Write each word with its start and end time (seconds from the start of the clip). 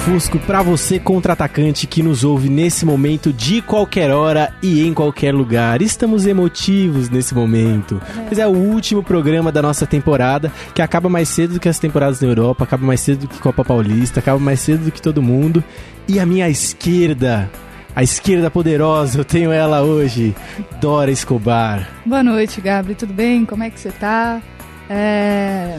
Lusco-fusco 0.00 0.38
pra 0.40 0.62
você 0.62 0.98
contra-atacante 0.98 1.86
que 1.86 2.02
nos 2.02 2.24
ouve 2.24 2.48
nesse 2.48 2.86
momento 2.86 3.32
de 3.32 3.60
qualquer 3.60 4.10
hora 4.10 4.52
e 4.62 4.86
em 4.86 4.94
qualquer 4.94 5.34
lugar. 5.34 5.82
Estamos 5.82 6.26
emotivos 6.26 7.10
nesse 7.10 7.34
momento. 7.34 8.00
Mas 8.28 8.38
é 8.38 8.46
o 8.46 8.50
último 8.50 9.02
programa 9.02 9.52
da 9.52 9.60
nossa 9.60 9.86
temporada, 9.86 10.50
que 10.74 10.80
acaba 10.80 11.08
mais 11.08 11.28
cedo 11.28 11.54
do 11.54 11.60
que 11.60 11.68
as 11.68 11.78
temporadas 11.78 12.20
na 12.20 12.28
Europa, 12.28 12.64
acaba 12.64 12.86
mais 12.86 13.00
cedo 13.00 13.20
do 13.20 13.28
que 13.28 13.38
Copa 13.38 13.64
Paulista, 13.64 14.20
acaba 14.20 14.38
mais 14.38 14.60
cedo 14.60 14.84
do 14.84 14.92
que 14.92 15.02
todo 15.02 15.22
mundo. 15.22 15.62
E 16.08 16.18
a 16.18 16.24
minha 16.24 16.48
esquerda, 16.48 17.50
a 17.94 18.02
esquerda 18.02 18.50
poderosa, 18.50 19.18
eu 19.18 19.24
tenho 19.24 19.52
ela 19.52 19.82
hoje, 19.82 20.34
Dora 20.80 21.10
Escobar. 21.10 21.88
Boa 22.06 22.22
noite, 22.22 22.60
Gabi. 22.60 22.94
Tudo 22.94 23.12
bem? 23.12 23.44
Como 23.44 23.62
é 23.62 23.70
que 23.70 23.78
você 23.78 23.90
tá? 23.90 24.40
É... 24.88 25.78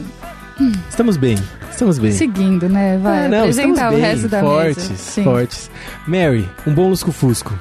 Estamos 0.88 1.16
bem, 1.16 1.36
estamos 1.70 1.98
bem. 1.98 2.12
Seguindo, 2.12 2.68
né? 2.68 2.98
Vai 2.98 3.26
Ah, 3.26 3.28
não, 3.28 3.48
estamos 3.48 3.58
apresentar 3.78 3.88
o 3.88 3.94
bem, 3.94 4.00
resto 4.00 4.28
da 4.28 4.40
fortes, 4.40 4.88
mesa. 4.90 5.02
Sim. 5.02 5.24
fortes. 5.24 5.70
Mary, 6.06 6.48
um 6.66 6.72
bom 6.74 6.88
lusco-fusco. 6.88 7.52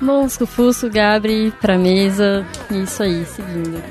Mosco, 0.00 0.46
Fusco, 0.46 0.88
Gabri, 0.88 1.52
pra 1.60 1.76
mesa. 1.76 2.44
Isso 2.70 3.02
aí, 3.02 3.24
seguindo. 3.26 3.82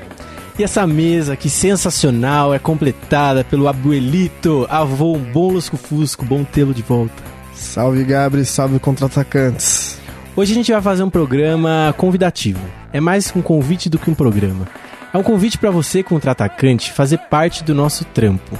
E 0.57 0.63
essa 0.63 0.85
mesa, 0.87 1.35
que 1.35 1.49
sensacional, 1.49 2.53
é 2.53 2.59
completada 2.59 3.43
pelo 3.43 3.67
abuelito, 3.67 4.65
avô, 4.69 5.13
um 5.15 5.31
bom 5.31 5.51
lusco-fusco, 5.51 6.25
bom 6.25 6.43
tê-lo 6.43 6.73
de 6.73 6.81
volta. 6.81 7.13
Salve 7.53 8.03
Gabri, 8.03 8.43
salve 8.43 8.79
contra-atacantes. 8.79 9.97
Hoje 10.35 10.51
a 10.51 10.55
gente 10.55 10.71
vai 10.71 10.81
fazer 10.81 11.03
um 11.03 11.09
programa 11.09 11.93
convidativo. 11.97 12.59
É 12.91 12.99
mais 12.99 13.31
um 13.35 13.41
convite 13.41 13.89
do 13.89 13.99
que 13.99 14.09
um 14.09 14.15
programa. 14.15 14.67
É 15.13 15.17
um 15.17 15.23
convite 15.23 15.57
para 15.57 15.71
você, 15.71 16.03
contra-atacante, 16.03 16.91
fazer 16.91 17.17
parte 17.17 17.63
do 17.63 17.73
nosso 17.73 18.05
trampo. 18.05 18.57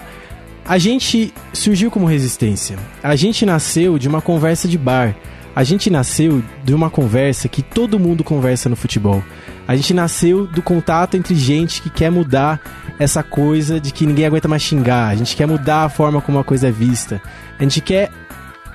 A 0.65 0.77
gente 0.77 1.33
surgiu 1.53 1.91
como 1.91 2.05
resistência. 2.05 2.77
A 3.03 3.15
gente 3.15 3.45
nasceu 3.45 3.99
de 3.99 4.07
uma 4.07 4.21
conversa 4.21 4.67
de 4.67 4.77
bar. 4.77 5.15
A 5.55 5.63
gente 5.63 5.89
nasceu 5.89 6.43
de 6.63 6.73
uma 6.73 6.89
conversa 6.89 7.47
que 7.47 7.61
todo 7.61 7.99
mundo 7.99 8.23
conversa 8.23 8.69
no 8.69 8.75
futebol. 8.75 9.23
A 9.67 9.75
gente 9.75 9.93
nasceu 9.93 10.47
do 10.47 10.61
contato 10.61 11.15
entre 11.15 11.35
gente 11.35 11.81
que 11.81 11.89
quer 11.89 12.11
mudar 12.11 12.59
essa 12.97 13.21
coisa 13.21 13.79
de 13.79 13.91
que 13.91 14.05
ninguém 14.05 14.25
aguenta 14.25 14.47
mais 14.47 14.61
xingar. 14.61 15.09
A 15.09 15.15
gente 15.15 15.35
quer 15.35 15.45
mudar 15.45 15.83
a 15.83 15.89
forma 15.89 16.21
como 16.21 16.39
a 16.39 16.43
coisa 16.43 16.67
é 16.67 16.71
vista. 16.71 17.21
A 17.59 17.63
gente 17.63 17.81
quer 17.81 18.11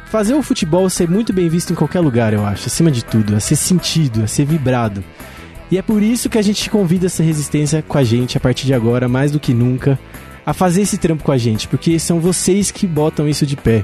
fazer 0.07 0.35
o 0.35 0.43
futebol 0.43 0.89
ser 0.89 1.09
muito 1.09 1.33
bem 1.33 1.49
visto 1.49 1.73
em 1.73 1.77
qualquer 1.77 1.99
lugar, 1.99 2.33
eu 2.33 2.47
acho, 2.47 2.69
acima 2.69 2.91
de 2.91 3.05
tudo, 3.05 3.35
a 3.35 3.41
ser 3.41 3.57
sentido, 3.57 4.23
a 4.23 4.29
ser 4.29 4.45
vibrado. 4.45 5.03
E 5.71 5.79
é 5.79 5.83
por 5.83 6.03
isso 6.03 6.29
que 6.29 6.39
a 6.39 6.43
gente 6.43 6.69
convida 6.69 7.07
essa 7.07 7.23
resistência 7.23 7.83
com 7.83 7.99
a 7.99 8.05
gente 8.05 8.37
a 8.37 8.41
partir 8.41 8.67
de 8.67 8.75
agora, 8.75 9.09
mais 9.09 9.33
do 9.33 9.41
que 9.41 9.55
nunca, 9.55 9.99
a 10.45 10.53
fazer 10.53 10.83
esse 10.83 10.99
trampo 10.99 11.25
com 11.25 11.33
a 11.33 11.39
gente, 11.39 11.67
porque 11.69 11.99
são 11.99 12.21
vocês 12.21 12.71
que 12.71 12.87
botam 12.87 13.29
isso 13.29 13.47
de 13.47 13.57
pé. 13.57 13.83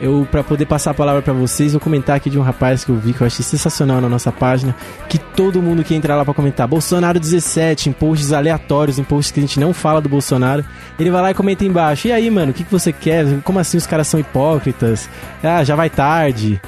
Eu, 0.00 0.28
para 0.30 0.44
poder 0.44 0.66
passar 0.66 0.90
a 0.90 0.94
palavra 0.94 1.22
para 1.22 1.32
vocês, 1.32 1.72
vou 1.72 1.80
comentar 1.80 2.16
aqui 2.16 2.28
de 2.28 2.38
um 2.38 2.42
rapaz 2.42 2.84
que 2.84 2.90
eu 2.90 2.96
vi 2.96 3.14
que 3.14 3.22
eu 3.22 3.26
achei 3.26 3.42
sensacional 3.42 3.98
na 3.98 4.08
nossa 4.08 4.30
página, 4.30 4.76
que 5.08 5.16
todo 5.16 5.62
mundo 5.62 5.82
que 5.82 5.94
entrar 5.94 6.16
lá 6.16 6.24
para 6.24 6.34
comentar 6.34 6.68
Bolsonaro 6.68 7.18
17, 7.18 7.88
em 7.88 7.92
posts 7.92 8.30
aleatórios, 8.30 8.98
em 8.98 9.04
posts 9.04 9.32
que 9.32 9.40
a 9.40 9.42
gente 9.42 9.58
não 9.58 9.72
fala 9.72 10.02
do 10.02 10.08
Bolsonaro, 10.08 10.62
ele 10.98 11.10
vai 11.10 11.22
lá 11.22 11.30
e 11.30 11.34
comenta 11.34 11.64
embaixo. 11.64 12.08
E 12.08 12.12
aí, 12.12 12.30
mano, 12.30 12.50
o 12.50 12.54
que, 12.54 12.64
que 12.64 12.70
você 12.70 12.92
quer? 12.92 13.40
Como 13.42 13.58
assim 13.58 13.78
os 13.78 13.86
caras 13.86 14.06
são 14.06 14.20
hipócritas? 14.20 15.08
Ah, 15.42 15.64
já 15.64 15.74
vai 15.74 15.88
tarde. 15.88 16.60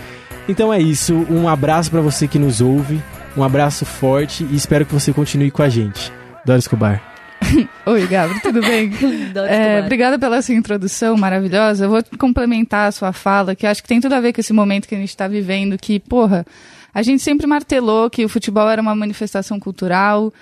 Então 0.49 0.73
é 0.73 0.81
isso, 0.81 1.15
um 1.31 1.47
abraço 1.47 1.91
para 1.91 2.01
você 2.01 2.27
que 2.27 2.39
nos 2.39 2.63
ouve, 2.63 3.03
um 3.37 3.45
abraço 3.45 3.85
forte 3.85 4.45
e 4.51 4.57
espero 4.57 4.87
que 4.87 4.95
você 4.95 5.13
continue 5.13 5.51
com 5.51 5.63
a 5.63 5.69
gente. 5.69 6.11
Dora 6.43 6.59
Escobar. 6.59 7.03
Oi, 7.85 8.07
Gabi, 8.07 8.41
tudo 8.41 8.63
bem? 8.63 8.89
Dora 9.31 9.47
É, 9.47 9.81
obrigada 9.83 10.19
pela 10.19 10.41
sua 10.41 10.55
introdução 10.55 11.19
maravilhosa. 11.19 11.85
Eu 11.85 11.91
vou 11.91 12.03
complementar 12.19 12.89
a 12.89 12.93
sua 12.93 13.13
fala, 13.13 13.55
que 13.55 13.67
acho 13.67 13.83
que 13.83 13.89
tem 13.89 14.01
tudo 14.01 14.15
a 14.15 14.21
ver 14.21 14.33
com 14.33 14.41
esse 14.41 14.55
momento 14.55 14.89
que 14.89 14.95
a 14.95 14.99
gente 14.99 15.11
está 15.11 15.29
vivendo, 15.29 15.77
que, 15.77 16.01
porra, 16.01 16.47
a 16.95 17.03
gente 17.03 17.23
sempre 17.23 17.47
martelou 17.47 18.09
que 18.09 18.25
o 18.25 18.29
futebol 18.29 18.71
era 18.71 18.81
uma 18.81 18.95
manifestação 18.95 19.61
cultural, 19.61 20.33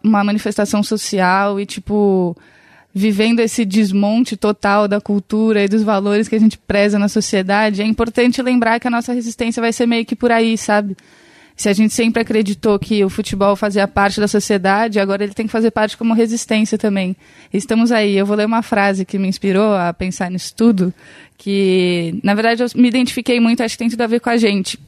uma 0.00 0.22
manifestação 0.22 0.80
social 0.80 1.58
e, 1.58 1.66
tipo, 1.66 2.36
vivendo 2.98 3.40
esse 3.40 3.62
desmonte 3.66 4.38
total 4.38 4.88
da 4.88 4.98
cultura 5.02 5.62
e 5.62 5.68
dos 5.68 5.82
valores 5.82 6.28
que 6.28 6.34
a 6.34 6.38
gente 6.38 6.56
preza 6.56 6.98
na 6.98 7.10
sociedade, 7.10 7.82
é 7.82 7.84
importante 7.84 8.40
lembrar 8.40 8.80
que 8.80 8.88
a 8.88 8.90
nossa 8.90 9.12
resistência 9.12 9.60
vai 9.60 9.70
ser 9.70 9.84
meio 9.84 10.06
que 10.06 10.16
por 10.16 10.32
aí, 10.32 10.56
sabe? 10.56 10.96
Se 11.54 11.68
a 11.68 11.74
gente 11.74 11.92
sempre 11.92 12.22
acreditou 12.22 12.78
que 12.78 13.04
o 13.04 13.10
futebol 13.10 13.54
fazia 13.54 13.86
parte 13.86 14.18
da 14.18 14.26
sociedade, 14.26 14.98
agora 14.98 15.22
ele 15.22 15.34
tem 15.34 15.44
que 15.44 15.52
fazer 15.52 15.70
parte 15.72 15.94
como 15.94 16.14
resistência 16.14 16.78
também. 16.78 17.14
Estamos 17.52 17.92
aí. 17.92 18.16
Eu 18.16 18.24
vou 18.24 18.34
ler 18.34 18.46
uma 18.46 18.62
frase 18.62 19.04
que 19.04 19.18
me 19.18 19.28
inspirou 19.28 19.74
a 19.74 19.92
pensar 19.92 20.30
nisso 20.30 20.54
tudo, 20.56 20.92
que, 21.36 22.18
na 22.22 22.32
verdade, 22.32 22.62
eu 22.62 22.68
me 22.74 22.88
identifiquei 22.88 23.38
muito, 23.38 23.62
acho 23.62 23.74
que 23.74 23.78
tem 23.78 23.90
tudo 23.90 24.00
a 24.00 24.06
ver 24.06 24.20
com 24.20 24.30
a 24.30 24.38
gente. 24.38 24.80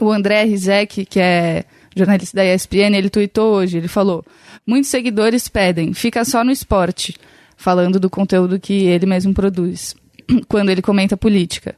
O 0.00 0.12
André 0.12 0.44
Rizek, 0.44 1.04
que 1.04 1.18
é 1.18 1.64
jornalista 1.96 2.36
da 2.36 2.54
ESPN, 2.54 2.96
ele 2.96 3.10
tweetou 3.10 3.52
hoje, 3.52 3.78
ele 3.78 3.88
falou, 3.88 4.24
muitos 4.64 4.90
seguidores 4.90 5.48
pedem, 5.48 5.92
fica 5.92 6.24
só 6.24 6.44
no 6.44 6.52
esporte, 6.52 7.16
falando 7.62 8.00
do 8.00 8.10
conteúdo 8.10 8.58
que 8.58 8.86
ele 8.86 9.06
mesmo 9.06 9.32
produz, 9.32 9.94
quando 10.48 10.70
ele 10.70 10.82
comenta 10.82 11.16
política. 11.16 11.76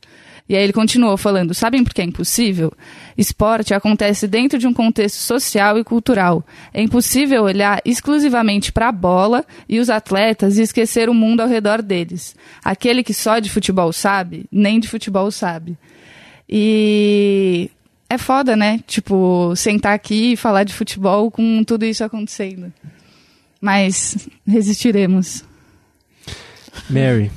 E 0.49 0.55
aí 0.55 0.63
ele 0.63 0.73
continuou 0.73 1.17
falando: 1.17 1.55
sabem 1.55 1.83
por 1.83 1.95
que 1.95 2.03
é 2.03 2.05
impossível? 2.05 2.73
Esporte 3.17 3.73
acontece 3.73 4.27
dentro 4.27 4.59
de 4.59 4.67
um 4.67 4.75
contexto 4.75 5.17
social 5.17 5.79
e 5.79 5.85
cultural. 5.85 6.45
É 6.73 6.83
impossível 6.83 7.45
olhar 7.45 7.81
exclusivamente 7.85 8.73
para 8.73 8.89
a 8.89 8.93
bola 8.93 9.45
e 9.69 9.79
os 9.79 9.89
atletas 9.89 10.59
e 10.59 10.63
esquecer 10.63 11.09
o 11.09 11.15
mundo 11.15 11.41
ao 11.41 11.49
redor 11.49 11.81
deles. 11.81 12.37
Aquele 12.63 13.03
que 13.03 13.15
só 13.15 13.39
de 13.39 13.49
futebol 13.49 13.93
sabe, 13.93 14.45
nem 14.53 14.79
de 14.79 14.89
futebol 14.89 15.31
sabe. 15.31 15.79
E 16.49 17.71
é 18.09 18.19
foda, 18.19 18.55
né? 18.55 18.81
Tipo, 18.87 19.57
sentar 19.57 19.95
aqui 19.95 20.33
e 20.33 20.37
falar 20.37 20.65
de 20.65 20.75
futebol 20.75 21.31
com 21.31 21.65
tudo 21.65 21.87
isso 21.87 22.05
acontecendo. 22.05 22.71
Mas 23.63 24.29
resistiremos. 24.47 25.43
Mary. 26.89 27.31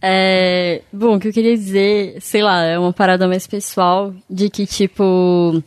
É, 0.00 0.82
bom, 0.92 1.16
o 1.16 1.20
que 1.20 1.28
eu 1.28 1.32
queria 1.32 1.56
dizer, 1.56 2.20
sei 2.20 2.42
lá, 2.42 2.62
é 2.62 2.78
uma 2.78 2.92
parada 2.92 3.26
mais 3.26 3.46
pessoal 3.46 4.14
de 4.30 4.48
que, 4.48 4.64
tipo, 4.64 5.62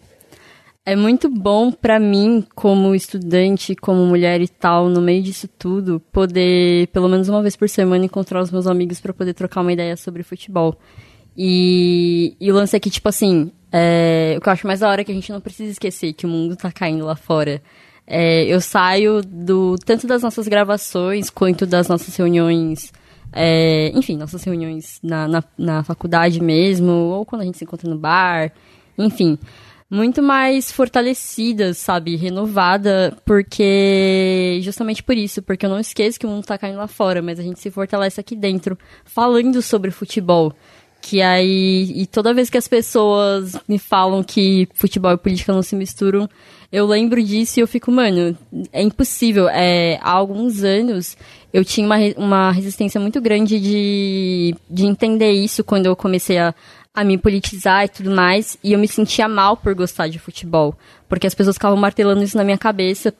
é 0.85 0.95
muito 0.95 1.29
bom 1.29 1.71
pra 1.71 1.99
mim, 1.99 2.45
como 2.55 2.95
estudante, 2.95 3.75
como 3.75 4.05
mulher 4.05 4.41
e 4.41 4.47
tal, 4.47 4.87
no 4.89 5.01
meio 5.01 5.21
disso 5.21 5.47
tudo, 5.47 5.99
poder, 6.11 6.87
pelo 6.87 7.09
menos 7.09 7.27
uma 7.27 7.41
vez 7.41 7.55
por 7.55 7.67
semana, 7.67 8.05
encontrar 8.05 8.41
os 8.41 8.51
meus 8.51 8.67
amigos 8.67 9.01
pra 9.01 9.13
poder 9.13 9.33
trocar 9.33 9.61
uma 9.61 9.73
ideia 9.73 9.97
sobre 9.97 10.23
futebol. 10.23 10.77
E, 11.37 12.35
e 12.39 12.51
o 12.51 12.55
lance 12.55 12.75
é 12.75 12.79
que, 12.79 12.89
tipo 12.89 13.07
assim, 13.09 13.51
é, 13.71 14.35
o 14.37 14.41
que 14.41 14.49
eu 14.49 14.53
acho 14.53 14.67
mais 14.67 14.79
da 14.79 14.89
hora 14.89 15.01
é 15.01 15.03
que 15.03 15.11
a 15.11 15.15
gente 15.15 15.31
não 15.31 15.41
precisa 15.41 15.71
esquecer 15.71 16.13
que 16.13 16.25
o 16.25 16.29
mundo 16.29 16.55
tá 16.55 16.71
caindo 16.71 17.05
lá 17.05 17.15
fora. 17.15 17.61
É, 18.13 18.43
eu 18.43 18.59
saio 18.59 19.21
do 19.21 19.77
tanto 19.85 20.05
das 20.05 20.21
nossas 20.21 20.45
gravações 20.45 21.29
quanto 21.29 21.65
das 21.65 21.87
nossas 21.87 22.13
reuniões 22.13 22.91
é, 23.33 23.91
enfim, 23.95 24.17
nossas 24.17 24.43
reuniões 24.43 24.99
na, 25.01 25.27
na, 25.27 25.43
na 25.57 25.83
faculdade 25.83 26.41
mesmo, 26.41 26.91
ou 26.91 27.25
quando 27.25 27.43
a 27.43 27.45
gente 27.45 27.57
se 27.57 27.63
encontra 27.63 27.89
no 27.89 27.97
bar, 27.97 28.51
enfim, 28.97 29.39
muito 29.89 30.21
mais 30.21 30.71
fortalecida, 30.71 31.73
sabe, 31.73 32.15
renovada, 32.15 33.17
porque 33.25 34.59
justamente 34.61 35.01
por 35.01 35.15
isso, 35.17 35.41
porque 35.41 35.65
eu 35.65 35.69
não 35.69 35.79
esqueço 35.79 36.19
que 36.19 36.25
o 36.25 36.29
mundo 36.29 36.45
tá 36.45 36.57
caindo 36.57 36.77
lá 36.77 36.87
fora, 36.87 37.21
mas 37.21 37.39
a 37.39 37.43
gente 37.43 37.59
se 37.59 37.71
fortalece 37.71 38.19
aqui 38.19 38.35
dentro, 38.35 38.77
falando 39.05 39.61
sobre 39.61 39.91
futebol. 39.91 40.53
Que 41.01 41.19
aí, 41.19 41.91
e 41.95 42.05
toda 42.05 42.33
vez 42.33 42.47
que 42.47 42.59
as 42.59 42.67
pessoas 42.67 43.57
me 43.67 43.79
falam 43.79 44.23
que 44.23 44.67
futebol 44.75 45.11
e 45.11 45.17
política 45.17 45.51
não 45.51 45.63
se 45.63 45.75
misturam, 45.75 46.29
eu 46.71 46.85
lembro 46.85 47.21
disso 47.21 47.59
e 47.59 47.61
eu 47.61 47.67
fico, 47.67 47.91
mano, 47.91 48.37
é 48.71 48.81
impossível. 48.81 49.49
É, 49.49 49.99
há 50.01 50.11
alguns 50.11 50.63
anos 50.63 51.17
eu 51.51 51.65
tinha 51.65 51.85
uma, 51.85 51.97
uma 52.17 52.51
resistência 52.51 52.99
muito 52.99 53.19
grande 53.19 53.59
de, 53.59 54.55
de 54.69 54.85
entender 54.85 55.31
isso 55.31 55.63
quando 55.63 55.87
eu 55.87 55.95
comecei 55.95 56.37
a, 56.37 56.55
a 56.93 57.03
me 57.03 57.17
politizar 57.17 57.85
e 57.85 57.89
tudo 57.89 58.11
mais, 58.11 58.57
e 58.63 58.73
eu 58.73 58.79
me 58.79 58.87
sentia 58.87 59.27
mal 59.27 59.57
por 59.57 59.73
gostar 59.73 60.07
de 60.07 60.19
futebol, 60.19 60.75
porque 61.09 61.27
as 61.27 61.35
pessoas 61.35 61.55
ficavam 61.55 61.77
martelando 61.77 62.23
isso 62.23 62.37
na 62.37 62.43
minha 62.43 62.57
cabeça 62.57 63.13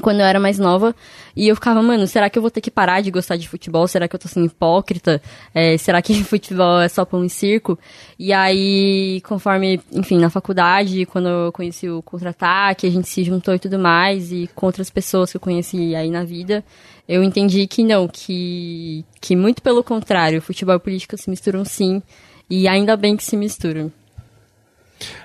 quando 0.00 0.20
eu 0.20 0.26
era 0.26 0.40
mais 0.40 0.58
nova. 0.58 0.94
E 1.36 1.48
eu 1.48 1.54
ficava, 1.54 1.82
mano, 1.82 2.06
será 2.06 2.28
que 2.30 2.38
eu 2.38 2.42
vou 2.42 2.50
ter 2.50 2.60
que 2.60 2.70
parar 2.70 3.00
de 3.00 3.10
gostar 3.10 3.36
de 3.36 3.48
futebol? 3.48 3.86
Será 3.86 4.06
que 4.06 4.14
eu 4.14 4.20
tô 4.20 4.28
sendo 4.28 4.46
hipócrita? 4.46 5.20
É, 5.54 5.76
será 5.76 6.00
que 6.02 6.14
futebol 6.24 6.80
é 6.80 6.88
só 6.88 7.04
pão 7.04 7.24
e 7.24 7.30
circo? 7.30 7.78
E 8.18 8.32
aí, 8.32 9.20
conforme, 9.22 9.80
enfim, 9.92 10.18
na 10.18 10.30
faculdade, 10.30 11.06
quando 11.06 11.28
eu 11.28 11.52
conheci 11.52 11.88
o 11.88 12.02
Contra-Ataque, 12.02 12.86
a 12.86 12.90
gente 12.90 13.08
se 13.08 13.24
juntou 13.24 13.54
e 13.54 13.58
tudo 13.58 13.78
mais, 13.78 14.32
e 14.32 14.48
com 14.54 14.66
outras 14.66 14.90
pessoas 14.90 15.30
que 15.30 15.36
eu 15.36 15.40
conheci 15.40 15.94
aí 15.94 16.10
na 16.10 16.24
vida, 16.24 16.64
eu 17.08 17.22
entendi 17.22 17.66
que 17.66 17.82
não, 17.82 18.08
que, 18.08 19.04
que 19.20 19.36
muito 19.36 19.62
pelo 19.62 19.82
contrário, 19.84 20.40
futebol 20.40 20.76
e 20.76 20.80
política 20.80 21.16
se 21.16 21.28
misturam 21.28 21.64
sim, 21.64 22.02
e 22.48 22.68
ainda 22.68 22.96
bem 22.96 23.16
que 23.16 23.24
se 23.24 23.36
misturam. 23.36 23.92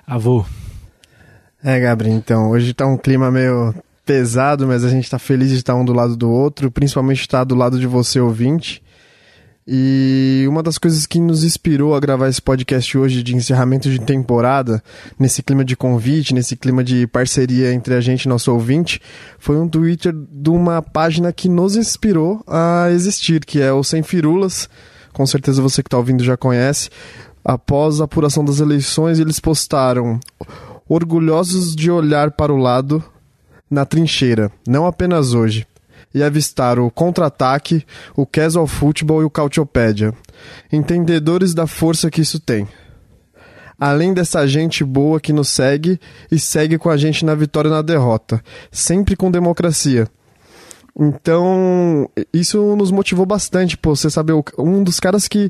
Avô. 0.05 0.45
É, 1.63 1.79
Gabriel, 1.79 2.15
então, 2.15 2.51
hoje 2.51 2.73
tá 2.73 2.85
um 2.85 2.97
clima 2.97 3.29
meio 3.29 3.73
pesado, 4.09 4.65
mas 4.65 4.83
a 4.83 4.89
gente 4.89 5.03
está 5.03 5.19
feliz 5.19 5.49
de 5.49 5.57
estar 5.57 5.75
um 5.75 5.85
do 5.85 5.93
lado 5.93 6.17
do 6.17 6.31
outro, 6.31 6.71
principalmente 6.71 7.21
estar 7.21 7.43
do 7.43 7.53
lado 7.53 7.79
de 7.79 7.85
você, 7.85 8.19
ouvinte. 8.19 8.81
E 9.67 10.47
uma 10.49 10.63
das 10.63 10.79
coisas 10.79 11.05
que 11.05 11.19
nos 11.19 11.43
inspirou 11.43 11.93
a 11.93 11.99
gravar 11.99 12.27
esse 12.27 12.41
podcast 12.41 12.97
hoje 12.97 13.21
de 13.21 13.35
encerramento 13.35 13.87
de 13.87 13.99
temporada, 13.99 14.81
nesse 15.19 15.43
clima 15.43 15.63
de 15.63 15.77
convite, 15.77 16.33
nesse 16.33 16.55
clima 16.55 16.83
de 16.83 17.05
parceria 17.05 17.71
entre 17.71 17.93
a 17.93 18.01
gente 18.01 18.23
e 18.23 18.27
nosso 18.27 18.51
ouvinte, 18.51 18.99
foi 19.37 19.57
um 19.57 19.69
Twitter 19.69 20.11
de 20.11 20.49
uma 20.49 20.81
página 20.81 21.31
que 21.31 21.47
nos 21.47 21.75
inspirou 21.75 22.43
a 22.47 22.87
existir, 22.89 23.45
que 23.45 23.61
é 23.61 23.71
o 23.71 23.83
Sem 23.83 24.01
Firulas. 24.01 24.67
Com 25.13 25.23
certeza 25.27 25.61
você 25.61 25.83
que 25.83 25.87
está 25.87 25.99
ouvindo 25.99 26.23
já 26.23 26.35
conhece. 26.35 26.89
Após 27.45 28.01
a 28.01 28.05
apuração 28.05 28.43
das 28.43 28.59
eleições, 28.59 29.19
eles 29.19 29.39
postaram 29.39 30.19
orgulhosos 30.87 31.75
de 31.75 31.91
olhar 31.91 32.31
para 32.31 32.51
o 32.51 32.57
lado 32.57 33.03
na 33.69 33.85
trincheira, 33.85 34.51
não 34.67 34.85
apenas 34.85 35.33
hoje, 35.33 35.67
e 36.13 36.23
avistar 36.23 36.79
o 36.79 36.89
contra-ataque, 36.89 37.85
o 38.15 38.25
casual 38.25 38.65
football 38.65 39.21
e 39.21 39.25
o 39.25 39.29
cautiopédia, 39.29 40.13
entendedores 40.71 41.53
da 41.53 41.67
força 41.67 42.09
que 42.09 42.21
isso 42.21 42.39
tem. 42.39 42.67
Além 43.79 44.13
dessa 44.13 44.45
gente 44.45 44.83
boa 44.83 45.21
que 45.21 45.31
nos 45.31 45.47
segue 45.49 45.99
e 46.29 46.37
segue 46.37 46.77
com 46.77 46.89
a 46.89 46.97
gente 46.97 47.23
na 47.23 47.33
vitória 47.33 47.69
e 47.69 47.71
na 47.71 47.81
derrota, 47.81 48.43
sempre 48.71 49.15
com 49.15 49.31
democracia. 49.31 50.07
Então, 50.99 52.09
isso 52.33 52.75
nos 52.75 52.91
motivou 52.91 53.25
bastante, 53.25 53.77
pô, 53.77 53.95
você 53.95 54.09
sabe, 54.09 54.33
um 54.57 54.83
dos 54.83 54.99
caras 54.99 55.29
que 55.29 55.49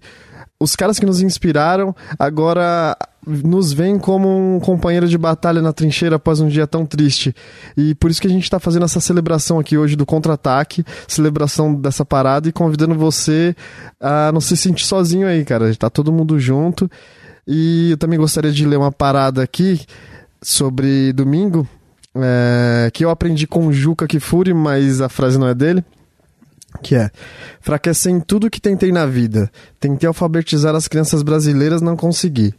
os 0.59 0.75
caras 0.75 1.00
que 1.00 1.06
nos 1.06 1.21
inspiraram 1.21 1.95
agora 2.17 2.97
nos 3.25 3.71
veem 3.71 3.97
como 3.97 4.56
um 4.56 4.59
companheiro 4.59 5.07
de 5.07 5.17
batalha 5.17 5.61
na 5.61 5.71
trincheira 5.71 6.17
após 6.17 6.39
um 6.39 6.47
dia 6.47 6.65
tão 6.65 6.85
triste. 6.85 7.33
E 7.77 7.94
por 7.95 8.09
isso 8.09 8.19
que 8.19 8.27
a 8.27 8.29
gente 8.29 8.44
está 8.44 8.59
fazendo 8.59 8.85
essa 8.85 9.00
celebração 9.00 9.59
aqui 9.59 9.77
hoje 9.77 9.95
do 9.95 10.06
contra-ataque, 10.06 10.83
celebração 11.07 11.73
dessa 11.73 12.03
parada 12.03 12.50
e 12.50 12.51
convidando 12.51 12.95
você 12.95 13.56
a 14.00 14.31
não 14.31 14.41
se 14.41 14.57
sentir 14.57 14.85
sozinho 14.85 15.27
aí, 15.27 15.45
cara. 15.45 15.73
Tá 15.75 15.89
todo 15.89 16.11
mundo 16.11 16.39
junto. 16.39 16.89
E 17.47 17.91
eu 17.91 17.97
também 17.97 18.19
gostaria 18.19 18.51
de 18.51 18.65
ler 18.65 18.77
uma 18.77 18.91
parada 18.91 19.44
aqui 19.44 19.81
sobre 20.41 21.11
domingo, 21.13 21.67
é, 22.15 22.89
que 22.94 23.03
eu 23.03 23.09
aprendi 23.09 23.47
com 23.47 23.67
o 23.67 23.73
Juca 23.73 24.07
Kifuri, 24.07 24.53
mas 24.53 25.01
a 25.01 25.09
frase 25.09 25.38
não 25.38 25.47
é 25.47 25.53
dele 25.53 25.83
que 26.81 26.95
é 26.95 27.10
fraquecei 27.62 28.12
em 28.12 28.19
tudo 28.19 28.50
que 28.50 28.62
tentei 28.62 28.92
na 28.92 29.06
vida. 29.06 29.51
Tentei 29.80 30.07
alfabetizar 30.07 30.75
as 30.75 30.88
crianças 30.88 31.24
brasileiras, 31.24 31.81
não 31.81 31.95
consegui. 31.95 32.54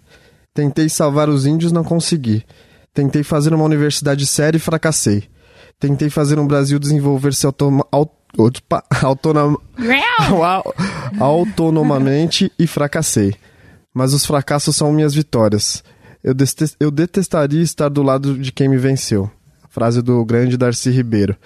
Tentei 0.52 0.88
salvar 0.88 1.28
os 1.28 1.46
índios, 1.46 1.72
não 1.72 1.84
consegui. 1.84 2.44
Tentei 2.92 3.22
fazer 3.22 3.54
uma 3.54 3.64
universidade 3.64 4.26
séria 4.26 4.56
e 4.56 4.60
fracassei. 4.60 5.24
Tentei 5.78 6.10
fazer 6.10 6.38
um 6.38 6.46
Brasil 6.46 6.78
desenvolver-se 6.78 7.46
automa, 7.46 7.86
autonom, 9.02 9.56
autonomamente 11.18 12.52
e 12.58 12.66
fracassei. 12.66 13.34
Mas 13.94 14.12
os 14.12 14.26
fracassos 14.26 14.76
são 14.76 14.92
minhas 14.92 15.14
vitórias. 15.14 15.82
Eu, 16.22 16.34
eu 16.78 16.90
detestaria 16.90 17.62
estar 17.62 17.88
do 17.88 18.02
lado 18.02 18.38
de 18.38 18.52
quem 18.52 18.68
me 18.68 18.76
venceu. 18.76 19.30
Frase 19.70 20.02
do 20.02 20.24
grande 20.24 20.56
Darcy 20.56 20.90
Ribeiro. 20.90 21.36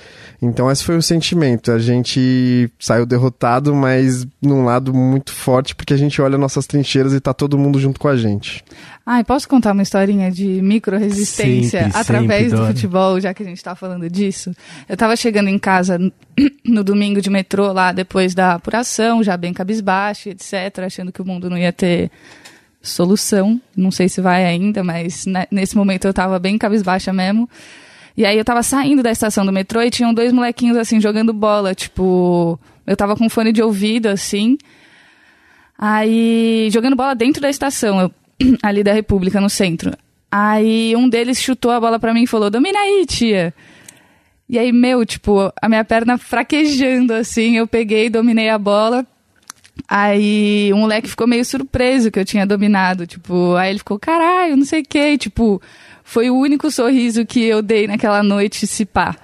Então, 0.40 0.70
esse 0.70 0.82
foi 0.82 0.96
o 0.96 1.02
sentimento. 1.02 1.70
A 1.70 1.78
gente 1.78 2.70
saiu 2.78 3.04
derrotado, 3.04 3.74
mas 3.74 4.26
num 4.40 4.64
lado 4.64 4.94
muito 4.94 5.30
forte, 5.30 5.74
porque 5.74 5.92
a 5.92 5.96
gente 5.96 6.22
olha 6.22 6.38
nossas 6.38 6.66
trincheiras 6.66 7.12
e 7.12 7.20
tá 7.20 7.34
todo 7.34 7.58
mundo 7.58 7.78
junto 7.78 8.00
com 8.00 8.08
a 8.08 8.16
gente. 8.16 8.64
Ai, 9.04 9.22
posso 9.22 9.46
contar 9.46 9.72
uma 9.72 9.82
historinha 9.82 10.32
de 10.32 10.46
micro-resistência 10.62 11.82
Sempre, 11.82 11.98
através 11.98 12.50
sempre, 12.50 12.56
do 12.56 12.66
futebol, 12.66 13.20
já 13.20 13.34
que 13.34 13.42
a 13.42 13.46
gente 13.46 13.62
tá 13.62 13.74
falando 13.74 14.08
disso? 14.08 14.52
Eu 14.88 14.96
tava 14.96 15.14
chegando 15.16 15.48
em 15.48 15.58
casa 15.58 15.98
no 16.64 16.82
domingo 16.82 17.20
de 17.20 17.28
metrô 17.28 17.72
lá, 17.72 17.92
depois 17.92 18.34
da 18.34 18.54
apuração, 18.54 19.22
já 19.22 19.36
bem 19.36 19.52
cabisbaixo, 19.52 20.30
etc., 20.30 20.78
achando 20.86 21.12
que 21.12 21.20
o 21.20 21.26
mundo 21.26 21.50
não 21.50 21.58
ia 21.58 21.74
ter 21.74 22.10
solução. 22.80 23.60
Não 23.76 23.90
sei 23.90 24.08
se 24.08 24.22
vai 24.22 24.46
ainda, 24.46 24.82
mas 24.82 25.26
nesse 25.50 25.76
momento 25.76 26.06
eu 26.06 26.14
tava 26.14 26.38
bem 26.38 26.56
cabisbaixa 26.56 27.12
mesmo. 27.12 27.46
E 28.16 28.24
aí 28.24 28.38
eu 28.38 28.44
tava 28.44 28.62
saindo 28.62 29.02
da 29.02 29.10
estação 29.10 29.44
do 29.44 29.52
metrô 29.52 29.82
e 29.82 29.90
tinham 29.90 30.14
dois 30.14 30.32
molequinhos 30.32 30.76
assim 30.76 31.00
jogando 31.00 31.32
bola, 31.32 31.74
tipo, 31.74 32.58
eu 32.86 32.96
tava 32.96 33.16
com 33.16 33.28
fone 33.28 33.52
de 33.52 33.62
ouvido 33.62 34.06
assim. 34.06 34.56
Aí 35.76 36.68
jogando 36.70 36.94
bola 36.94 37.14
dentro 37.14 37.42
da 37.42 37.50
estação, 37.50 38.00
eu, 38.00 38.12
ali 38.62 38.84
da 38.84 38.92
República 38.92 39.40
no 39.40 39.50
centro. 39.50 39.92
Aí 40.30 40.94
um 40.96 41.08
deles 41.08 41.40
chutou 41.40 41.70
a 41.70 41.80
bola 41.80 41.98
pra 41.98 42.14
mim 42.14 42.22
e 42.22 42.28
falou: 42.28 42.50
"Domina 42.50 42.78
aí, 42.78 43.04
tia". 43.06 43.52
E 44.48 44.58
aí, 44.58 44.72
meu, 44.72 45.06
tipo, 45.06 45.52
a 45.60 45.68
minha 45.68 45.84
perna 45.84 46.18
fraquejando 46.18 47.14
assim, 47.14 47.56
eu 47.56 47.66
peguei, 47.66 48.10
dominei 48.10 48.50
a 48.50 48.58
bola. 48.58 49.06
Aí 49.88 50.70
o 50.72 50.76
moleque 50.76 51.08
ficou 51.08 51.26
meio 51.26 51.44
surpreso 51.44 52.10
que 52.10 52.18
eu 52.18 52.24
tinha 52.24 52.46
dominado, 52.46 53.06
tipo, 53.06 53.54
aí 53.56 53.70
ele 53.70 53.78
ficou, 53.78 53.98
caralho, 53.98 54.56
não 54.56 54.64
sei 54.64 54.82
o 54.82 54.84
que, 54.84 55.18
tipo, 55.18 55.60
foi 56.04 56.30
o 56.30 56.36
único 56.36 56.70
sorriso 56.70 57.24
que 57.24 57.42
eu 57.42 57.62
dei 57.62 57.88
naquela 57.88 58.22
noite, 58.22 58.66
se 58.66 58.84
pá. 58.84 59.16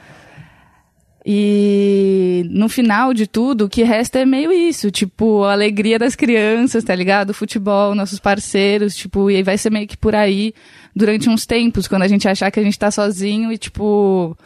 E 1.24 2.46
no 2.50 2.68
final 2.68 3.12
de 3.12 3.26
tudo, 3.26 3.66
o 3.66 3.68
que 3.68 3.82
resta 3.82 4.18
é 4.18 4.24
meio 4.24 4.50
isso, 4.50 4.90
tipo, 4.90 5.44
a 5.44 5.52
alegria 5.52 5.98
das 5.98 6.16
crianças, 6.16 6.82
tá 6.82 6.94
ligado? 6.94 7.30
O 7.30 7.34
futebol, 7.34 7.94
nossos 7.94 8.18
parceiros, 8.18 8.96
tipo, 8.96 9.30
e 9.30 9.42
vai 9.42 9.58
ser 9.58 9.70
meio 9.70 9.86
que 9.86 9.98
por 9.98 10.14
aí 10.14 10.54
durante 10.96 11.28
uns 11.28 11.44
tempos, 11.44 11.86
quando 11.86 12.02
a 12.02 12.08
gente 12.08 12.26
achar 12.26 12.50
que 12.50 12.58
a 12.58 12.62
gente 12.62 12.78
tá 12.78 12.90
sozinho 12.90 13.52
e, 13.52 13.58
tipo, 13.58 14.36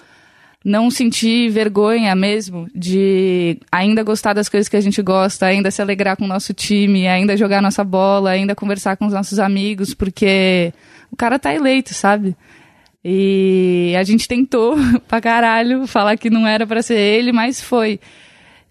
não 0.65 0.91
sentir 0.91 1.49
vergonha 1.51 2.15
mesmo 2.17 2.67
de 2.75 3.61
ainda 3.71 4.03
gostar 4.03 4.33
das 4.33 4.49
coisas 4.49 4.69
que 4.69 4.77
a 4.77 4.81
gente 4.81 5.01
gosta, 5.01 5.47
ainda 5.47 5.71
se 5.71 5.81
alegrar 5.81 6.17
com 6.17 6.25
o 6.25 6.29
nosso 6.29 6.53
time, 6.53 7.07
ainda 7.07 7.37
jogar 7.37 7.63
nossa 7.63 7.85
bola, 7.85 8.31
ainda 8.31 8.55
conversar 8.57 8.97
com 8.97 9.07
os 9.07 9.13
nossos 9.13 9.39
amigos, 9.39 9.95
porque 9.95 10.73
o 11.15 11.17
cara 11.17 11.39
tá 11.39 11.55
eleito, 11.55 11.95
sabe? 11.95 12.37
E 13.03 13.95
a 13.97 14.03
gente 14.03 14.27
tentou 14.27 14.77
pra 15.07 15.21
caralho 15.21 15.87
falar 15.87 16.17
que 16.17 16.29
não 16.29 16.47
era 16.47 16.67
para 16.67 16.83
ser 16.83 16.99
ele, 16.99 17.33
mas 17.33 17.61
foi. 17.61 18.01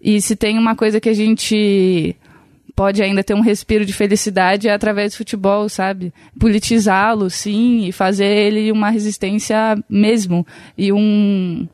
E 0.00 0.20
se 0.20 0.36
tem 0.36 0.58
uma 0.58 0.76
coisa 0.76 1.00
que 1.00 1.08
a 1.08 1.14
gente 1.14 2.14
pode 2.76 3.02
ainda 3.02 3.24
ter 3.24 3.32
um 3.32 3.40
respiro 3.40 3.86
de 3.86 3.92
felicidade 3.92 4.68
é 4.68 4.74
através 4.74 5.12
do 5.12 5.16
futebol, 5.16 5.68
sabe? 5.68 6.12
Politizá-lo, 6.38 7.30
sim, 7.30 7.86
e 7.86 7.92
fazer 7.92 8.26
ele 8.26 8.70
uma 8.70 8.90
resistência 8.90 9.56
mesmo. 9.88 10.46
E 10.76 10.92
um, 10.92 11.66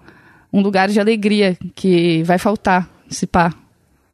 um 0.53 0.61
lugar 0.61 0.89
de 0.89 1.01
alegria 1.01 1.59
que 1.75 2.23
vai 2.23 2.39
faltar, 2.39 2.89
se 3.09 3.27
pá. 3.27 3.53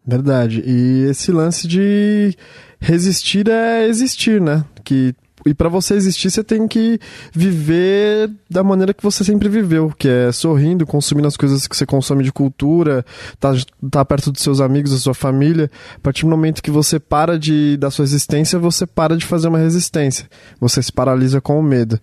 Verdade. 0.06 0.62
E 0.64 1.06
esse 1.10 1.30
lance 1.30 1.68
de 1.68 2.34
resistir 2.80 3.48
é 3.48 3.86
existir, 3.86 4.40
né? 4.40 4.64
Que 4.82 5.14
e 5.46 5.54
para 5.54 5.68
você 5.68 5.94
existir, 5.94 6.30
você 6.30 6.42
tem 6.42 6.66
que 6.66 6.98
viver 7.32 8.30
da 8.50 8.64
maneira 8.64 8.92
que 8.92 9.02
você 9.02 9.22
sempre 9.22 9.48
viveu, 9.48 9.92
que 9.96 10.08
é 10.08 10.32
sorrindo, 10.32 10.84
consumindo 10.84 11.28
as 11.28 11.36
coisas 11.36 11.66
que 11.66 11.76
você 11.76 11.86
consome 11.86 12.24
de 12.24 12.32
cultura, 12.32 13.04
tá, 13.38 13.52
tá 13.90 14.04
perto 14.04 14.32
dos 14.32 14.42
seus 14.42 14.60
amigos, 14.60 14.90
da 14.90 14.98
sua 14.98 15.14
família. 15.14 15.70
A 15.94 16.00
partir 16.00 16.22
do 16.22 16.30
momento 16.30 16.62
que 16.62 16.70
você 16.70 16.98
para 16.98 17.38
de 17.38 17.76
da 17.76 17.90
sua 17.90 18.04
existência, 18.04 18.58
você 18.58 18.86
para 18.86 19.16
de 19.16 19.24
fazer 19.24 19.46
uma 19.48 19.58
resistência. 19.58 20.28
Você 20.60 20.82
se 20.82 20.92
paralisa 20.92 21.40
com 21.40 21.58
o 21.58 21.62
medo. 21.62 22.00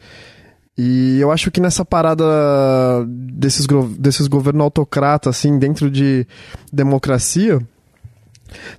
E 0.77 1.19
eu 1.19 1.31
acho 1.31 1.51
que 1.51 1.61
nessa 1.61 1.85
parada 1.85 2.25
desses, 3.07 3.67
desses 3.99 4.27
governos 4.27 4.63
autocratas, 4.63 5.37
assim, 5.37 5.59
dentro 5.59 5.91
de 5.91 6.25
democracia, 6.71 7.59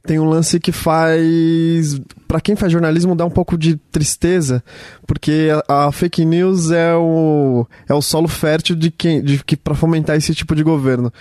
tem 0.06 0.18
um 0.18 0.28
lance 0.28 0.58
que 0.60 0.72
faz 0.72 2.00
para 2.26 2.40
quem 2.40 2.56
faz 2.56 2.72
jornalismo 2.72 3.14
dá 3.14 3.24
um 3.24 3.30
pouco 3.30 3.56
de 3.56 3.76
tristeza, 3.92 4.62
porque 5.06 5.48
a, 5.68 5.86
a, 5.86 5.92
fake 5.92 6.24
news 6.24 6.70
é 6.70 6.94
o, 6.94 7.66
é 7.88 7.94
o 7.94 8.02
solo 8.02 8.26
fértil 8.26 8.74
de 8.74 8.90
quem 8.90 9.22
de, 9.22 9.42
que 9.44 9.56
para 9.56 9.74
fomentar 9.74 10.16
esse 10.16 10.34
tipo 10.34 10.54
de 10.54 10.62
governo 10.62 11.12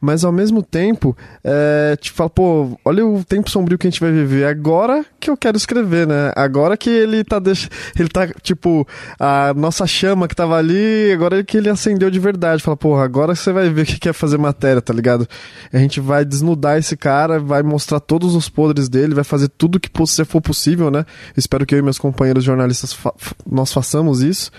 mas 0.00 0.24
ao 0.24 0.32
mesmo 0.32 0.62
tempo, 0.62 1.16
é, 1.44 1.96
te 2.00 2.10
fala, 2.10 2.30
pô, 2.30 2.78
olha 2.84 3.04
o 3.04 3.22
tempo 3.22 3.50
sombrio 3.50 3.76
que 3.76 3.86
a 3.86 3.90
gente 3.90 4.00
vai 4.00 4.10
viver. 4.10 4.46
Agora 4.46 5.04
que 5.18 5.28
eu 5.28 5.36
quero 5.36 5.56
escrever, 5.56 6.06
né? 6.06 6.32
Agora 6.34 6.76
que 6.76 6.88
ele 6.88 7.22
tá, 7.22 7.38
deix... 7.38 7.68
ele 7.98 8.08
tá, 8.08 8.26
tipo, 8.42 8.86
a 9.18 9.52
nossa 9.54 9.86
chama 9.86 10.26
que 10.26 10.34
tava 10.34 10.56
ali, 10.56 11.12
agora 11.12 11.44
que 11.44 11.56
ele 11.56 11.68
acendeu 11.68 12.10
de 12.10 12.18
verdade. 12.18 12.62
Fala, 12.62 12.76
pô, 12.76 12.96
agora 12.96 13.34
você 13.34 13.52
vai 13.52 13.68
ver 13.68 13.82
o 13.82 13.86
que 13.86 14.08
é 14.08 14.12
fazer 14.12 14.38
matéria, 14.38 14.80
tá 14.80 14.94
ligado? 14.94 15.28
A 15.72 15.78
gente 15.78 16.00
vai 16.00 16.24
desnudar 16.24 16.78
esse 16.78 16.96
cara, 16.96 17.38
vai 17.38 17.62
mostrar 17.62 18.00
todos 18.00 18.34
os 18.34 18.48
podres 18.48 18.88
dele, 18.88 19.14
vai 19.14 19.24
fazer 19.24 19.48
tudo 19.48 19.78
que 19.78 19.90
for 20.24 20.40
possível, 20.40 20.90
né? 20.90 21.04
Espero 21.36 21.66
que 21.66 21.74
eu 21.74 21.78
e 21.78 21.82
meus 21.82 21.98
companheiros 21.98 22.42
jornalistas 22.42 22.92
fa 22.92 23.12
nós 23.50 23.72
façamos 23.72 24.22
isso. 24.22 24.50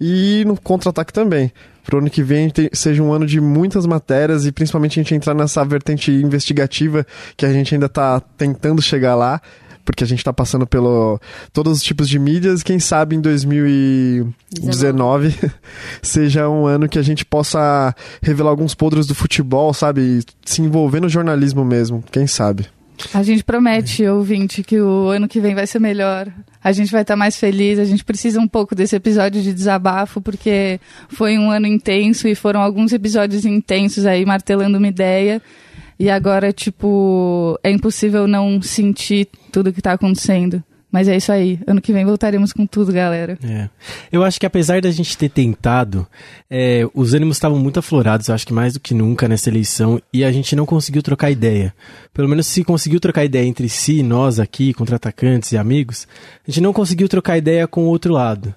E 0.00 0.44
no 0.46 0.58
contra-ataque 0.58 1.12
também 1.12 1.52
pro 1.86 1.98
ano 1.98 2.10
que 2.10 2.22
vem 2.22 2.52
seja 2.72 3.02
um 3.02 3.12
ano 3.12 3.24
de 3.24 3.40
muitas 3.40 3.86
matérias 3.86 4.44
e 4.44 4.50
principalmente 4.50 4.98
a 4.98 5.02
gente 5.02 5.14
entrar 5.14 5.34
nessa 5.34 5.64
vertente 5.64 6.10
investigativa 6.10 7.06
que 7.36 7.46
a 7.46 7.52
gente 7.52 7.72
ainda 7.74 7.88
tá 7.88 8.20
tentando 8.36 8.82
chegar 8.82 9.14
lá 9.14 9.40
porque 9.84 10.02
a 10.02 10.06
gente 10.06 10.18
está 10.18 10.32
passando 10.32 10.66
pelo 10.66 11.20
todos 11.52 11.78
os 11.78 11.84
tipos 11.84 12.08
de 12.08 12.18
mídias. 12.18 12.64
Quem 12.64 12.80
sabe 12.80 13.14
em 13.14 13.20
2019 13.20 15.32
seja 16.02 16.48
um 16.48 16.66
ano 16.66 16.88
que 16.88 16.98
a 16.98 17.02
gente 17.02 17.24
possa 17.24 17.94
revelar 18.20 18.50
alguns 18.50 18.74
podres 18.74 19.06
do 19.06 19.14
futebol, 19.14 19.72
sabe? 19.72 20.24
Se 20.44 20.60
envolver 20.60 20.98
no 20.98 21.08
jornalismo 21.08 21.64
mesmo. 21.64 22.02
Quem 22.10 22.26
sabe? 22.26 22.66
A 23.12 23.22
gente 23.22 23.44
promete, 23.44 24.06
ouvinte, 24.06 24.62
que 24.62 24.80
o 24.80 25.08
ano 25.08 25.28
que 25.28 25.40
vem 25.40 25.54
vai 25.54 25.66
ser 25.66 25.78
melhor. 25.78 26.28
A 26.62 26.72
gente 26.72 26.90
vai 26.90 27.02
estar 27.02 27.14
tá 27.14 27.18
mais 27.18 27.36
feliz. 27.36 27.78
A 27.78 27.84
gente 27.84 28.04
precisa 28.04 28.40
um 28.40 28.48
pouco 28.48 28.74
desse 28.74 28.96
episódio 28.96 29.42
de 29.42 29.52
desabafo, 29.52 30.20
porque 30.20 30.80
foi 31.08 31.38
um 31.38 31.50
ano 31.50 31.66
intenso 31.66 32.26
e 32.26 32.34
foram 32.34 32.60
alguns 32.60 32.92
episódios 32.92 33.44
intensos 33.44 34.06
aí, 34.06 34.24
martelando 34.24 34.78
uma 34.78 34.88
ideia. 34.88 35.40
E 35.98 36.10
agora, 36.10 36.52
tipo, 36.52 37.58
é 37.62 37.70
impossível 37.70 38.26
não 38.26 38.60
sentir 38.60 39.28
tudo 39.50 39.72
que 39.72 39.80
está 39.80 39.92
acontecendo. 39.92 40.62
Mas 40.90 41.08
é 41.08 41.16
isso 41.16 41.32
aí. 41.32 41.58
Ano 41.66 41.80
que 41.80 41.92
vem 41.92 42.04
voltaremos 42.04 42.52
com 42.52 42.66
tudo, 42.66 42.92
galera. 42.92 43.38
É. 43.42 43.68
Eu 44.10 44.22
acho 44.22 44.38
que 44.38 44.46
apesar 44.46 44.80
da 44.80 44.90
gente 44.90 45.18
ter 45.18 45.28
tentado, 45.28 46.06
é, 46.48 46.88
os 46.94 47.12
ânimos 47.12 47.36
estavam 47.36 47.58
muito 47.58 47.78
aflorados, 47.78 48.28
eu 48.28 48.34
acho 48.34 48.46
que 48.46 48.52
mais 48.52 48.74
do 48.74 48.80
que 48.80 48.94
nunca 48.94 49.28
nessa 49.28 49.50
eleição, 49.50 50.00
e 50.12 50.24
a 50.24 50.30
gente 50.32 50.54
não 50.54 50.64
conseguiu 50.64 51.02
trocar 51.02 51.30
ideia. 51.30 51.74
Pelo 52.14 52.28
menos 52.28 52.46
se 52.46 52.64
conseguiu 52.64 53.00
trocar 53.00 53.24
ideia 53.24 53.44
entre 53.44 53.68
si, 53.68 54.02
nós 54.02 54.38
aqui, 54.38 54.72
contra-atacantes 54.72 55.52
e 55.52 55.58
amigos, 55.58 56.06
a 56.46 56.50
gente 56.50 56.62
não 56.62 56.72
conseguiu 56.72 57.08
trocar 57.08 57.36
ideia 57.36 57.66
com 57.66 57.84
o 57.84 57.88
outro 57.88 58.12
lado. 58.12 58.54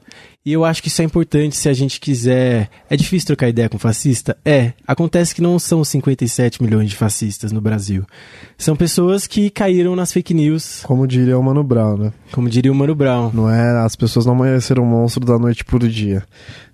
E 0.49 0.53
eu 0.53 0.65
acho 0.65 0.81
que 0.81 0.87
isso 0.87 0.99
é 1.03 1.05
importante 1.05 1.55
se 1.55 1.69
a 1.69 1.73
gente 1.73 1.99
quiser. 1.99 2.71
É 2.89 2.97
difícil 2.97 3.27
trocar 3.27 3.49
ideia 3.49 3.69
com 3.69 3.77
fascista? 3.77 4.35
É. 4.43 4.73
Acontece 4.87 5.35
que 5.35 5.43
não 5.43 5.59
são 5.59 5.83
57 5.83 6.63
milhões 6.63 6.89
de 6.89 6.95
fascistas 6.95 7.51
no 7.51 7.61
Brasil. 7.61 8.03
São 8.57 8.75
pessoas 8.75 9.27
que 9.27 9.51
caíram 9.51 9.95
nas 9.95 10.11
fake 10.11 10.33
news. 10.33 10.81
Como 10.81 11.05
diria 11.05 11.37
o 11.37 11.43
Mano 11.43 11.63
Brown, 11.63 11.97
né? 11.97 12.13
Como 12.31 12.49
diria 12.49 12.71
o 12.71 12.75
Mano 12.75 12.95
Brown. 12.95 13.29
Não 13.31 13.47
é. 13.47 13.85
As 13.85 13.95
pessoas 13.95 14.25
não 14.25 14.33
amanheceram 14.33 14.83
monstro 14.83 15.23
da 15.23 15.37
noite 15.37 15.63
por 15.63 15.87
dia. 15.87 16.23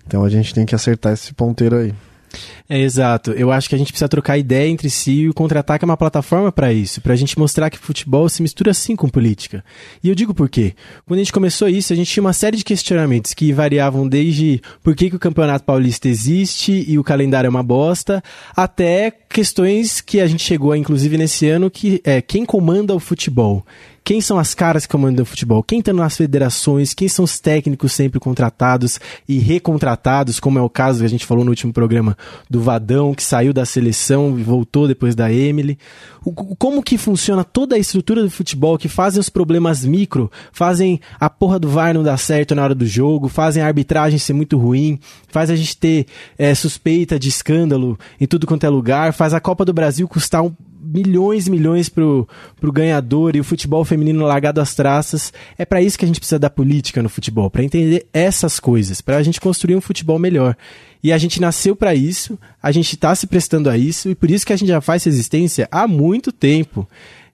Então 0.08 0.24
a 0.24 0.30
gente 0.30 0.54
tem 0.54 0.66
que 0.66 0.74
acertar 0.74 1.12
esse 1.12 1.34
ponteiro 1.34 1.76
aí. 1.76 1.94
É, 2.68 2.80
exato. 2.80 3.32
Eu 3.32 3.52
acho 3.52 3.70
que 3.70 3.76
a 3.76 3.78
gente 3.78 3.92
precisa 3.92 4.10
trocar 4.10 4.38
ideia 4.38 4.68
entre 4.68 4.90
si 4.90 5.12
e 5.12 5.30
o 5.30 5.34
contra-ataque 5.34 5.86
é 5.86 5.88
uma 5.88 5.98
plataforma 5.98 6.52
para 6.52 6.74
isso, 6.74 7.00
para 7.02 7.14
a 7.14 7.16
gente 7.16 7.38
mostrar 7.38 7.70
que 7.70 7.78
futebol 7.78 8.28
se 8.28 8.42
mistura 8.42 8.74
sim 8.74 8.96
com 8.96 9.08
política. 9.08 9.64
E 10.04 10.10
eu 10.10 10.16
digo 10.16 10.34
por 10.34 10.50
quê. 10.50 10.74
Quando 11.06 11.20
a 11.20 11.24
gente 11.24 11.34
começou 11.34 11.70
isso, 11.70 11.94
a 11.94 11.96
gente 11.96 12.12
tinha 12.12 12.24
uma 12.24 12.34
série 12.34 12.58
de 12.58 12.64
questionamentos 12.64 13.34
que 13.34 13.54
variavam 13.54 14.08
desde 14.08 14.62
por 14.84 14.96
que, 14.96 15.10
que 15.10 15.16
o 15.16 15.20
Campeonato 15.20 15.64
Paulista 15.64 16.08
existe 16.08 16.84
e 16.88 16.98
o 16.98 17.04
calendário 17.04 17.48
é 17.48 17.50
uma 17.50 17.64
bosta, 17.64 18.24
até 18.56 19.12
questões 19.36 20.00
que 20.00 20.22
a 20.22 20.28
gente 20.28 20.42
chegou 20.44 20.74
inclusive 20.74 21.18
nesse 21.18 21.50
ano, 21.50 21.70
que 21.70 22.00
é 22.06 22.22
quem 22.22 22.46
comanda 22.46 22.96
o 22.96 23.02
futebol. 23.02 23.66
Quem 24.06 24.22
são 24.22 24.38
as 24.38 24.54
caras 24.54 24.86
que 24.86 24.92
comandam 24.92 25.24
o 25.24 25.26
futebol, 25.26 25.64
quem 25.64 25.80
está 25.80 25.92
nas 25.92 26.16
federações, 26.16 26.94
quem 26.94 27.08
são 27.08 27.26
os 27.26 27.40
técnicos 27.40 27.92
sempre 27.92 28.20
contratados 28.20 29.00
e 29.28 29.40
recontratados, 29.40 30.40
como 30.40 30.60
é 30.60 30.62
o 30.62 30.70
caso 30.70 31.00
que 31.00 31.06
a 31.06 31.10
gente 31.10 31.26
falou 31.26 31.44
no 31.44 31.50
último 31.50 31.74
programa 31.74 32.16
do 32.48 32.62
Vadão, 32.62 33.16
que 33.16 33.24
saiu 33.24 33.52
da 33.52 33.66
seleção 33.66 34.38
e 34.38 34.44
voltou 34.44 34.88
depois 34.88 35.16
da 35.16 35.34
Emily. 35.34 35.80
O, 36.24 36.32
como 36.32 36.84
que 36.84 37.00
funciona 37.00 37.44
toda 37.44 37.76
a 37.76 37.80
estrutura 37.80 38.22
do 38.22 38.30
futebol, 38.30 38.78
que 38.78 38.88
fazem 38.88 39.20
os 39.20 39.28
problemas 39.28 39.84
micro, 39.84 40.32
fazem 40.52 41.02
a 41.20 41.28
porra 41.28 41.58
do 41.58 41.68
VAR 41.68 41.92
não 41.92 42.04
dar 42.04 42.18
certo 42.18 42.54
na 42.54 42.64
hora 42.64 42.76
do 42.76 42.86
jogo, 42.86 43.28
fazem 43.28 43.64
a 43.64 43.66
arbitragem 43.66 44.20
ser 44.20 44.34
muito 44.34 44.56
ruim, 44.56 45.00
faz 45.30 45.50
a 45.50 45.56
gente 45.56 45.76
ter 45.78 46.06
é, 46.38 46.54
suspeita 46.54 47.18
de 47.18 47.30
escândalo 47.30 47.98
em 48.22 48.28
tudo 48.28 48.46
quanto 48.46 48.68
é 48.68 48.70
lugar, 48.70 49.14
faz 49.14 49.25
a 49.34 49.40
Copa 49.40 49.66
do 49.66 49.74
Brasil 49.74 50.08
custar 50.08 50.44
um 50.44 50.54
milhões 50.86 51.48
e 51.48 51.52
milhões 51.52 51.90
pro, 51.90 52.28
pro 52.60 52.72
ganhador 52.72 53.36
e 53.36 53.40
o 53.40 53.44
futebol 53.44 53.84
feminino 53.84 54.24
largado 54.24 54.62
às 54.62 54.76
traças. 54.76 55.34
É 55.58 55.66
para 55.66 55.82
isso 55.82 55.98
que 55.98 56.06
a 56.06 56.08
gente 56.08 56.20
precisa 56.20 56.40
da 56.40 56.50
política 56.50 57.02
no 57.02 57.10
futebol, 57.10 57.50
para 57.50 57.64
entender 57.64 58.06
essas 58.14 58.60
coisas, 58.60 59.02
para 59.02 59.18
a 59.18 59.24
gente 59.24 59.42
construir 59.42 59.76
um 59.76 59.82
futebol 59.82 60.20
melhor. 60.20 60.56
E 61.04 61.12
a 61.12 61.18
gente 61.18 61.42
nasceu 61.42 61.76
para 61.76 61.94
isso, 61.94 62.38
a 62.62 62.72
gente 62.72 62.94
está 62.94 63.14
se 63.16 63.28
prestando 63.28 63.70
a 63.70 63.78
isso 63.78 64.10
e 64.10 64.16
por 64.16 64.30
isso 64.30 64.46
que 64.46 64.54
a 64.54 64.56
gente 64.56 64.70
já 64.70 64.82
faz 64.82 65.04
resistência 65.04 65.68
há 65.72 65.88
muito 65.88 66.32
tempo. 66.32 66.88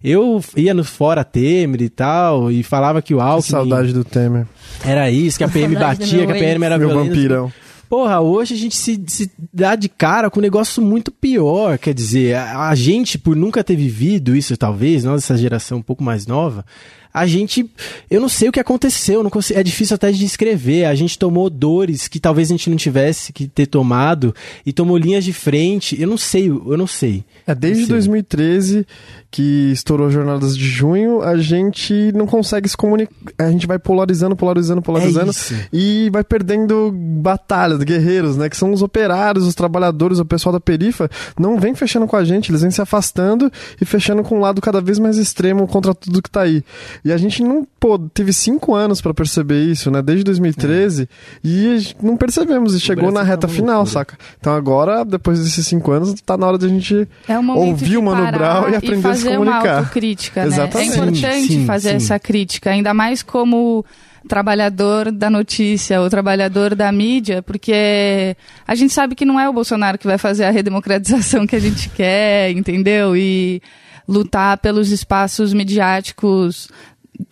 Eu 0.04 0.44
ia 0.58 0.74
no 0.74 0.84
Fora 0.84 1.24
Temer 1.24 1.84
e 1.84 1.90
tal, 1.90 2.52
e 2.52 2.64
falava 2.64 3.02
que 3.04 3.14
o 3.14 3.22
Alckmin... 3.22 3.44
Que 3.44 3.50
saudade 3.50 3.94
do 3.94 4.04
Temer. 4.04 4.48
Era 4.84 5.12
isso, 5.12 5.38
que 5.38 5.44
a 5.44 5.48
PM 5.48 5.76
batia, 5.76 6.26
que 6.26 6.32
a 6.32 6.36
PM 6.36 6.66
era 6.66 6.78
Meu 6.78 6.88
violenta. 6.88 7.14
vampirão. 7.14 7.54
Porra, 7.92 8.22
hoje 8.22 8.54
a 8.54 8.58
gente 8.58 8.78
se, 8.78 9.04
se 9.06 9.30
dá 9.54 9.76
de 9.76 9.90
cara 9.90 10.30
com 10.30 10.40
um 10.40 10.42
negócio 10.42 10.82
muito 10.82 11.12
pior. 11.12 11.78
Quer 11.78 11.94
dizer, 11.94 12.38
a, 12.38 12.70
a 12.70 12.74
gente, 12.74 13.18
por 13.18 13.36
nunca 13.36 13.66
ter 13.66 13.76
vivido 13.76 14.34
isso, 14.34 14.56
talvez, 14.56 15.04
nós, 15.04 15.26
essa 15.26 15.36
geração 15.36 15.80
um 15.80 15.82
pouco 15.82 16.02
mais 16.02 16.26
nova, 16.26 16.66
a 17.13 17.25
gente. 17.25 17.70
Eu 18.10 18.22
não 18.22 18.30
sei 18.30 18.50
o 18.50 18.51
que 18.51 18.60
aconteceu, 18.60 19.24
não 19.24 19.30
consigo, 19.30 19.60
é 19.60 19.63
difícil 19.63 19.96
até 19.96 20.12
de 20.12 20.20
descrever. 20.20 20.86
A 20.86 20.96
gente 20.96 21.18
tomou 21.18 21.50
dores 21.50 22.08
que 22.08 22.20
talvez 22.20 22.50
a 22.50 22.51
gente 22.53 22.70
não 22.70 22.77
tivesse 22.77 23.34
que 23.34 23.48
ter 23.48 23.65
tomado 23.65 24.34
e 24.65 24.72
tomou 24.72 24.98
linhas 24.98 25.24
de 25.24 25.34
frente. 25.34 26.00
Eu 26.00 26.08
não 26.08 26.18
sei, 26.18 26.50
eu 26.50 26.77
não 26.77 26.88
sei. 26.88 27.24
É, 27.46 27.56
desde 27.56 27.86
2013 27.86 28.86
que 29.32 29.72
estourou 29.72 30.12
Jornadas 30.12 30.58
de 30.58 30.65
Junho, 30.65 31.22
a 31.22 31.38
gente 31.38 32.12
não 32.13 32.27
consegue 32.27 32.68
se 32.68 32.75
comunicar. 32.75 33.13
A 33.38 33.50
gente 33.50 33.65
vai 33.65 33.80
polarizando, 33.80 34.36
polarizando, 34.36 34.82
polarizando 34.82 35.32
é 35.32 35.68
e 35.72 36.10
vai 36.12 36.22
perdendo 36.22 36.91
batalhas, 36.91 37.82
guerreiros, 37.82 38.36
né? 38.36 38.50
Que 38.50 38.58
são 38.58 38.74
os 38.74 38.82
operários, 38.82 39.48
os 39.48 39.56
trabalhadores, 39.56 40.20
o 40.20 40.25
pessoal 40.25 40.51
da 40.51 40.60
perifa, 40.60 41.10
não 41.39 41.58
vem 41.58 41.74
fechando 41.74 42.06
com 42.08 42.18
a 42.18 42.25
gente, 42.25 42.51
eles 42.51 42.62
vêm 42.62 42.72
se 42.72 42.82
afastando 42.82 43.50
e 43.80 43.86
fechando 43.86 44.22
com 44.22 44.36
um 44.36 44.41
lado 44.41 44.60
cada 44.60 44.82
vez 44.82 45.00
mais 45.00 45.18
extremo 45.18 45.65
contra 45.65 45.96
tudo 45.96 46.22
que 46.22 46.30
tá 46.30 46.41
aí. 46.41 46.62
E 47.03 47.12
a 47.12 47.17
gente 47.17 47.43
não, 47.43 47.67
pô, 47.79 47.98
teve 47.98 48.31
cinco 48.31 48.75
anos 48.75 49.01
para 49.01 49.13
perceber 49.13 49.63
isso, 49.63 49.89
né? 49.89 50.01
Desde 50.01 50.24
2013, 50.24 51.03
é. 51.03 51.08
e 51.43 51.96
não 52.01 52.15
percebemos, 52.15 52.75
e 52.75 52.79
chegou 52.79 53.12
na 53.12 53.24
reta 53.24 53.48
final, 53.48 53.77
loucura. 53.77 53.91
saca? 53.91 54.17
Então 54.39 54.53
agora, 54.53 55.03
depois 55.03 55.39
desses 55.39 55.65
cinco 55.65 55.91
anos, 55.91 56.13
tá 56.22 56.38
na 56.38 56.48
hora 56.48 56.58
de 56.58 56.65
a 56.65 56.70
gente 56.70 57.08
é 57.27 57.39
ouvir 57.39 57.98
o 57.98 58.03
Mano 58.03 58.31
Brown 58.31 58.70
e 58.70 58.75
aprender 58.75 59.08
a 59.08 59.15
se 59.15 59.29
comunicar. 59.29 59.63
Uma 59.63 59.77
autocrítica, 59.77 60.41
né? 60.41 60.48
Exatamente. 60.48 60.91
É 60.91 60.93
importante 60.93 61.48
sim, 61.48 61.65
fazer 61.65 61.89
sim. 61.89 61.96
essa 61.96 62.20
crítica, 62.20 62.70
ainda 62.70 62.93
mais 62.93 63.24
como 63.24 63.84
trabalhador 64.27 65.12
da 65.12 65.29
notícia 65.29 66.00
ou 66.01 66.10
trabalhador 66.10 66.75
da 66.75 66.91
mídia, 66.91 67.41
porque 67.41 68.36
a 68.67 68.75
gente 68.75 68.93
sabe 68.93 69.15
que 69.15 69.25
não 69.25 69.39
é 69.39 69.50
o 69.50 69.53
Bolsonaro 69.53 69.98
que 69.98 70.05
vai 70.05 70.17
fazer 70.17 70.43
a 70.46 70.51
redemocratização 70.51 71.48
que 71.48 71.55
a 71.55 71.60
gente 71.60 71.89
quer, 71.89 72.51
entendeu? 72.51 73.15
E 73.15 73.62
lutar 74.08 74.58
pelos 74.58 74.91
espaços 74.91 75.53
midiáticos 75.53 76.70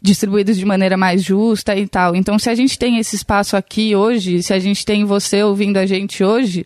distribuídos 0.01 0.57
de 0.57 0.65
maneira 0.65 0.97
mais 0.97 1.23
justa 1.23 1.75
e 1.75 1.87
tal. 1.87 2.15
Então, 2.15 2.37
se 2.37 2.49
a 2.49 2.55
gente 2.55 2.77
tem 2.77 2.97
esse 2.97 3.15
espaço 3.15 3.55
aqui 3.55 3.95
hoje, 3.95 4.43
se 4.43 4.53
a 4.53 4.59
gente 4.59 4.85
tem 4.85 5.05
você 5.05 5.43
ouvindo 5.43 5.77
a 5.77 5.85
gente 5.85 6.23
hoje, 6.23 6.65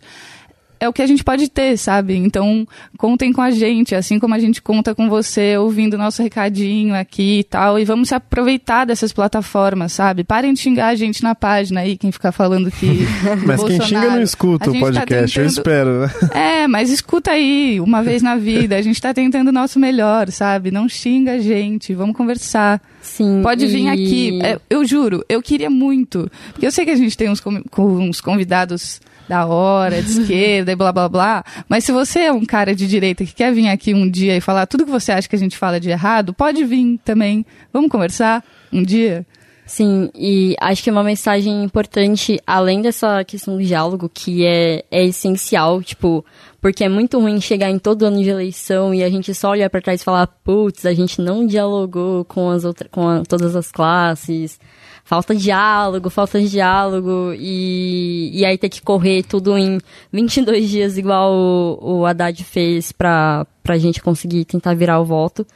é 0.84 0.88
o 0.88 0.92
que 0.92 1.02
a 1.02 1.06
gente 1.06 1.24
pode 1.24 1.48
ter, 1.48 1.76
sabe? 1.76 2.14
Então, 2.16 2.66
contem 2.96 3.32
com 3.32 3.40
a 3.40 3.50
gente, 3.50 3.94
assim 3.94 4.18
como 4.18 4.34
a 4.34 4.38
gente 4.38 4.62
conta 4.62 4.94
com 4.94 5.08
você, 5.08 5.56
ouvindo 5.56 5.98
nosso 5.98 6.22
recadinho 6.22 6.94
aqui 6.94 7.40
e 7.40 7.44
tal. 7.44 7.78
E 7.78 7.84
vamos 7.84 8.08
se 8.08 8.14
aproveitar 8.14 8.84
dessas 8.84 9.12
plataformas, 9.12 9.92
sabe? 9.92 10.24
Parem 10.24 10.52
de 10.52 10.60
xingar 10.60 10.88
a 10.88 10.94
gente 10.94 11.22
na 11.22 11.34
página 11.34 11.80
aí, 11.80 11.96
quem 11.96 12.12
ficar 12.12 12.32
falando 12.32 12.70
que. 12.70 13.06
mas 13.46 13.60
Bolsonaro, 13.60 13.66
quem 13.66 13.80
xinga 13.80 14.10
não 14.10 14.22
escuta 14.22 14.70
o 14.70 14.74
tá 14.74 14.78
podcast, 14.78 15.00
tá 15.00 15.16
tentando... 15.16 15.42
eu 15.42 15.46
espero, 15.46 16.00
né? 16.00 16.10
É, 16.64 16.68
mas 16.68 16.90
escuta 16.90 17.30
aí, 17.30 17.80
uma 17.80 18.02
vez 18.02 18.22
na 18.22 18.36
vida. 18.36 18.76
A 18.76 18.82
gente 18.82 19.00
tá 19.00 19.14
tentando 19.14 19.48
o 19.48 19.52
nosso 19.52 19.78
melhor, 19.78 20.30
sabe? 20.30 20.70
Não 20.70 20.88
xinga 20.88 21.32
a 21.32 21.38
gente, 21.38 21.94
vamos 21.94 22.16
conversar. 22.16 22.80
Sim. 23.00 23.40
Pode 23.42 23.66
vir 23.66 23.84
e... 23.84 23.88
aqui. 23.88 24.42
É, 24.42 24.58
eu 24.68 24.84
juro, 24.84 25.24
eu 25.28 25.40
queria 25.40 25.70
muito. 25.70 26.30
Porque 26.52 26.66
eu 26.66 26.72
sei 26.72 26.84
que 26.84 26.90
a 26.90 26.96
gente 26.96 27.16
tem 27.16 27.30
uns, 27.30 27.42
uns 27.78 28.20
convidados 28.20 29.00
da 29.28 29.46
hora, 29.46 30.02
de 30.02 30.10
esquerda. 30.20 30.72
e 30.72 30.76
blá 30.76 30.92
blá 30.92 31.08
blá. 31.08 31.44
Mas 31.68 31.84
se 31.84 31.92
você 31.92 32.20
é 32.20 32.32
um 32.32 32.44
cara 32.44 32.74
de 32.74 32.86
direita 32.86 33.24
que 33.24 33.34
quer 33.34 33.52
vir 33.52 33.68
aqui 33.68 33.94
um 33.94 34.08
dia 34.08 34.36
e 34.36 34.40
falar 34.40 34.66
tudo 34.66 34.84
que 34.84 34.90
você 34.90 35.12
acha 35.12 35.28
que 35.28 35.36
a 35.36 35.38
gente 35.38 35.56
fala 35.56 35.80
de 35.80 35.90
errado, 35.90 36.34
pode 36.34 36.64
vir 36.64 36.98
também. 37.04 37.44
Vamos 37.72 37.90
conversar 37.90 38.44
um 38.72 38.82
dia? 38.82 39.26
Sim, 39.66 40.10
e 40.14 40.54
acho 40.60 40.82
que 40.82 40.90
é 40.90 40.92
uma 40.92 41.02
mensagem 41.02 41.64
importante, 41.64 42.38
além 42.46 42.82
dessa 42.82 43.24
questão 43.24 43.56
do 43.56 43.64
diálogo, 43.64 44.10
que 44.12 44.44
é, 44.44 44.84
é 44.90 45.04
essencial, 45.04 45.82
tipo, 45.82 46.22
porque 46.60 46.84
é 46.84 46.88
muito 46.88 47.18
ruim 47.18 47.40
chegar 47.40 47.70
em 47.70 47.78
todo 47.78 48.04
ano 48.04 48.22
de 48.22 48.28
eleição 48.28 48.94
e 48.94 49.02
a 49.02 49.08
gente 49.08 49.32
só 49.34 49.50
olhar 49.50 49.70
para 49.70 49.80
trás 49.80 50.02
e 50.02 50.04
falar, 50.04 50.26
putz, 50.26 50.84
a 50.84 50.92
gente 50.92 51.18
não 51.20 51.46
dialogou 51.46 52.26
com 52.26 52.50
as 52.50 52.64
outras, 52.64 52.90
com 52.90 53.08
a, 53.08 53.22
todas 53.22 53.56
as 53.56 53.72
classes, 53.72 54.60
falta 55.04 55.34
diálogo, 55.34 56.08
falta 56.08 56.40
diálogo, 56.40 57.34
e, 57.38 58.30
e 58.32 58.44
aí 58.44 58.56
ter 58.56 58.70
que 58.70 58.80
correr 58.80 59.22
tudo 59.22 59.56
em 59.56 59.78
22 60.10 60.68
dias, 60.68 60.98
igual 60.98 61.32
o, 61.32 62.00
o 62.00 62.06
Haddad 62.06 62.42
fez 62.42 62.90
pra, 62.90 63.46
pra 63.62 63.78
gente 63.78 64.02
conseguir 64.02 64.44
tentar 64.46 64.74
virar 64.74 64.98
o 64.98 65.04
voto. 65.04 65.46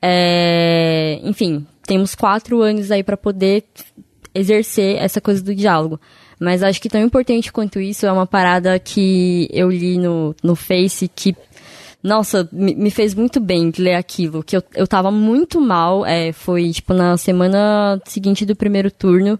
É, 0.00 1.20
enfim, 1.22 1.64
temos 1.86 2.14
quatro 2.14 2.60
anos 2.60 2.90
aí 2.90 3.04
para 3.04 3.16
poder 3.16 3.64
exercer 4.34 4.96
essa 4.96 5.20
coisa 5.20 5.42
do 5.42 5.54
diálogo. 5.54 6.00
Mas 6.40 6.64
acho 6.64 6.80
que 6.80 6.88
tão 6.88 7.00
importante 7.00 7.52
quanto 7.52 7.78
isso 7.78 8.04
é 8.04 8.10
uma 8.10 8.26
parada 8.26 8.76
que 8.80 9.48
eu 9.52 9.70
li 9.70 9.96
no, 9.96 10.34
no 10.42 10.56
Face 10.56 11.06
que, 11.06 11.36
nossa, 12.02 12.48
me, 12.52 12.90
fez 12.90 13.14
muito 13.14 13.38
bem 13.38 13.72
ler 13.78 13.94
aquilo. 13.94 14.42
Que 14.42 14.56
eu, 14.56 14.62
eu 14.74 14.86
tava 14.86 15.10
muito 15.10 15.60
mal, 15.60 16.04
é, 16.04 16.32
foi 16.32 16.70
tipo 16.70 16.92
na 16.92 17.16
semana 17.16 18.00
seguinte 18.06 18.44
do 18.44 18.56
primeiro 18.56 18.90
turno. 18.90 19.38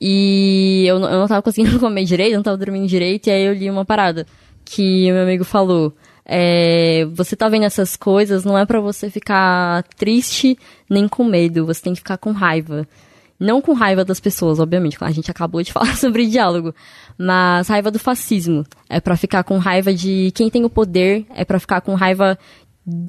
E 0.00 0.84
eu, 0.86 0.96
eu 0.96 1.18
não 1.20 1.26
tava 1.26 1.42
conseguindo 1.42 1.78
comer 1.80 2.04
direito, 2.04 2.34
não 2.34 2.42
tava 2.42 2.56
dormindo 2.58 2.86
direito, 2.86 3.28
e 3.28 3.30
aí 3.30 3.44
eu 3.44 3.54
li 3.54 3.70
uma 3.70 3.84
parada 3.84 4.26
que 4.64 5.10
meu 5.10 5.22
amigo 5.22 5.44
falou. 5.44 5.94
É, 6.24 7.06
você 7.14 7.36
tá 7.36 7.48
vendo 7.48 7.64
essas 7.64 7.96
coisas, 7.96 8.44
não 8.44 8.58
é 8.58 8.66
para 8.66 8.80
você 8.80 9.08
ficar 9.08 9.84
triste 9.96 10.58
nem 10.90 11.06
com 11.08 11.24
medo, 11.24 11.64
você 11.64 11.82
tem 11.82 11.92
que 11.92 12.00
ficar 12.00 12.18
com 12.18 12.32
raiva. 12.32 12.86
Não 13.38 13.60
com 13.60 13.72
raiva 13.72 14.04
das 14.04 14.20
pessoas, 14.20 14.58
obviamente, 14.58 14.96
a 15.00 15.10
gente 15.10 15.30
acabou 15.30 15.62
de 15.62 15.70
falar 15.72 15.96
sobre 15.96 16.26
diálogo, 16.26 16.74
mas 17.18 17.68
raiva 17.68 17.90
do 17.90 17.98
fascismo. 17.98 18.64
É 18.88 19.00
para 19.00 19.16
ficar 19.16 19.44
com 19.44 19.58
raiva 19.58 19.92
de 19.92 20.30
quem 20.34 20.50
tem 20.50 20.64
o 20.64 20.70
poder, 20.70 21.26
é 21.34 21.44
para 21.44 21.60
ficar 21.60 21.80
com 21.80 21.94
raiva 21.94 22.38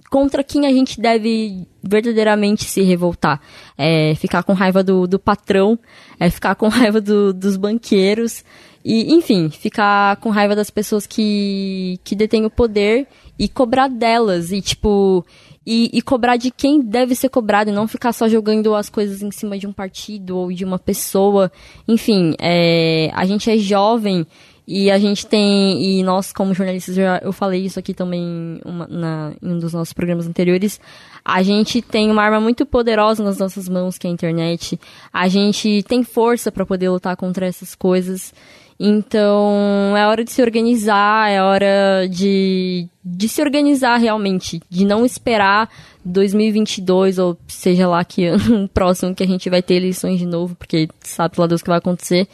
contra 0.09 0.43
quem 0.43 0.65
a 0.65 0.71
gente 0.71 0.99
deve 0.99 1.67
verdadeiramente 1.83 2.63
se 2.65 2.81
revoltar. 2.81 3.39
É 3.77 4.15
ficar 4.15 4.43
com 4.43 4.53
raiva 4.53 4.83
do, 4.83 5.07
do 5.07 5.19
patrão, 5.19 5.77
é 6.19 6.29
ficar 6.29 6.55
com 6.55 6.67
raiva 6.69 6.99
do, 6.99 7.33
dos 7.33 7.55
banqueiros, 7.55 8.43
e, 8.89 9.13
enfim, 9.13 9.49
ficar 9.49 10.15
com 10.15 10.29
raiva 10.29 10.55
das 10.55 10.69
pessoas 10.69 11.05
que, 11.05 11.99
que 12.05 12.15
detêm 12.15 12.45
o 12.45 12.49
poder 12.49 13.05
e 13.37 13.49
cobrar 13.49 13.89
delas. 13.89 14.49
E, 14.53 14.61
tipo, 14.61 15.25
e, 15.69 15.89
e, 15.91 16.01
cobrar 16.01 16.37
de 16.37 16.49
quem 16.49 16.79
deve 16.79 17.13
ser 17.13 17.27
cobrado 17.27 17.69
e 17.69 17.73
não 17.73 17.89
ficar 17.89 18.13
só 18.13 18.29
jogando 18.29 18.73
as 18.73 18.89
coisas 18.89 19.21
em 19.21 19.29
cima 19.31 19.57
de 19.57 19.67
um 19.67 19.73
partido 19.73 20.37
ou 20.37 20.49
de 20.49 20.63
uma 20.63 20.79
pessoa. 20.79 21.51
Enfim, 21.85 22.35
é, 22.39 23.11
a 23.13 23.25
gente 23.25 23.51
é 23.51 23.57
jovem 23.57 24.25
e 24.65 24.89
a 24.89 24.97
gente 24.97 25.27
tem, 25.27 25.99
e 25.99 26.03
nós 26.03 26.31
como 26.31 26.53
jornalistas, 26.53 26.95
já, 26.95 27.19
eu 27.21 27.33
falei 27.33 27.65
isso 27.65 27.77
aqui 27.77 27.93
também 27.93 28.61
uma, 28.63 28.87
na, 28.87 29.33
em 29.43 29.55
um 29.55 29.59
dos 29.59 29.73
nossos 29.73 29.91
programas 29.91 30.25
anteriores, 30.25 30.79
a 31.23 31.43
gente 31.43 31.81
tem 31.81 32.09
uma 32.09 32.23
arma 32.23 32.39
muito 32.39 32.65
poderosa 32.65 33.21
nas 33.21 33.37
nossas 33.37 33.67
mãos, 33.67 33.97
que 33.97 34.07
é 34.07 34.09
a 34.09 34.13
internet. 34.13 34.79
A 35.11 35.27
gente 35.27 35.83
tem 35.83 36.01
força 36.01 36.49
para 36.49 36.65
poder 36.65 36.89
lutar 36.89 37.17
contra 37.17 37.45
essas 37.45 37.75
coisas. 37.75 38.33
Então, 38.79 39.95
é 39.97 40.05
hora 40.05 40.23
de 40.23 40.31
se 40.31 40.41
organizar, 40.41 41.31
é 41.31 41.41
hora 41.41 42.07
de, 42.09 42.87
de 43.03 43.27
se 43.27 43.41
organizar 43.41 43.97
realmente, 43.97 44.61
de 44.69 44.85
não 44.85 45.03
esperar 45.03 45.67
2022 46.05 47.17
ou 47.17 47.37
seja 47.47 47.87
lá 47.87 48.03
que 48.05 48.25
ano 48.27 48.69
próximo 48.69 49.15
que 49.15 49.23
a 49.23 49.27
gente 49.27 49.49
vai 49.49 49.63
ter 49.63 49.75
eleições 49.75 50.19
de 50.19 50.27
novo, 50.27 50.55
porque 50.55 50.87
sabe 51.01 51.35
lá 51.39 51.47
Deus 51.47 51.61
o 51.61 51.63
que 51.63 51.69
vai 51.69 51.79
acontecer, 51.79 52.27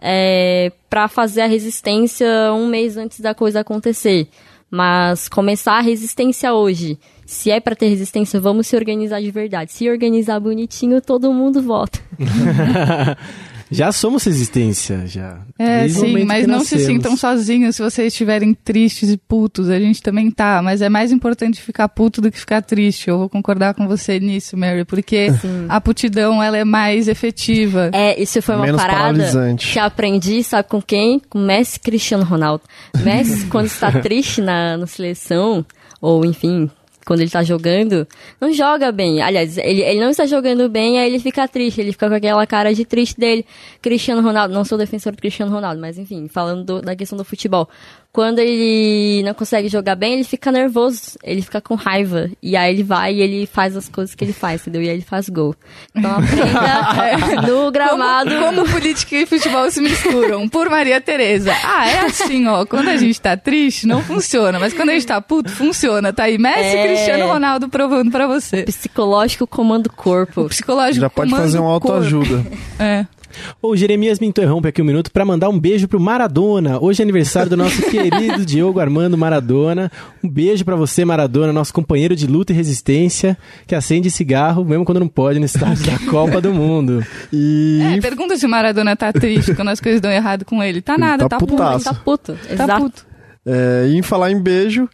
é, 0.00 0.72
para 0.90 1.06
fazer 1.06 1.42
a 1.42 1.46
resistência 1.46 2.26
um 2.52 2.66
mês 2.66 2.96
antes 2.96 3.20
da 3.20 3.34
coisa 3.34 3.60
acontecer. 3.60 4.28
Mas 4.68 5.28
começar 5.28 5.74
a 5.74 5.80
resistência 5.80 6.52
hoje. 6.52 6.98
Se 7.24 7.50
é 7.52 7.60
para 7.60 7.76
ter 7.76 7.88
resistência, 7.88 8.40
vamos 8.40 8.66
se 8.66 8.76
organizar 8.76 9.20
de 9.20 9.30
verdade. 9.30 9.72
Se 9.72 9.88
organizar 9.88 10.40
bonitinho, 10.40 11.00
todo 11.00 11.32
mundo 11.32 11.62
vota. 11.62 12.00
Já 13.70 13.90
somos 13.90 14.24
resistência, 14.24 15.06
já. 15.06 15.38
É, 15.58 15.88
sim, 15.88 16.24
mas 16.24 16.46
não 16.46 16.62
se 16.62 16.78
sintam 16.78 17.16
sozinhos 17.16 17.76
se 17.76 17.82
vocês 17.82 18.12
estiverem 18.12 18.54
tristes 18.54 19.10
e 19.10 19.16
putos. 19.16 19.68
A 19.68 19.78
gente 19.78 20.00
também 20.02 20.30
tá, 20.30 20.62
mas 20.62 20.82
é 20.82 20.88
mais 20.88 21.10
importante 21.10 21.60
ficar 21.60 21.88
puto 21.88 22.20
do 22.20 22.30
que 22.30 22.38
ficar 22.38 22.62
triste. 22.62 23.08
Eu 23.08 23.18
vou 23.18 23.28
concordar 23.28 23.74
com 23.74 23.88
você 23.88 24.20
nisso, 24.20 24.56
Mary, 24.56 24.84
porque 24.84 25.32
sim. 25.32 25.66
a 25.68 25.80
putidão, 25.80 26.42
ela 26.42 26.56
é 26.56 26.64
mais 26.64 27.08
efetiva. 27.08 27.90
É, 27.92 28.20
isso 28.20 28.40
foi 28.40 28.54
uma 28.54 28.66
Menos 28.66 28.80
parada 28.80 29.56
que 29.58 29.78
aprendi, 29.78 30.42
sabe 30.42 30.68
com 30.68 30.80
quem? 30.80 31.20
Com 31.28 31.38
Messi 31.38 31.80
Cristiano 31.80 32.24
Ronaldo. 32.24 32.62
Messi, 33.02 33.46
quando 33.50 33.66
está 33.66 33.90
triste 34.00 34.40
na, 34.40 34.76
na 34.76 34.86
seleção, 34.86 35.64
ou 36.00 36.24
enfim, 36.24 36.70
quando 37.06 37.20
ele 37.20 37.30
tá 37.30 37.42
jogando, 37.44 38.06
não 38.40 38.52
joga 38.52 38.90
bem. 38.90 39.22
Aliás, 39.22 39.56
ele, 39.56 39.80
ele 39.80 40.00
não 40.00 40.10
está 40.10 40.26
jogando 40.26 40.68
bem, 40.68 40.98
aí 40.98 41.08
ele 41.08 41.20
fica 41.20 41.46
triste, 41.46 41.80
ele 41.80 41.92
fica 41.92 42.08
com 42.08 42.14
aquela 42.16 42.44
cara 42.46 42.74
de 42.74 42.84
triste 42.84 43.18
dele. 43.18 43.46
Cristiano 43.80 44.20
Ronaldo, 44.20 44.52
não 44.52 44.64
sou 44.64 44.76
defensor 44.76 45.12
do 45.12 45.18
Cristiano 45.18 45.52
Ronaldo, 45.52 45.80
mas 45.80 45.96
enfim, 45.96 46.26
falando 46.26 46.64
do, 46.64 46.82
da 46.82 46.96
questão 46.96 47.16
do 47.16 47.24
futebol. 47.24 47.68
Quando 48.16 48.38
ele 48.38 49.22
não 49.24 49.34
consegue 49.34 49.68
jogar 49.68 49.94
bem, 49.94 50.14
ele 50.14 50.24
fica 50.24 50.50
nervoso, 50.50 51.18
ele 51.22 51.42
fica 51.42 51.60
com 51.60 51.74
raiva. 51.74 52.30
E 52.42 52.56
aí 52.56 52.72
ele 52.72 52.82
vai 52.82 53.12
e 53.12 53.20
ele 53.20 53.44
faz 53.44 53.76
as 53.76 53.90
coisas 53.90 54.14
que 54.14 54.24
ele 54.24 54.32
faz, 54.32 54.62
entendeu? 54.62 54.80
E 54.80 54.88
aí 54.88 54.94
ele 54.94 55.04
faz 55.04 55.28
gol. 55.28 55.54
Então 55.94 56.12
aprenda 56.12 57.42
no 57.46 57.70
gramado. 57.70 58.30
Como, 58.30 58.46
como 58.46 58.68
política 58.70 59.16
e 59.16 59.26
futebol 59.26 59.70
se 59.70 59.82
misturam, 59.82 60.48
por 60.48 60.70
Maria 60.70 60.98
Tereza. 60.98 61.52
Ah, 61.62 61.90
é 61.90 62.06
assim, 62.06 62.46
ó. 62.46 62.64
Quando 62.64 62.88
a 62.88 62.96
gente 62.96 63.20
tá 63.20 63.36
triste, 63.36 63.86
não 63.86 64.02
funciona. 64.02 64.58
Mas 64.58 64.72
quando 64.72 64.88
a 64.88 64.92
gente 64.94 65.06
tá 65.06 65.20
puto, 65.20 65.50
funciona. 65.50 66.10
Tá 66.10 66.22
aí 66.22 66.38
Messi 66.38 66.74
e 66.74 66.78
é... 66.78 66.86
Cristiano 66.86 67.26
Ronaldo 67.26 67.68
provando 67.68 68.10
pra 68.10 68.26
você. 68.26 68.60
O 68.62 68.64
psicológico 68.64 69.46
comanda 69.46 69.90
o 69.90 69.92
corpo. 69.92 70.40
O 70.40 70.48
psicológico 70.48 71.02
Já 71.02 71.10
pode 71.10 71.30
fazer 71.32 71.58
uma 71.58 71.70
autoajuda. 71.70 72.46
é. 72.78 73.04
O 73.62 73.76
Jeremias 73.76 74.18
me 74.18 74.26
interrompe 74.26 74.68
aqui 74.68 74.82
um 74.82 74.84
minuto 74.84 75.10
para 75.10 75.24
mandar 75.24 75.48
um 75.48 75.58
beijo 75.58 75.88
pro 75.88 76.00
Maradona. 76.00 76.78
Hoje 76.80 77.02
é 77.02 77.04
aniversário 77.04 77.50
do 77.50 77.56
nosso 77.56 77.82
querido 77.90 78.44
Diogo 78.44 78.80
Armando 78.80 79.16
Maradona. 79.16 79.90
Um 80.22 80.28
beijo 80.28 80.64
para 80.64 80.76
você, 80.76 81.04
Maradona, 81.04 81.52
nosso 81.52 81.72
companheiro 81.72 82.14
de 82.14 82.26
luta 82.26 82.52
e 82.52 82.56
resistência, 82.56 83.36
que 83.66 83.74
acende 83.74 84.10
cigarro 84.10 84.64
mesmo 84.64 84.84
quando 84.84 85.00
não 85.00 85.08
pode 85.08 85.38
nesse 85.38 85.56
estádio 85.56 85.86
da 85.86 85.98
Copa 86.10 86.40
do 86.40 86.52
Mundo. 86.52 87.04
E... 87.32 87.80
É, 87.96 88.00
pergunta 88.00 88.36
se 88.36 88.46
o 88.46 88.48
Maradona 88.48 88.96
tá 88.96 89.12
triste 89.12 89.54
quando 89.54 89.68
as 89.68 89.80
coisas 89.80 90.00
dão 90.00 90.10
errado 90.10 90.44
com 90.44 90.62
ele. 90.62 90.80
Tá 90.80 90.96
nada, 90.98 91.28
tá, 91.28 91.30
tá 91.30 91.38
puto. 91.38 91.56
Tá 91.56 91.94
puto, 91.94 92.32
tá 92.34 92.52
exato. 92.52 92.68
Tá 92.68 92.80
puto. 92.80 93.06
É, 93.46 93.86
e 93.88 93.96
em 93.96 94.02
falar 94.02 94.32
em 94.32 94.40
beijo, 94.40 94.88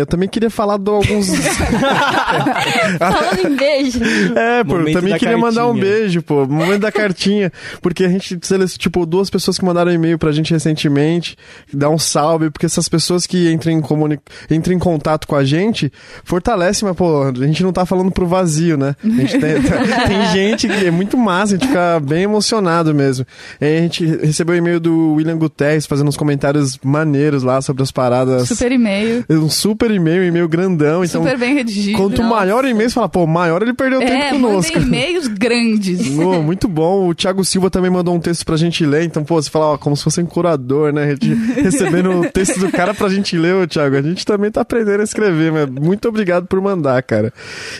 eu 0.00 0.06
também 0.06 0.28
queria 0.28 0.50
falar 0.50 0.78
de 0.78 0.90
alguns. 0.90 1.28
Falando 2.98 3.46
em 3.46 3.56
beijo. 3.56 4.00
É, 4.36 4.62
pô, 4.62 4.76
eu 4.76 4.84
também 4.84 4.94
queria 4.94 5.18
cartinha. 5.18 5.38
mandar 5.38 5.66
um 5.66 5.74
beijo, 5.74 6.22
pô. 6.22 6.46
Momento 6.46 6.80
da 6.80 6.92
cartinha. 6.92 7.50
Porque 7.80 8.04
a 8.04 8.08
gente 8.08 8.38
selecionou, 8.42 8.78
tipo, 8.78 9.06
duas 9.06 9.30
pessoas 9.30 9.58
que 9.58 9.64
mandaram 9.64 9.90
e-mail 9.90 10.18
pra 10.18 10.30
gente 10.32 10.52
recentemente, 10.52 11.36
dá 11.72 11.88
um 11.88 11.98
salve, 11.98 12.50
porque 12.50 12.66
essas 12.66 12.88
pessoas 12.88 13.26
que 13.26 13.50
entram 13.50 13.72
em, 13.72 13.80
comuni... 13.80 14.18
entram 14.50 14.74
em 14.74 14.78
contato 14.78 15.26
com 15.26 15.34
a 15.34 15.44
gente, 15.44 15.92
fortalece, 16.24 16.84
mas, 16.84 16.94
pô, 16.94 17.22
a 17.22 17.32
gente 17.32 17.62
não 17.62 17.72
tá 17.72 17.86
falando 17.86 18.10
pro 18.10 18.26
vazio, 18.26 18.76
né? 18.76 18.94
A 19.02 19.08
gente 19.08 19.38
tem, 19.38 19.54
tem 20.06 20.32
gente 20.32 20.68
que 20.68 20.86
é 20.86 20.90
muito 20.90 21.16
massa, 21.16 21.54
a 21.54 21.58
gente 21.58 21.66
fica 21.66 22.00
bem 22.00 22.24
emocionado 22.24 22.94
mesmo. 22.94 23.26
E 23.60 23.64
a 23.64 23.80
gente 23.80 24.04
recebeu 24.04 24.54
o 24.54 24.58
e-mail 24.58 24.78
do 24.78 25.14
William 25.14 25.36
Guterres 25.36 25.86
fazendo 25.86 26.08
uns 26.08 26.16
comentários 26.16 26.78
maneiros 26.84 27.42
lá 27.42 27.60
sobre 27.62 27.82
as 27.82 27.90
paradas. 27.90 28.46
Super 28.46 28.72
e-mail 28.72 29.24
um 29.47 29.47
super 29.48 29.90
e-mail, 29.90 30.24
e-mail 30.24 30.48
grandão. 30.48 31.04
Então, 31.04 31.22
super 31.22 31.38
bem 31.38 31.54
redigido. 31.54 31.96
Quanto 31.96 32.22
Nossa. 32.22 32.34
maior 32.34 32.64
o 32.64 32.68
e-mail, 32.68 32.88
você 32.88 32.94
fala, 32.94 33.08
pô, 33.08 33.26
maior 33.26 33.62
ele 33.62 33.72
perdeu 33.72 34.00
é, 34.02 34.06
tempo 34.06 34.42
conosco. 34.42 34.78
e-mails 34.78 35.26
grandes. 35.28 36.08
Muito 36.08 36.68
bom. 36.68 37.08
O 37.08 37.14
Thiago 37.14 37.44
Silva 37.44 37.70
também 37.70 37.90
mandou 37.90 38.14
um 38.14 38.20
texto 38.20 38.44
pra 38.44 38.56
gente 38.56 38.84
ler. 38.84 39.04
Então, 39.04 39.24
pô, 39.24 39.40
você 39.40 39.50
fala, 39.50 39.72
ó, 39.72 39.78
como 39.78 39.96
se 39.96 40.04
fosse 40.04 40.20
um 40.20 40.26
curador, 40.26 40.92
né? 40.92 41.14
Recebendo 41.56 42.20
o 42.20 42.30
texto 42.30 42.58
do 42.58 42.70
cara 42.70 42.94
pra 42.94 43.08
gente 43.08 43.36
ler, 43.36 43.54
ô, 43.54 43.66
Thiago. 43.66 43.96
A 43.96 44.02
gente 44.02 44.24
também 44.24 44.50
tá 44.50 44.60
aprendendo 44.60 45.00
a 45.00 45.04
escrever, 45.04 45.52
mas 45.52 45.68
muito 45.68 46.08
obrigado 46.08 46.46
por 46.46 46.60
mandar, 46.60 47.02
cara. 47.02 47.32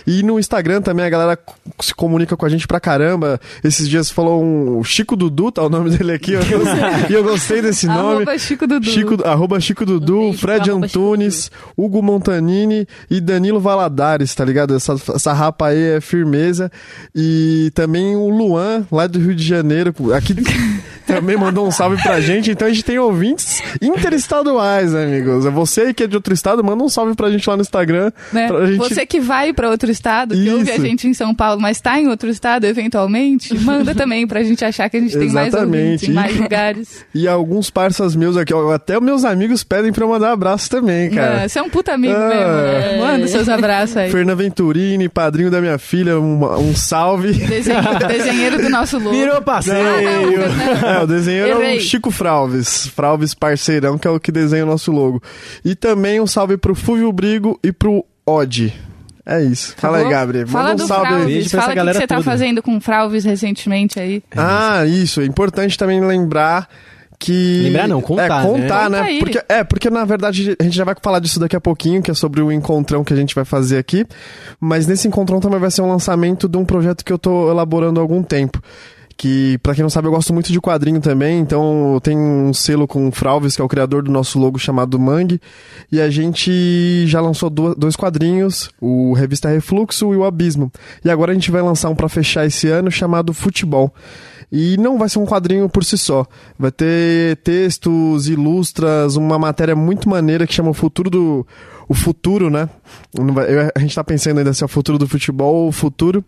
E 0.06 0.22
no 0.22 0.38
Instagram 0.38 0.80
também 0.82 1.04
a 1.04 1.10
galera 1.10 1.38
se 1.80 1.94
comunica 1.94 2.36
com 2.36 2.46
a 2.46 2.48
gente 2.48 2.66
pra 2.66 2.80
caramba. 2.80 3.40
Esses 3.62 3.88
dias 3.88 4.10
falou 4.10 4.42
um 4.42 4.82
Chico 4.84 5.16
Dudu, 5.16 5.52
tá 5.52 5.62
o 5.62 5.68
nome 5.68 5.90
dele 5.90 6.12
aqui. 6.12 6.32
E 7.08 7.12
eu, 7.12 7.20
eu, 7.20 7.24
gostei 7.24 7.60
desse 7.60 7.86
nome. 7.86 8.22
Arroba 8.22 8.38
Chico 8.38 8.66
Dudu. 8.66 8.86
Chico, 8.86 9.26
arroba 9.26 9.60
Chico 9.60 9.86
Dudu, 9.86 10.20
um 10.20 10.32
Fred 10.32 10.70
Antunes, 10.70 11.50
Hugo 11.76 12.02
Montanha 12.02 12.38
Giannini 12.38 12.86
e 13.10 13.20
Danilo 13.20 13.60
Valadares, 13.60 14.34
tá 14.34 14.44
ligado? 14.44 14.74
Essa, 14.74 14.94
essa 15.14 15.32
rapa 15.32 15.68
aí 15.68 15.96
é 15.96 16.00
firmeza. 16.00 16.70
E 17.14 17.70
também 17.74 18.16
o 18.16 18.28
Luan, 18.28 18.86
lá 18.90 19.06
do 19.06 19.18
Rio 19.18 19.34
de 19.34 19.44
Janeiro. 19.44 19.94
Aqui 20.14 20.34
também 21.08 21.36
mandou 21.36 21.66
um 21.66 21.70
salve 21.70 22.00
pra 22.02 22.20
gente. 22.20 22.50
Então 22.50 22.66
a 22.68 22.70
gente 22.70 22.84
tem 22.84 22.98
ouvintes 22.98 23.62
interestaduais, 23.80 24.94
amigos. 24.94 25.44
É 25.46 25.50
você 25.50 25.92
que 25.92 26.04
é 26.04 26.06
de 26.06 26.16
outro 26.16 26.32
estado, 26.34 26.62
manda 26.62 26.82
um 26.82 26.88
salve 26.88 27.14
pra 27.14 27.30
gente 27.30 27.48
lá 27.48 27.56
no 27.56 27.62
Instagram. 27.62 28.12
Né? 28.32 28.48
Gente... 28.66 28.78
Você 28.78 29.06
que 29.06 29.20
vai 29.20 29.52
pra 29.52 29.70
outro 29.70 29.90
estado, 29.90 30.34
que 30.34 30.50
ouve 30.50 30.70
a 30.70 30.74
Isso. 30.76 30.84
gente 30.84 31.08
em 31.08 31.14
São 31.14 31.34
Paulo, 31.34 31.60
mas 31.60 31.80
tá 31.80 31.98
em 32.00 32.08
outro 32.08 32.28
estado 32.28 32.64
eventualmente, 32.64 33.56
manda 33.58 33.94
também 33.94 34.26
pra 34.26 34.42
gente 34.42 34.64
achar 34.64 34.88
que 34.88 34.96
a 34.96 35.00
gente 35.00 35.16
tem 35.18 35.30
mais 35.30 35.52
ouvintes 35.54 36.08
Exatamente. 36.08 36.10
em 36.10 36.14
mais 36.14 36.36
lugares. 36.36 37.06
E 37.14 37.26
alguns 37.26 37.70
parças 37.70 38.14
meus 38.14 38.36
aqui, 38.36 38.52
até 38.74 39.00
meus 39.00 39.24
amigos 39.24 39.64
pedem 39.64 39.92
pra 39.92 40.04
eu 40.04 40.08
mandar 40.08 40.30
abraço 40.32 40.68
também, 40.70 41.10
cara. 41.10 41.42
Ah, 41.44 41.48
Você 41.48 41.58
é 41.58 41.62
um 41.62 41.68
puta 41.70 41.92
amigo 41.94 42.14
Ah. 42.14 42.28
mesmo, 42.28 42.52
né? 42.52 42.98
Manda 43.00 43.26
seus 43.28 43.48
abraços 43.48 43.96
aí. 43.96 44.10
Ferna 44.10 44.34
Venturini, 44.34 45.08
padrinho 45.08 45.50
da 45.50 45.60
minha 45.60 45.78
filha, 45.78 46.18
um, 46.20 46.44
um 46.60 46.74
salve. 46.76 47.32
Desenho- 47.32 47.80
desenheiro 48.06 48.58
do 48.62 48.68
nosso 48.68 48.98
logo. 49.02 49.10
Virou 49.10 49.40
passeio. 49.42 49.76
É, 49.76 50.97
o 51.02 51.06
desenheiro 51.06 51.62
é 51.62 51.76
o. 51.76 51.80
Chico 51.80 52.10
Fralves. 52.10 52.86
Fralves 52.88 53.34
parceirão, 53.34 53.98
que 53.98 54.06
é 54.06 54.10
o 54.10 54.20
que 54.20 54.32
desenha 54.32 54.64
o 54.64 54.68
nosso 54.68 54.90
logo. 54.92 55.22
E 55.64 55.74
também 55.74 56.20
um 56.20 56.26
salve 56.26 56.56
pro 56.56 56.74
Fúvio 56.74 57.12
Brigo 57.12 57.58
e 57.62 57.72
pro 57.72 58.04
Odd. 58.26 58.72
É 59.24 59.42
isso. 59.42 59.74
Fala 59.76 59.98
aí, 59.98 60.04
Bom, 60.04 60.10
Gabriel. 60.10 60.46
Fala 60.46 60.70
Manda 60.70 60.82
um 60.82 60.86
do 60.86 60.88
salve 60.88 61.06
aí. 61.06 61.14
Fralves. 61.14 61.50
Fala 61.50 61.72
o 61.72 61.86
que 61.86 61.92
você 61.92 62.06
tá 62.06 62.14
toda. 62.16 62.24
fazendo 62.24 62.62
com 62.62 62.76
o 62.76 62.80
Fralves 62.80 63.24
recentemente 63.24 64.00
aí. 64.00 64.22
Ah, 64.34 64.86
isso. 64.86 65.20
É 65.20 65.26
importante 65.26 65.76
também 65.76 66.00
lembrar 66.00 66.66
que. 67.18 67.62
Lembrar 67.64 67.88
não, 67.88 68.00
contar, 68.00 68.24
É, 68.24 68.28
né? 68.28 68.42
contar, 68.42 68.90
né? 68.90 68.98
Conta 68.98 69.10
aí. 69.10 69.18
Porque, 69.18 69.42
é, 69.48 69.64
porque 69.64 69.90
na 69.90 70.04
verdade 70.04 70.56
a 70.58 70.62
gente 70.62 70.76
já 70.76 70.84
vai 70.84 70.94
falar 71.02 71.18
disso 71.18 71.38
daqui 71.40 71.56
a 71.56 71.60
pouquinho, 71.60 72.00
que 72.00 72.10
é 72.10 72.14
sobre 72.14 72.40
o 72.40 72.50
encontrão 72.52 73.04
que 73.04 73.12
a 73.12 73.16
gente 73.16 73.34
vai 73.34 73.44
fazer 73.44 73.76
aqui. 73.78 74.06
Mas 74.60 74.86
nesse 74.86 75.08
encontrão 75.08 75.40
também 75.40 75.58
vai 75.58 75.70
ser 75.70 75.82
um 75.82 75.88
lançamento 75.88 76.48
de 76.48 76.56
um 76.56 76.64
projeto 76.64 77.04
que 77.04 77.12
eu 77.12 77.18
tô 77.18 77.50
elaborando 77.50 78.00
há 78.00 78.02
algum 78.02 78.22
tempo. 78.22 78.62
Que, 79.20 79.58
pra 79.58 79.74
quem 79.74 79.82
não 79.82 79.90
sabe, 79.90 80.06
eu 80.06 80.12
gosto 80.12 80.32
muito 80.32 80.52
de 80.52 80.60
quadrinho 80.60 81.00
também, 81.00 81.40
então 81.40 81.98
tenho 82.04 82.20
um 82.20 82.54
selo 82.54 82.86
com 82.86 83.08
o 83.08 83.10
Fralves, 83.10 83.56
que 83.56 83.60
é 83.60 83.64
o 83.64 83.68
criador 83.68 84.00
do 84.00 84.12
nosso 84.12 84.38
logo 84.38 84.60
chamado 84.60 84.96
Mangue, 84.96 85.40
e 85.90 86.00
a 86.00 86.08
gente 86.08 87.04
já 87.04 87.20
lançou 87.20 87.50
dois 87.50 87.96
quadrinhos, 87.96 88.70
o 88.80 89.12
Revista 89.14 89.48
Refluxo 89.48 90.14
e 90.14 90.16
o 90.16 90.22
Abismo. 90.22 90.70
E 91.04 91.10
agora 91.10 91.32
a 91.32 91.34
gente 91.34 91.50
vai 91.50 91.60
lançar 91.60 91.88
um 91.88 91.96
pra 91.96 92.08
fechar 92.08 92.46
esse 92.46 92.68
ano 92.68 92.92
chamado 92.92 93.34
Futebol. 93.34 93.92
E 94.50 94.76
não 94.78 94.96
vai 94.98 95.08
ser 95.08 95.18
um 95.18 95.26
quadrinho 95.26 95.68
por 95.68 95.84
si 95.84 95.98
só. 95.98 96.24
Vai 96.58 96.70
ter 96.70 97.36
textos, 97.38 98.28
ilustras, 98.28 99.16
uma 99.16 99.38
matéria 99.38 99.76
muito 99.76 100.08
maneira 100.08 100.46
que 100.46 100.54
chama 100.54 100.70
o 100.70 100.74
futuro 100.74 101.10
do. 101.10 101.46
O 101.86 101.94
futuro, 101.94 102.50
né? 102.50 102.68
A 103.74 103.78
gente 103.78 103.94
tá 103.94 104.04
pensando 104.04 104.38
ainda 104.38 104.52
se 104.52 104.62
é 104.62 104.66
o 104.66 104.68
futuro 104.68 104.98
do 104.98 105.08
futebol 105.08 105.54
ou 105.54 105.68
o 105.68 105.72
futuro. 105.72 106.22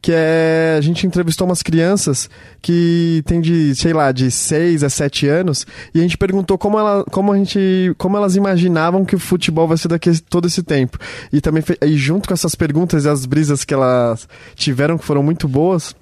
Que 0.00 0.12
é. 0.14 0.76
A 0.78 0.80
gente 0.80 1.06
entrevistou 1.06 1.46
umas 1.46 1.62
crianças 1.62 2.30
que 2.62 3.22
tem 3.26 3.40
de, 3.40 3.74
sei 3.74 3.92
lá, 3.92 4.12
de 4.12 4.30
6 4.30 4.84
a 4.84 4.90
7 4.90 5.26
anos. 5.26 5.66
E 5.94 5.98
a 5.98 6.02
gente 6.02 6.16
perguntou 6.16 6.56
como, 6.56 6.78
ela, 6.78 7.04
como, 7.10 7.32
a 7.32 7.36
gente, 7.36 7.94
como 7.98 8.16
elas 8.16 8.36
imaginavam 8.36 9.04
que 9.04 9.16
o 9.16 9.18
futebol 9.18 9.66
vai 9.66 9.76
ser 9.76 9.88
daqui 9.88 10.20
todo 10.22 10.46
esse 10.46 10.62
tempo. 10.62 10.98
E 11.32 11.40
também, 11.40 11.62
e 11.82 11.96
junto 11.96 12.28
com 12.28 12.34
essas 12.34 12.54
perguntas 12.54 13.04
e 13.04 13.08
as 13.08 13.26
brisas 13.26 13.64
que 13.64 13.74
elas 13.74 14.28
tiveram, 14.54 14.98
que 14.98 15.04
foram 15.04 15.22
muito 15.22 15.48
boas. 15.48 15.94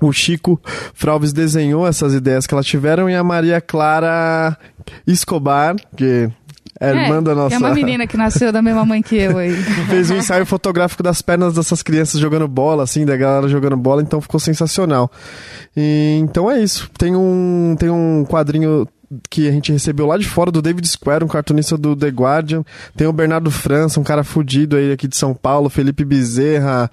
O 0.00 0.12
Chico 0.12 0.60
Fralves 0.94 1.32
desenhou 1.32 1.86
essas 1.86 2.14
ideias 2.14 2.46
que 2.46 2.54
elas 2.54 2.66
tiveram 2.66 3.08
e 3.08 3.14
a 3.14 3.24
Maria 3.24 3.60
Clara 3.60 4.56
Escobar, 5.06 5.76
que 5.96 6.30
é 6.80 6.90
irmã 6.90 7.22
da 7.22 7.34
nossa. 7.34 7.54
É 7.54 7.58
uma 7.58 7.74
menina 7.74 8.06
que 8.06 8.16
nasceu 8.16 8.52
da 8.52 8.62
mesma 8.62 8.84
mãe 8.84 9.02
que 9.02 9.16
eu 9.16 9.38
aí. 9.38 9.52
Fez 9.88 10.10
um 10.10 10.16
ensaio 10.16 10.46
fotográfico 10.46 11.02
das 11.02 11.20
pernas 11.20 11.54
dessas 11.54 11.82
crianças 11.82 12.20
jogando 12.20 12.46
bola, 12.46 12.84
assim, 12.84 13.04
da 13.04 13.16
galera 13.16 13.48
jogando 13.48 13.76
bola, 13.76 14.02
então 14.02 14.20
ficou 14.20 14.38
sensacional. 14.38 15.10
E, 15.76 16.18
então 16.22 16.50
é 16.50 16.60
isso. 16.60 16.88
Tem 16.96 17.16
um, 17.16 17.74
tem 17.78 17.90
um 17.90 18.24
quadrinho 18.24 18.86
que 19.30 19.48
a 19.48 19.52
gente 19.52 19.72
recebeu 19.72 20.06
lá 20.06 20.18
de 20.18 20.28
fora 20.28 20.50
do 20.50 20.60
David 20.60 20.86
Square, 20.86 21.24
um 21.24 21.28
cartunista 21.28 21.76
do 21.76 21.96
The 21.96 22.08
Guardian. 22.08 22.62
Tem 22.96 23.06
o 23.06 23.12
Bernardo 23.12 23.50
França, 23.50 23.98
um 23.98 24.04
cara 24.04 24.22
fudido 24.22 24.76
aí 24.76 24.92
aqui 24.92 25.08
de 25.08 25.16
São 25.16 25.34
Paulo, 25.34 25.70
Felipe 25.70 26.04
Bezerra, 26.04 26.90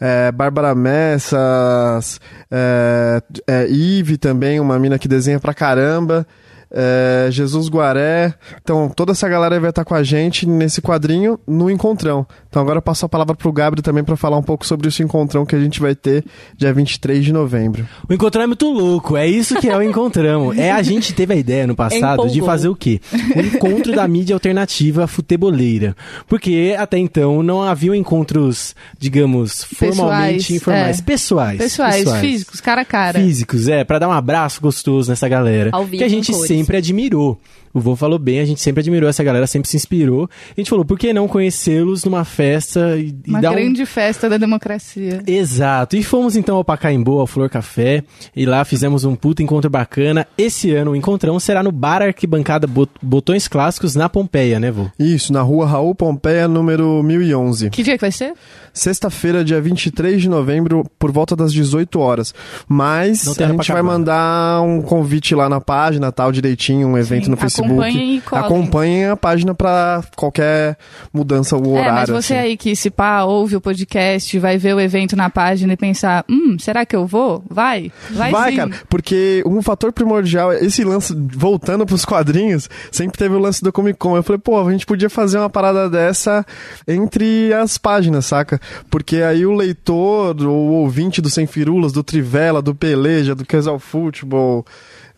é, 0.00 0.30
Bárbara 0.30 0.74
Messas, 0.74 2.20
é, 2.50 3.22
é, 3.46 3.68
Ive 3.68 4.18
também, 4.18 4.60
uma 4.60 4.78
mina 4.78 4.98
que 4.98 5.08
desenha 5.08 5.40
pra 5.40 5.54
caramba. 5.54 6.26
É, 6.74 7.28
Jesus 7.30 7.68
Guaré. 7.68 8.34
Então, 8.60 8.88
toda 8.88 9.12
essa 9.12 9.28
galera 9.28 9.58
vai 9.60 9.70
estar 9.70 9.84
com 9.84 9.94
a 9.94 10.02
gente 10.02 10.44
nesse 10.44 10.82
quadrinho 10.82 11.38
no 11.46 11.70
Encontrão. 11.70 12.26
Então, 12.48 12.60
agora 12.60 12.78
eu 12.78 12.82
passo 12.82 13.06
a 13.06 13.08
palavra 13.08 13.36
pro 13.36 13.52
Gabriel 13.52 13.82
também 13.82 14.02
para 14.02 14.16
falar 14.16 14.36
um 14.36 14.42
pouco 14.42 14.66
sobre 14.66 14.88
esse 14.88 15.02
encontrão 15.02 15.46
que 15.46 15.54
a 15.54 15.60
gente 15.60 15.80
vai 15.80 15.94
ter 15.94 16.24
dia 16.56 16.72
23 16.72 17.24
de 17.24 17.32
novembro. 17.32 17.86
O 18.08 18.12
Encontrão 18.12 18.42
é 18.42 18.46
muito 18.46 18.68
louco, 18.70 19.16
é 19.16 19.26
isso 19.26 19.54
que 19.60 19.68
é 19.68 19.76
o 19.76 19.82
Encontrão. 19.82 20.52
É 20.64 20.70
a 20.72 20.82
gente 20.82 21.12
teve 21.12 21.34
a 21.34 21.36
ideia 21.36 21.66
no 21.66 21.74
passado 21.76 22.28
de 22.28 22.40
fazer 22.40 22.68
o 22.68 22.74
quê? 22.74 23.00
O 23.36 23.40
encontro 23.40 23.92
da 23.92 24.06
mídia 24.08 24.34
alternativa 24.34 25.06
futeboleira. 25.06 25.94
Porque 26.26 26.74
até 26.78 26.96
então 26.96 27.42
não 27.42 27.62
haviam 27.62 27.94
encontros, 27.94 28.74
digamos, 28.98 29.64
formalmente 29.64 30.34
Pessoais, 30.36 30.50
informais. 30.50 30.98
é. 30.98 31.02
Pessoais. 31.02 31.58
Pessoais, 31.58 32.12
físicos, 32.20 32.60
cara 32.60 32.80
a 32.80 32.84
cara. 32.84 33.20
Físicos, 33.20 33.68
é, 33.68 33.84
pra 33.84 33.98
dar 33.98 34.08
um 34.08 34.12
abraço 34.12 34.60
gostoso 34.60 35.10
nessa 35.10 35.28
galera. 35.28 35.70
Ao 35.72 35.84
vivo, 35.84 35.98
que 35.98 36.04
a 36.04 36.08
gente 36.08 36.30
em 36.30 36.34
cores. 36.34 36.48
Sempre 36.64 36.78
admirou. 36.78 37.38
O 37.74 37.80
Vô 37.80 37.96
falou 37.96 38.18
bem, 38.20 38.38
a 38.38 38.44
gente 38.44 38.60
sempre 38.60 38.80
admirou 38.80 39.10
essa 39.10 39.22
galera, 39.24 39.46
sempre 39.48 39.68
se 39.68 39.76
inspirou. 39.76 40.30
A 40.56 40.60
gente 40.60 40.70
falou, 40.70 40.84
por 40.84 40.96
que 40.96 41.12
não 41.12 41.26
conhecê-los 41.26 42.04
numa 42.04 42.24
festa 42.24 42.96
e, 42.96 43.12
e 43.26 43.30
Uma 43.30 43.40
dar 43.40 43.50
um 43.50 43.54
grande 43.56 43.84
festa 43.84 44.28
da 44.28 44.36
democracia. 44.38 45.20
Exato. 45.26 45.96
E 45.96 46.02
fomos 46.04 46.36
então 46.36 46.56
ao 46.56 46.64
Pacaembu, 46.64 47.18
ao 47.18 47.26
Flor 47.26 47.50
Café, 47.50 48.04
e 48.34 48.46
lá 48.46 48.64
fizemos 48.64 49.04
um 49.04 49.16
puta 49.16 49.42
encontro 49.42 49.68
bacana. 49.68 50.24
Esse 50.38 50.72
ano 50.72 50.92
o 50.92 50.96
encontrão 50.96 51.40
será 51.40 51.62
no 51.64 51.72
Bar 51.72 52.00
Arquibancada 52.02 52.66
Bot- 52.66 52.92
Botões 53.02 53.48
Clássicos 53.48 53.96
na 53.96 54.08
Pompeia, 54.08 54.60
né, 54.60 54.70
vô? 54.70 54.86
Isso, 54.98 55.32
na 55.32 55.42
rua 55.42 55.66
Raul 55.66 55.94
Pompeia, 55.96 56.46
número 56.46 57.02
1011. 57.02 57.70
Que 57.70 57.82
dia 57.82 57.94
que 57.96 58.02
vai 58.02 58.12
ser? 58.12 58.34
Sexta-feira, 58.72 59.44
dia 59.44 59.60
23 59.60 60.20
de 60.22 60.28
novembro, 60.28 60.84
por 60.98 61.10
volta 61.12 61.36
das 61.36 61.52
18 61.52 61.98
horas. 62.00 62.34
Mas 62.68 63.28
a 63.40 63.46
gente 63.48 63.72
vai 63.72 63.82
mandar 63.82 64.60
um 64.62 64.82
convite 64.82 65.34
lá 65.34 65.48
na 65.48 65.60
página, 65.60 66.10
tal, 66.10 66.32
direitinho, 66.32 66.88
um 66.88 66.98
evento 66.98 67.24
Sim, 67.26 67.30
no 67.30 67.36
Facebook. 67.36 67.63
Acompanhem 67.64 68.16
e 68.16 68.20
colhem. 68.20 68.44
Acompanhem 68.44 69.04
a 69.06 69.16
página 69.16 69.54
pra 69.54 70.02
qualquer 70.16 70.76
mudança, 71.12 71.56
o 71.56 71.72
horário. 71.72 71.88
é, 71.88 71.92
mas 71.92 72.08
você 72.08 72.34
assim. 72.34 72.42
aí 72.42 72.56
que 72.56 72.74
se 72.76 72.90
pá, 72.90 73.22
ouve 73.24 73.56
o 73.56 73.60
podcast, 73.60 74.38
vai 74.38 74.58
ver 74.58 74.74
o 74.74 74.80
evento 74.80 75.16
na 75.16 75.30
página 75.30 75.72
e 75.72 75.76
pensar, 75.76 76.24
hum, 76.28 76.56
será 76.58 76.84
que 76.84 76.94
eu 76.94 77.06
vou? 77.06 77.42
Vai, 77.48 77.90
vai, 78.10 78.30
Vai, 78.30 78.50
sim. 78.50 78.56
cara, 78.56 78.70
porque 78.88 79.42
um 79.46 79.60
fator 79.62 79.92
primordial, 79.92 80.52
esse 80.52 80.84
lance, 80.84 81.14
voltando 81.14 81.86
pros 81.86 82.04
quadrinhos, 82.04 82.68
sempre 82.90 83.18
teve 83.18 83.34
o 83.34 83.38
lance 83.38 83.62
do 83.62 83.72
Comic 83.72 83.98
Con. 83.98 84.16
Eu 84.16 84.22
falei, 84.22 84.40
pô, 84.42 84.60
a 84.66 84.70
gente 84.70 84.86
podia 84.86 85.10
fazer 85.10 85.38
uma 85.38 85.50
parada 85.50 85.88
dessa 85.88 86.44
entre 86.86 87.52
as 87.52 87.78
páginas, 87.78 88.26
saca? 88.26 88.60
Porque 88.90 89.16
aí 89.16 89.44
o 89.46 89.52
leitor, 89.52 90.36
o 90.42 90.52
ouvinte 90.52 91.20
do 91.20 91.30
Sem 91.30 91.46
Firulas, 91.46 91.92
do 91.92 92.02
Trivela, 92.02 92.60
do 92.62 92.74
Peleja, 92.74 93.34
do 93.34 93.44
Casal 93.44 93.78
Futebol 93.78 94.64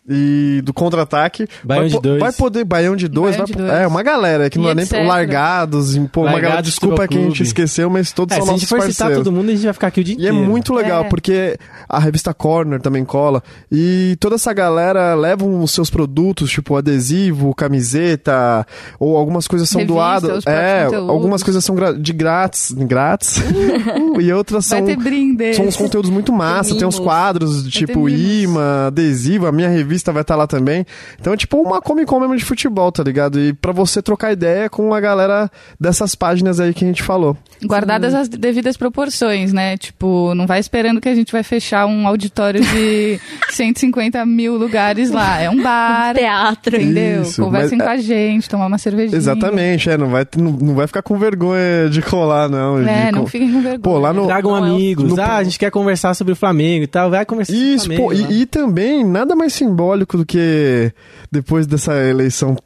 e 0.09 0.61
do 0.65 0.73
Contra-Ataque. 0.73 1.47
Baião 1.65 1.83
vai, 1.83 1.91
de 1.91 2.01
dois. 2.01 2.21
vai 2.21 2.33
poder, 2.33 2.65
Baião 2.65 2.97
de 2.97 3.09
dois, 3.09 3.37
Baião 3.37 3.47
vai 3.47 3.57
de 3.57 3.63
dois. 3.63 3.81
é 3.83 3.87
uma 3.87 4.03
galera 4.03 4.49
que 4.51 4.59
não 4.59 4.67
E 4.67 4.71
é 4.71 4.75
nem 4.75 4.85
etc. 4.85 5.05
largados, 5.07 5.97
e, 5.97 6.01
pô, 6.01 6.21
uma 6.23 6.31
galera, 6.31 6.47
Largados 6.49 6.71
desculpa 6.71 7.07
que 7.09 7.17
a 7.19 7.21
gente 7.21 7.43
esqueceu, 7.43 7.91
mas 7.91 8.13
todos 8.13 8.35
É, 8.37 8.39
são 8.39 8.47
se 8.47 8.51
a 8.51 8.53
gente 8.55 8.63
nossos 8.63 8.69
for 8.69 8.93
citar 8.93 9.07
parceiros. 9.09 9.25
todo 9.25 9.33
mundo, 9.35 9.49
a 9.51 9.55
gente 9.55 9.65
vai 9.65 9.73
ficar 9.73 9.87
aqui 9.89 10.01
o 10.01 10.05
dia 10.05 10.15
E 10.19 10.27
é 10.27 10.31
inteiro. 10.31 10.49
muito 10.51 10.75
legal, 10.75 11.05
É. 11.05 11.09
porque 11.09 11.59
a 11.89 11.99
revista 11.99 12.33
Corner 12.35 12.81
também 12.81 13.05
cola. 13.05 13.43
E 13.71 14.17
toda 14.21 14.37
essa 14.37 14.53
galera 14.53 15.15
leva 15.15 15.45
os 15.45 15.71
seus 15.71 15.91
produtos, 15.91 16.51
tipo 16.51 16.77
adesivo, 16.77 17.55
camiseta, 17.55 18.67
ou 18.99 19.17
algumas 19.17 19.49
coisas 19.49 19.69
são 19.69 19.81
Revista, 19.81 19.95
doadas. 19.95 20.47
É, 20.47 20.85
conteúdos. 20.85 21.11
algumas 21.11 21.43
coisas 21.43 21.65
são 21.65 21.75
de 22.01 22.13
grátis. 22.13 22.73
Grátis. 22.73 23.39
Uh, 23.39 24.21
e 24.21 24.33
outras 24.33 24.69
Vai 24.69 24.79
são. 24.81 24.87
ter 24.87 24.97
brinde. 24.97 25.55
São 25.55 25.67
uns 25.67 25.77
conteúdos 25.77 26.11
muito 26.11 26.33
massa, 26.33 26.75
tem 26.77 26.87
uns 26.87 26.95
mimos. 26.99 26.99
quadros 27.01 27.65
tipo 27.69 28.09
imã, 28.09 28.87
adesivo, 28.89 29.47
a 29.47 29.53
minha 29.53 29.69
revista 29.69 29.96
vai 30.13 30.23
estar 30.23 30.37
lá 30.37 30.47
também. 30.47 30.85
Então 31.21 31.33
é 31.33 31.37
tipo 31.37 31.57
uma 31.61 31.81
Comic 31.81 32.07
Con 32.07 32.21
mesmo 32.21 32.37
de 32.37 32.45
futebol, 32.45 32.91
tá 32.93 33.03
ligado? 33.03 33.39
E 33.41 33.53
pra 33.53 33.73
você 33.73 34.01
trocar 34.03 34.33
ideia 34.33 34.69
com 34.71 34.93
a 34.95 35.01
galera 35.01 35.51
dessas 35.81 36.15
páginas 36.15 36.61
aí 36.61 36.73
que 36.75 36.85
a 36.85 36.89
gente 36.89 37.03
falou. 37.03 37.37
Guardadas 37.65 38.15
as 38.15 38.29
devidas 38.29 38.77
proporções, 38.77 39.53
né? 39.53 39.77
Tipo, 39.77 40.35
não 40.35 40.47
vai 40.47 40.61
esperando 40.61 41.01
que 41.01 41.09
a 41.09 41.15
gente 41.15 41.33
vai 41.33 41.43
fechar 41.43 41.87
um 41.87 42.07
auditório 42.07 42.61
de 42.61 43.19
150 43.51 44.25
mil 44.27 44.57
lugares 44.57 45.11
lá. 45.11 45.41
É 45.41 45.49
um 45.51 45.63
bar. 45.63 46.15
Teatro. 46.15 46.77
Entendeu? 46.77 47.23
Isso, 47.23 47.43
Conversem 47.43 47.79
mas- 47.79 47.87
com 47.87 47.93
a 47.93 47.97
gente, 47.97 48.49
tomar 48.49 48.67
uma 48.67 48.79
cervejinha. 48.79 49.17
Exatamente, 49.17 49.89
é, 49.91 49.97
não 49.97 50.09
vai, 50.09 50.27
não, 50.37 50.53
não 50.53 50.75
vai 50.75 50.87
ficar 50.87 51.03
com 51.03 51.19
vergonha 51.19 51.89
de 51.91 52.03
colar, 52.03 52.49
não. 52.49 52.79
É, 52.87 53.07
de 53.07 53.13
não 53.13 53.21
co- 53.23 53.27
fiquem 53.27 53.49
com 53.53 53.61
vergonha. 53.61 53.79
Pô, 53.81 53.99
lá 53.99 54.13
no. 54.13 54.27
Tragam 54.27 54.51
Não, 54.53 54.67
é 54.67 54.71
amigos. 54.71 55.13
no- 55.13 55.21
Ah, 55.21 55.37
a 55.37 55.45
gente 55.45 55.59
quer 55.59 55.71
conversar 55.71 56.15
sobre 56.15 56.33
o 56.33 56.37
Flamengo 56.37 56.85
e 56.85 56.87
tal. 56.87 57.11
Vai 57.11 57.25
conversar 57.25 57.53
Isso, 57.55 57.85
sobre 57.85 57.97
o 57.97 58.01
pô, 58.01 58.07
Flamengo. 58.09 58.29
lá. 58.33 58.35
e, 58.37 58.43
e 58.43 58.47
também 58.47 59.05
nada 59.05 59.35
mais 59.35 59.53
simbólico 59.53 59.86
do 60.17 60.27
que 60.27 60.93
depois 61.31 61.67
dessa 61.67 61.95
eleição 62.05 62.57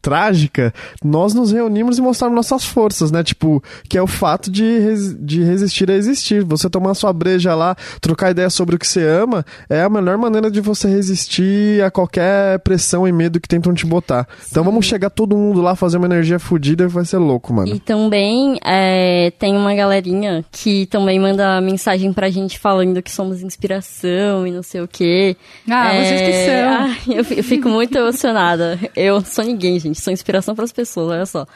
trágica, 0.00 0.72
nós 1.02 1.34
nos 1.34 1.52
reunimos 1.52 1.98
e 1.98 2.02
mostramos 2.02 2.36
nossas 2.36 2.64
forças, 2.64 3.10
né? 3.10 3.22
Tipo, 3.22 3.62
que 3.88 3.98
é 3.98 4.02
o 4.02 4.06
fato 4.06 4.50
de, 4.50 4.78
res, 4.78 5.16
de 5.18 5.42
resistir 5.42 5.90
a 5.90 5.94
existir. 5.94 6.44
Você 6.44 6.68
tomar 6.70 6.94
sua 6.94 7.12
breja 7.12 7.54
lá, 7.54 7.76
trocar 8.00 8.30
ideia 8.30 8.50
sobre 8.50 8.76
o 8.76 8.78
que 8.78 8.86
você 8.86 9.06
ama, 9.06 9.44
é 9.68 9.82
a 9.82 9.88
melhor 9.88 10.16
maneira 10.16 10.50
de 10.50 10.60
você 10.60 10.88
resistir 10.88 11.82
a 11.82 11.90
qualquer 11.90 12.58
pressão 12.60 13.06
e 13.06 13.12
medo 13.12 13.40
que 13.40 13.48
tentam 13.48 13.74
te 13.74 13.86
botar. 13.86 14.26
Sim. 14.38 14.48
Então 14.50 14.64
vamos 14.64 14.86
chegar 14.86 15.10
todo 15.10 15.36
mundo 15.36 15.60
lá, 15.60 15.74
fazer 15.74 15.98
uma 15.98 16.06
energia 16.06 16.38
fodida, 16.38 16.88
vai 16.88 17.04
ser 17.04 17.18
louco, 17.18 17.52
mano. 17.52 17.74
E 17.74 17.78
também 17.78 18.58
é, 18.64 19.32
tem 19.38 19.56
uma 19.56 19.74
galerinha 19.74 20.44
que 20.50 20.86
também 20.86 21.18
manda 21.18 21.60
mensagem 21.60 22.12
pra 22.12 22.30
gente 22.30 22.58
falando 22.58 23.02
que 23.02 23.10
somos 23.10 23.42
inspiração 23.42 24.46
e 24.46 24.50
não 24.50 24.62
sei 24.62 24.80
o 24.80 24.88
quê. 24.88 25.36
Ah, 25.68 25.94
é... 25.94 26.04
vocês 26.04 26.20
que 26.22 26.32
são. 26.46 26.54
Ah, 26.74 26.96
eu, 27.08 27.36
eu 27.38 27.44
fico 27.44 27.68
muito 27.68 27.96
emocionada. 27.96 28.78
Eu 28.96 29.20
sou 29.22 29.44
ninguém, 29.44 29.73
gente. 29.78 30.00
Sou 30.00 30.12
inspiração 30.12 30.54
para 30.54 30.64
as 30.64 30.72
pessoas, 30.72 31.10
olha 31.10 31.26
só. 31.26 31.46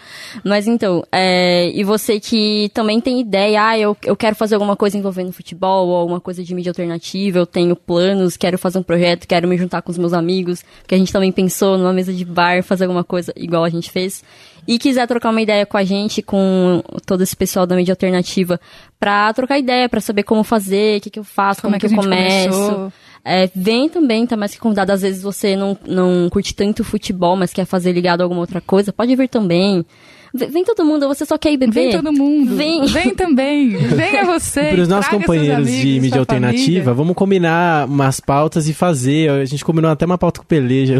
Mas 0.45 0.67
então, 0.67 1.05
é... 1.11 1.71
e 1.75 1.85
você 1.85 2.21
que 2.21 2.71
também 2.75 3.01
tem 3.01 3.21
ideia, 3.21 3.69
ah, 3.69 3.79
eu, 3.79 3.97
eu 4.05 4.17
quero 4.17 4.37
fazer 4.37 4.55
alguma 4.55 4.77
coisa 4.77 4.97
envolvendo 4.97 5.33
futebol 5.33 5.89
ou 5.89 5.97
alguma 5.97 6.21
coisa 6.21 6.43
de 6.43 6.55
mídia 6.55 6.71
alternativa, 6.71 7.39
eu 7.39 7.47
tenho 7.47 7.75
planos, 7.77 8.37
quero 8.37 8.59
fazer 8.59 8.79
um 8.79 8.83
projeto, 8.83 9.27
quero 9.27 9.49
me 9.49 9.57
juntar 9.57 9.83
com 9.83 9.91
os 9.91 9.99
meus 9.99 10.13
amigos, 10.13 10.65
que 10.87 10.95
a 10.95 10.99
gente 10.99 11.13
também 11.13 11.33
pensou 11.33 11.79
numa 11.79 11.93
mesa 11.93 12.13
de 12.13 12.25
bar, 12.25 12.63
fazer 12.63 12.85
alguma 12.85 13.05
coisa 13.05 13.33
igual 13.37 13.65
a 13.65 13.69
gente 13.69 13.91
fez 13.91 14.23
e 14.69 14.79
quiser 14.79 15.07
trocar 15.07 15.31
uma 15.31 15.41
ideia 15.41 15.65
com 15.65 15.79
a 15.79 15.83
gente, 15.83 16.21
com 16.21 16.83
todo 17.07 17.23
esse 17.23 17.35
pessoal 17.35 17.67
da 17.67 17.75
mídia 17.75 17.93
alternativa, 17.93 18.61
pra 19.01 19.33
trocar 19.33 19.59
ideia, 19.59 19.89
pra 19.89 19.99
saber 19.99 20.25
como 20.25 20.45
fazer, 20.45 20.99
o 20.99 21.01
que, 21.01 21.09
que 21.09 21.19
eu 21.19 21.25
faço, 21.25 21.63
como, 21.63 21.73
como 21.73 21.77
é 21.77 21.89
que, 21.89 21.95
eu 21.95 22.03
começo. 22.03 22.93
É, 23.31 23.51
vem 23.55 23.91
também, 23.91 24.27
tá 24.27 24.39
mais 24.39 24.55
que 24.55 24.59
convidado. 24.59 24.91
Às 24.91 25.03
vezes 25.03 25.23
você 25.23 25.55
não, 25.55 25.77
não 25.87 26.31
curte 26.31 26.55
tanto 26.55 26.83
futebol, 26.83 27.37
mas 27.37 27.53
quer 27.53 27.67
fazer 27.67 27.93
ligado 27.93 28.23
a 28.23 28.25
alguma 28.25 28.41
outra 28.41 28.59
coisa, 28.59 28.91
pode 28.91 29.15
vir 29.15 29.29
também. 29.29 29.85
Vem 30.33 30.65
todo 30.65 30.85
mundo, 30.85 31.07
você 31.09 31.25
só 31.25 31.37
quer 31.37 31.53
ir 31.53 31.57
beber? 31.59 31.73
Vem 31.73 31.91
todo 31.91 32.13
mundo. 32.13 32.55
Vem. 32.55 32.87
Vem 32.87 33.15
também. 33.15 33.71
Venha 33.71 34.25
você. 34.25 34.65
Para 34.73 34.83
os 34.83 34.89
nossos 34.89 35.11
companheiros 35.11 35.67
amigos, 35.67 35.81
de 35.81 36.01
mídia 36.01 36.19
alternativa, 36.21 36.65
família. 36.65 36.95
vamos 36.95 37.15
combinar 37.15 37.87
umas 37.87 38.19
pautas 38.19 38.67
e 38.67 38.73
fazer. 38.73 39.31
A 39.31 39.45
gente 39.45 39.65
combinou 39.65 39.91
até 39.91 40.07
uma 40.07 40.19
pauta 40.19 40.41
com 40.41 40.45
o 40.45 40.47
Peleja 40.47 40.99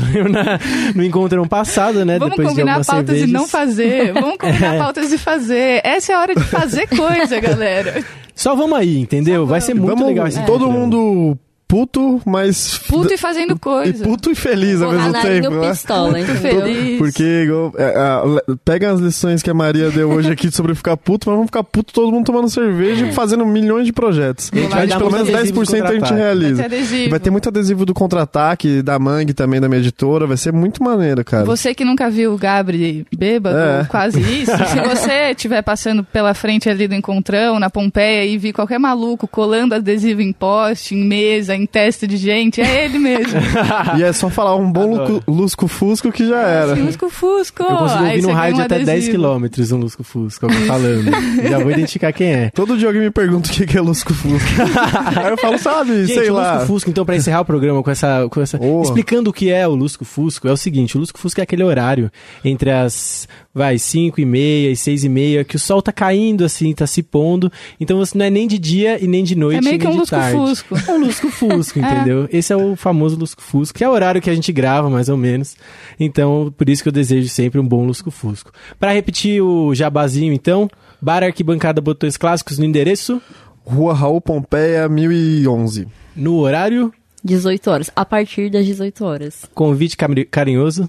no 0.95 1.05
encontro 1.05 1.47
passado, 1.49 2.05
né? 2.05 2.19
Vamos 2.19 2.37
Depois 2.37 2.49
combinar 2.51 2.81
de 2.81 2.87
pautas 2.87 3.07
cervejas. 3.07 3.29
e 3.29 3.33
não 3.33 3.49
fazer. 3.49 4.13
Vamos 4.21 4.37
combinar 4.39 4.75
é. 4.75 4.79
pautas 4.79 5.13
e 5.13 5.19
fazer. 5.19 5.81
Essa 5.85 6.13
é 6.13 6.15
a 6.15 6.21
hora 6.21 6.35
de 6.35 6.45
fazer 6.45 6.87
coisa, 6.89 7.41
galera. 7.41 8.05
Só 8.35 8.55
vamos 8.55 8.79
aí, 8.79 8.99
entendeu? 8.99 9.47
Vai 9.47 9.61
ser 9.61 9.75
muito 9.75 9.89
vamos, 9.89 10.07
legal 10.07 10.27
esse 10.27 10.45
Todo 10.47 10.71
mundo 10.71 11.37
puto, 11.69 12.21
mas. 12.25 12.79
Puto 12.89 13.13
e 13.15 13.19
fazendo 13.19 13.59
coisa. 13.59 14.03
E 14.03 14.09
puto 14.09 14.31
e 14.31 14.35
feliz 14.35 14.81
ao 14.81 14.91
mesmo 14.91 15.13
tempo. 15.13 15.51
Né? 15.51 15.69
Pistola, 15.69 16.19
puto 16.19 16.35
feliz. 16.37 16.99
Porque 16.99 17.47
é, 17.77 17.85
é, 17.85 18.55
pega 18.65 18.91
as 18.91 18.99
lições 18.99 19.43
que 19.43 19.51
a 19.51 19.55
Maria 19.55 19.91
deu 19.91 20.11
hoje 20.11 20.33
aqui 20.33 20.51
sobre 20.51 20.75
ficar 20.75 20.97
puto, 20.97 21.29
mas 21.29 21.37
vamos 21.37 21.49
ficar 21.49 21.63
puto 21.63 21.93
todo 21.93 22.11
mundo 22.11 22.25
tomando 22.25 22.49
cerveja 22.49 23.07
e 23.07 23.13
fazendo 23.13 23.45
milhões 23.45 23.85
de 23.85 23.93
projetos. 23.93 24.51
A 24.53 24.57
gente, 24.57 24.75
a 24.75 24.87
gente 24.87 24.97
pelo 24.97 25.13
menos 25.13 25.29
10% 25.29 25.85
a 25.85 25.93
gente 25.93 26.13
realiza. 26.15 26.67
Vai, 26.69 27.09
vai 27.11 27.21
ter 27.21 27.31
muito 27.31 27.49
adesivo 27.49 27.85
do 27.85 27.93
contra-ataque, 27.93 28.81
da 28.81 28.99
Mangue 28.99 29.35
também, 29.35 29.61
da 29.61 29.69
minha 29.69 29.81
editora. 29.81 30.27
Vai 30.27 30.39
ser 30.39 30.53
muito 30.53 30.83
maneiro, 30.83 31.23
cara. 31.23 31.45
Você 31.45 31.75
que 31.75 31.85
nunca 31.85 32.09
viu 32.09 32.33
o 32.33 32.39
Gabri 32.39 33.07
bêbado, 33.15 33.59
é. 33.59 33.85
quase 33.85 34.21
isso, 34.21 34.53
se 34.67 34.81
você 34.81 35.31
estiver 35.31 35.61
passando 35.61 36.03
pela 36.03 36.33
frente 36.33 36.71
ali 36.71 36.89
do 36.89 36.95
encontrão, 36.95 37.59
na 37.59 37.69
Pompeia, 37.69 38.25
e 38.25 38.39
vir 38.39 38.53
qualquer 38.53 38.79
maluco 38.79 39.29
colando 39.29 39.75
adesivo 39.75 40.23
em 40.23 40.33
poste, 40.33 40.95
em 40.95 41.05
mesa, 41.05 41.58
em 41.59 41.67
teste 41.67 42.07
de 42.07 42.17
gente, 42.17 42.61
é 42.61 42.85
ele 42.85 42.99
mesmo. 42.99 43.39
e 43.99 44.03
é 44.03 44.13
só 44.13 44.31
falar 44.31 44.57
um 44.57 44.71
bom 44.71 45.21
lusco-fusco 45.27 46.11
que 46.13 46.27
já 46.27 46.41
era. 46.41 46.75
Lusco-fusco. 46.75 47.63
Eu 47.63 47.77
consigo 47.77 48.05
ouvir 48.05 48.23
no 48.23 48.33
raio 48.33 48.55
de 48.55 48.63
até 48.63 48.79
10 48.85 49.09
km 49.09 49.75
um 49.75 49.77
lusco-fusco, 49.77 50.47
alguém 50.47 50.65
falando. 50.67 51.11
já 51.49 51.59
vou 51.59 51.71
identificar 51.71 52.13
quem 52.13 52.29
é. 52.29 52.51
Todo 52.51 52.77
dia 52.77 52.89
alguém 52.89 53.03
me 53.03 53.11
pergunta 53.11 53.51
o 53.51 53.67
que 53.67 53.77
é 53.77 53.81
lusco-fusco. 53.81 54.49
Aí 55.17 55.31
eu 55.31 55.37
falo, 55.37 55.59
sabe, 55.59 56.07
gente, 56.07 56.15
sei 56.15 56.31
lá. 56.31 56.55
lusco-fusco, 56.55 56.91
então, 56.91 57.05
pra 57.05 57.17
encerrar 57.17 57.41
o 57.41 57.45
programa 57.45 57.83
com 57.83 57.91
essa... 57.91 58.29
Com 58.31 58.41
essa... 58.41 58.59
Oh. 58.61 58.83
Explicando 58.83 59.31
o 59.31 59.33
que 59.33 59.51
é 59.51 59.67
o 59.67 59.75
lusco-fusco, 59.75 60.49
é 60.49 60.53
o 60.53 60.57
seguinte, 60.57 60.97
o 60.97 61.01
lusco-fusco 61.01 61.41
é 61.41 61.43
aquele 61.43 61.63
horário 61.63 62.11
entre 62.45 62.71
as 62.71 63.29
vai, 63.59 63.77
5 63.77 64.21
e 64.21 64.25
meia 64.25 64.71
e 64.71 64.77
6 64.77 65.05
e 65.05 65.09
meia, 65.09 65.45
que 65.45 65.57
o 65.57 65.59
sol 65.59 65.83
tá 65.83 65.93
caindo 65.93 66.45
assim, 66.45 66.73
tá 66.73 66.87
se 66.87 67.03
pondo. 67.03 67.51
Então 67.81 67.99
você 67.99 68.17
não 68.17 68.25
é 68.25 68.31
nem 68.31 68.47
de 68.47 68.59
dia 68.59 69.03
e 69.03 69.09
nem 69.09 69.25
de 69.25 69.35
noite, 69.35 69.59
é 69.59 69.61
meio 69.61 69.79
que 69.79 69.87
um 69.87 69.97
lusco-fusco. 69.97 70.77
É 70.87 70.93
um 70.93 71.01
lusco-fusco, 71.01 71.48
entendeu? 71.79 72.29
É. 72.31 72.37
Esse 72.37 72.53
é 72.53 72.57
o 72.57 72.77
famoso 72.77 73.17
lusco-fusco, 73.19 73.79
que 73.79 73.85
é 73.85 73.89
o 73.89 73.93
horário 73.93 74.21
que 74.21 74.31
a 74.31 74.35
gente 74.35 74.53
grava, 74.53 74.89
mais 74.91 75.09
ou 75.09 75.17
menos. 75.17 75.57
Então, 75.99 76.53
por 76.57 76.69
isso 76.69 76.83
que 76.83 76.89
eu 76.89 76.93
desejo 76.93 77.29
sempre 77.29 77.59
um 77.61 77.67
bom 77.67 77.85
lusco-fusco. 77.85 78.53
Para 78.79 78.93
repetir 78.93 79.43
o 79.43 79.75
jabazinho, 79.75 80.33
então, 80.33 80.71
Bar 81.01 81.23
Arquibancada 81.23 81.81
Botões 81.81 82.17
Clássicos 82.17 82.59
no 82.59 82.65
endereço... 82.65 83.21
Rua 83.65 83.93
Raul 83.93 84.19
Pompeia, 84.19 84.89
1011. 84.89 85.87
No 86.17 86.37
horário... 86.39 86.91
18 87.23 87.71
horas, 87.71 87.91
a 87.95 88.03
partir 88.03 88.49
das 88.49 88.65
18 88.65 89.05
horas. 89.05 89.45
Convite 89.55 89.95
carinhoso. 90.31 90.89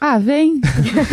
Ah, 0.00 0.18
vem! 0.18 0.60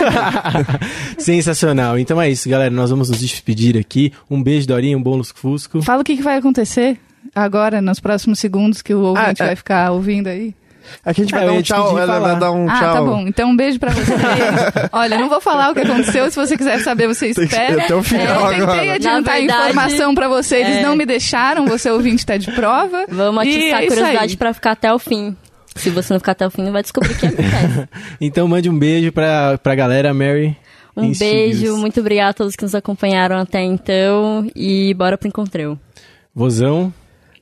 Sensacional. 1.18 1.98
Então 1.98 2.22
é 2.22 2.30
isso, 2.30 2.50
galera. 2.50 2.70
Nós 2.70 2.90
vamos 2.90 3.10
nos 3.10 3.20
despedir 3.20 3.78
aqui. 3.78 4.12
Um 4.30 4.44
beijo, 4.44 4.68
Dorinha, 4.68 4.98
um 4.98 5.02
bom 5.02 5.16
lusco-fusco. 5.16 5.82
Fala 5.82 6.02
o 6.02 6.04
que, 6.04 6.18
que 6.18 6.24
vai 6.24 6.38
acontecer 6.38 7.00
agora, 7.36 7.82
nos 7.82 8.00
próximos 8.00 8.40
segundos 8.40 8.82
que 8.82 8.94
o 8.94 9.02
ouvinte 9.02 9.44
ah, 9.44 9.48
vai 9.48 9.56
ficar 9.56 9.92
ouvindo 9.92 10.28
aí. 10.28 10.56
Aqui 11.04 11.22
a 11.22 11.24
gente 11.24 11.32
vai 11.32 11.44
é, 11.44 11.48
dar 11.48 11.54
um 11.54 11.62
tchau, 11.62 12.00
ela 12.00 12.20
vai 12.20 12.40
dar 12.40 12.52
um 12.52 12.70
ah, 12.70 12.80
tchau. 12.80 12.90
Ah, 12.90 12.94
tá 12.94 13.02
bom. 13.02 13.28
Então 13.28 13.50
um 13.50 13.56
beijo 13.56 13.80
pra 13.80 13.92
vocês. 13.92 14.20
Olha, 14.92 15.18
não 15.18 15.30
vou 15.30 15.42
falar 15.42 15.72
o 15.72 15.74
que 15.74 15.82
aconteceu. 15.82 16.30
Se 16.30 16.36
você 16.36 16.58
quiser 16.58 16.80
saber, 16.80 17.08
você 17.08 17.28
espera. 17.28 17.84
Até 17.84 17.96
o 17.96 18.04
final 18.04 18.52
é, 18.52 18.60
eu 18.60 18.68
tentei 18.68 18.92
adiantar 18.92 19.38
verdade, 19.38 19.70
informação 19.70 20.16
pra 20.16 20.28
você. 20.28 20.58
Eles 20.58 20.78
é... 20.78 20.84
não 20.84 20.96
me 20.96 21.06
deixaram. 21.06 21.66
Você 21.68 21.90
ouvinte 21.90 22.26
tá 22.26 22.38
de 22.38 22.52
prova. 22.52 23.06
Vamos 23.10 23.42
atiçar 23.42 23.84
a 23.84 23.88
curiosidade 23.88 24.38
pra 24.38 24.54
ficar 24.54 24.72
até 24.72 24.94
o 24.94 25.00
fim. 25.00 25.36
Se 25.76 25.90
você 25.90 26.14
não 26.14 26.20
ficar 26.20 26.32
até 26.32 26.48
o 26.48 26.50
fim, 26.52 26.64
não 26.64 26.72
vai 26.72 26.82
descobrir 26.82 27.14
o 27.14 27.18
que 27.18 27.26
acontece. 27.26 27.88
então 28.22 28.48
mande 28.48 28.70
um 28.70 28.78
beijo 28.78 29.12
pra, 29.12 29.58
pra 29.58 29.76
galera, 29.76 30.14
Mary. 30.14 30.56
Um 30.96 31.12
beijo, 31.12 31.76
muito 31.76 32.00
obrigado 32.00 32.30
a 32.30 32.34
todos 32.34 32.56
que 32.56 32.64
nos 32.64 32.74
acompanharam 32.74 33.38
até 33.38 33.62
então 33.62 34.50
e 34.56 34.94
bora 34.94 35.18
pro 35.18 35.28
encontrão. 35.28 35.78
Vozão. 36.34 36.94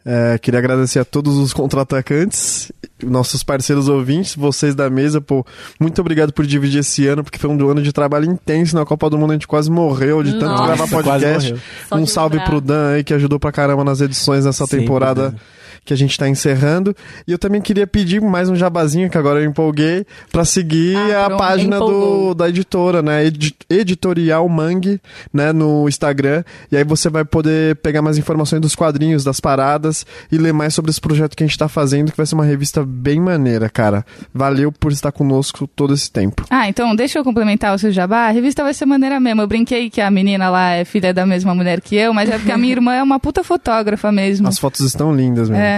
É, 0.06 0.38
queria 0.38 0.60
agradecer 0.60 1.00
a 1.00 1.06
todos 1.06 1.38
os 1.38 1.54
contra-atacantes, 1.54 2.72
nossos 3.02 3.42
parceiros 3.42 3.88
ouvintes, 3.88 4.36
vocês 4.36 4.76
da 4.76 4.90
mesa, 4.90 5.22
pô, 5.22 5.46
muito 5.80 6.00
obrigado 6.02 6.34
por 6.34 6.46
dividir 6.46 6.80
esse 6.80 7.08
ano, 7.08 7.24
porque 7.24 7.40
foi 7.40 7.50
um 7.50 7.70
ano 7.70 7.82
de 7.82 7.94
trabalho 7.94 8.30
intenso 8.30 8.76
na 8.76 8.86
Copa 8.86 9.10
do 9.10 9.18
Mundo, 9.18 9.32
a 9.32 9.34
gente 9.36 9.48
quase 9.48 9.72
morreu 9.72 10.22
de 10.22 10.34
tanto 10.34 10.46
Nossa, 10.46 10.66
gravar 10.66 10.88
podcast. 10.90 11.56
Um 11.92 12.06
salve 12.06 12.40
pro 12.42 12.60
Dan 12.60 12.96
aí 12.96 13.04
que 13.04 13.14
ajudou 13.14 13.40
pra 13.40 13.52
caramba 13.52 13.84
nas 13.84 14.02
edições 14.02 14.44
dessa 14.44 14.66
Sempre, 14.66 14.82
temporada. 14.82 15.32
Dan 15.32 15.38
que 15.86 15.94
a 15.94 15.98
gente 15.98 16.12
está 16.12 16.28
encerrando. 16.28 16.96
E 17.28 17.32
eu 17.32 17.38
também 17.38 17.62
queria 17.62 17.86
pedir 17.86 18.22
mais 18.22 18.50
um 18.50 18.56
jabazinho, 18.56 19.10
que 19.10 19.18
agora 19.18 19.40
eu 19.40 19.46
empolguei, 19.46 20.06
para 20.32 20.46
seguir 20.46 20.96
ah, 20.96 21.26
a 21.26 21.26
pronto, 21.26 21.40
página 21.40 21.80
do, 21.80 22.34
da 22.34 22.50
editora, 22.50 23.02
né? 23.02 23.26
Edi 23.26 23.54
Editorial 23.70 24.48
Mangue, 24.48 25.00
né? 25.34 25.52
No 25.52 25.88
Instagram. 25.88 26.44
E 26.72 26.78
aí 26.78 26.84
você 26.84 27.10
vai 27.10 27.26
poder 27.26 27.76
pegar 27.78 28.02
mais 28.02 28.18
informações 28.18 28.62
dos 28.62 28.76
quadrinhos, 28.76 29.24
das 29.24 29.40
paradas 29.40 30.06
e 30.32 30.38
ler 30.38 30.54
mais 30.54 30.74
sobre 30.74 30.92
esse 30.92 31.02
projeto 31.02 31.36
que 31.36 31.44
a 31.44 31.48
gente 31.48 31.56
está 31.56 31.68
fazendo, 31.68 32.12
que 32.12 32.18
vai 32.18 32.26
ser 32.26 32.36
uma 32.36 32.46
revista 32.46 32.86
bem 32.86 33.20
maneira, 33.20 33.70
cara. 33.70 34.06
Valeu 34.34 34.72
por 34.72 34.92
estar 34.92 35.12
conosco 35.12 35.68
todo 35.68 35.94
esse 35.94 36.12
tempo. 36.12 36.46
Ah, 36.50 36.68
então 36.68 36.96
deixa 36.96 37.20
eu 37.20 37.24
complementar 37.24 37.76
o 37.76 37.80
seu 37.80 37.92
jabá. 37.92 38.28
A 38.28 38.32
revista 38.32 38.64
vai 38.64 38.74
ser 38.74 38.86
maneira 38.86 39.20
mesmo. 39.20 39.42
Eu 39.42 39.48
brinquei 39.48 39.90
que 39.90 40.02
a 40.02 40.10
menina 40.10 40.50
lá 40.50 40.72
é 40.72 40.86
filha 40.86 41.14
da 41.14 41.26
mesma 41.26 41.54
mulher 41.54 41.82
que 41.82 41.96
eu, 41.96 42.14
mas 42.14 42.30
é 42.30 42.38
porque 42.38 42.52
a 42.52 42.58
minha 42.58 42.72
irmã 42.74 42.94
é 42.94 43.04
uma 43.04 43.20
puta 43.20 43.44
fotógrafa 43.44 44.12
mesmo. 44.12 44.48
As 44.48 44.60
fotos 44.60 44.82
estão 44.82 45.16
lindas 45.16 45.50
mesmo. 45.50 45.64
É. 45.64 45.73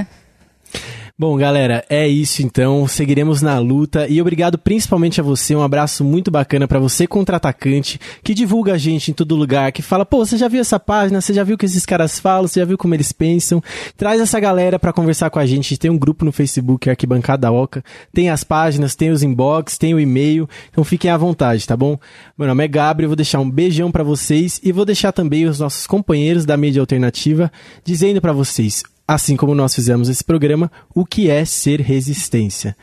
Bom, 1.18 1.38
galera, 1.38 1.82
é 1.90 2.06
isso 2.06 2.44
então. 2.44 2.86
Seguiremos 2.90 3.42
na 3.42 3.58
luta 3.58 4.06
e 4.06 4.20
obrigado 4.20 4.58
principalmente 4.58 5.22
a 5.22 5.24
você. 5.24 5.56
Um 5.56 5.62
abraço 5.62 6.04
muito 6.04 6.30
bacana 6.30 6.68
para 6.68 6.78
você 6.78 7.08
contra-atacante 7.08 7.98
que 8.22 8.34
divulga 8.34 8.74
a 8.74 8.78
gente 8.78 9.12
em 9.12 9.14
todo 9.14 9.34
lugar, 9.34 9.72
que 9.72 9.82
fala: 9.82 10.06
"Pô, 10.06 10.26
você 10.26 10.36
já 10.36 10.50
viu 10.50 10.60
essa 10.60 10.78
página? 10.78 11.22
Você 11.22 11.34
já 11.34 11.42
viu 11.46 11.56
o 11.56 11.58
que 11.58 11.66
esses 11.66 11.86
caras 11.86 12.20
falam? 12.20 12.50
Você 12.50 12.60
já 12.60 12.66
viu 12.66 12.78
como 12.78 12.94
eles 12.94 13.14
pensam?". 13.14 13.64
Traz 13.96 14.20
essa 14.20 14.38
galera 14.42 14.78
para 14.78 14.92
conversar 14.92 15.30
com 15.30 15.40
a 15.40 15.46
gente. 15.46 15.78
Tem 15.78 15.90
um 15.90 15.98
grupo 15.98 16.26
no 16.26 16.34
Facebook, 16.34 16.90
Arquibancada 16.90 17.50
Oca. 17.50 17.82
Tem 18.14 18.30
as 18.30 18.44
páginas, 18.44 18.94
tem 18.94 19.10
os 19.10 19.24
inbox, 19.24 19.78
tem 19.78 19.94
o 19.94 20.00
e-mail. 20.02 20.50
Então 20.70 20.84
fiquem 20.84 21.10
à 21.10 21.16
vontade, 21.16 21.66
tá 21.66 21.78
bom? 21.78 21.98
Meu 22.38 22.46
nome 22.46 22.66
é 22.66 22.68
Gabriel, 22.68 23.08
vou 23.08 23.16
deixar 23.16 23.40
um 23.40 23.50
beijão 23.50 23.90
para 23.90 24.04
vocês 24.04 24.60
e 24.62 24.74
vou 24.74 24.84
deixar 24.84 25.14
também 25.14 25.46
os 25.46 25.62
nossos 25.62 25.88
companheiros 25.88 26.44
da 26.44 26.58
mídia 26.58 26.82
alternativa 26.82 27.50
dizendo 27.86 28.20
para 28.20 28.34
vocês: 28.34 28.84
assim 29.08 29.36
como 29.36 29.54
nós 29.54 29.76
fizemos 29.76 30.10
esse 30.10 30.24
programa, 30.24 30.72
o 30.94 31.06
que 31.06 31.30
é 31.30 31.46
ser 31.46 31.80
resistência. 31.80 32.76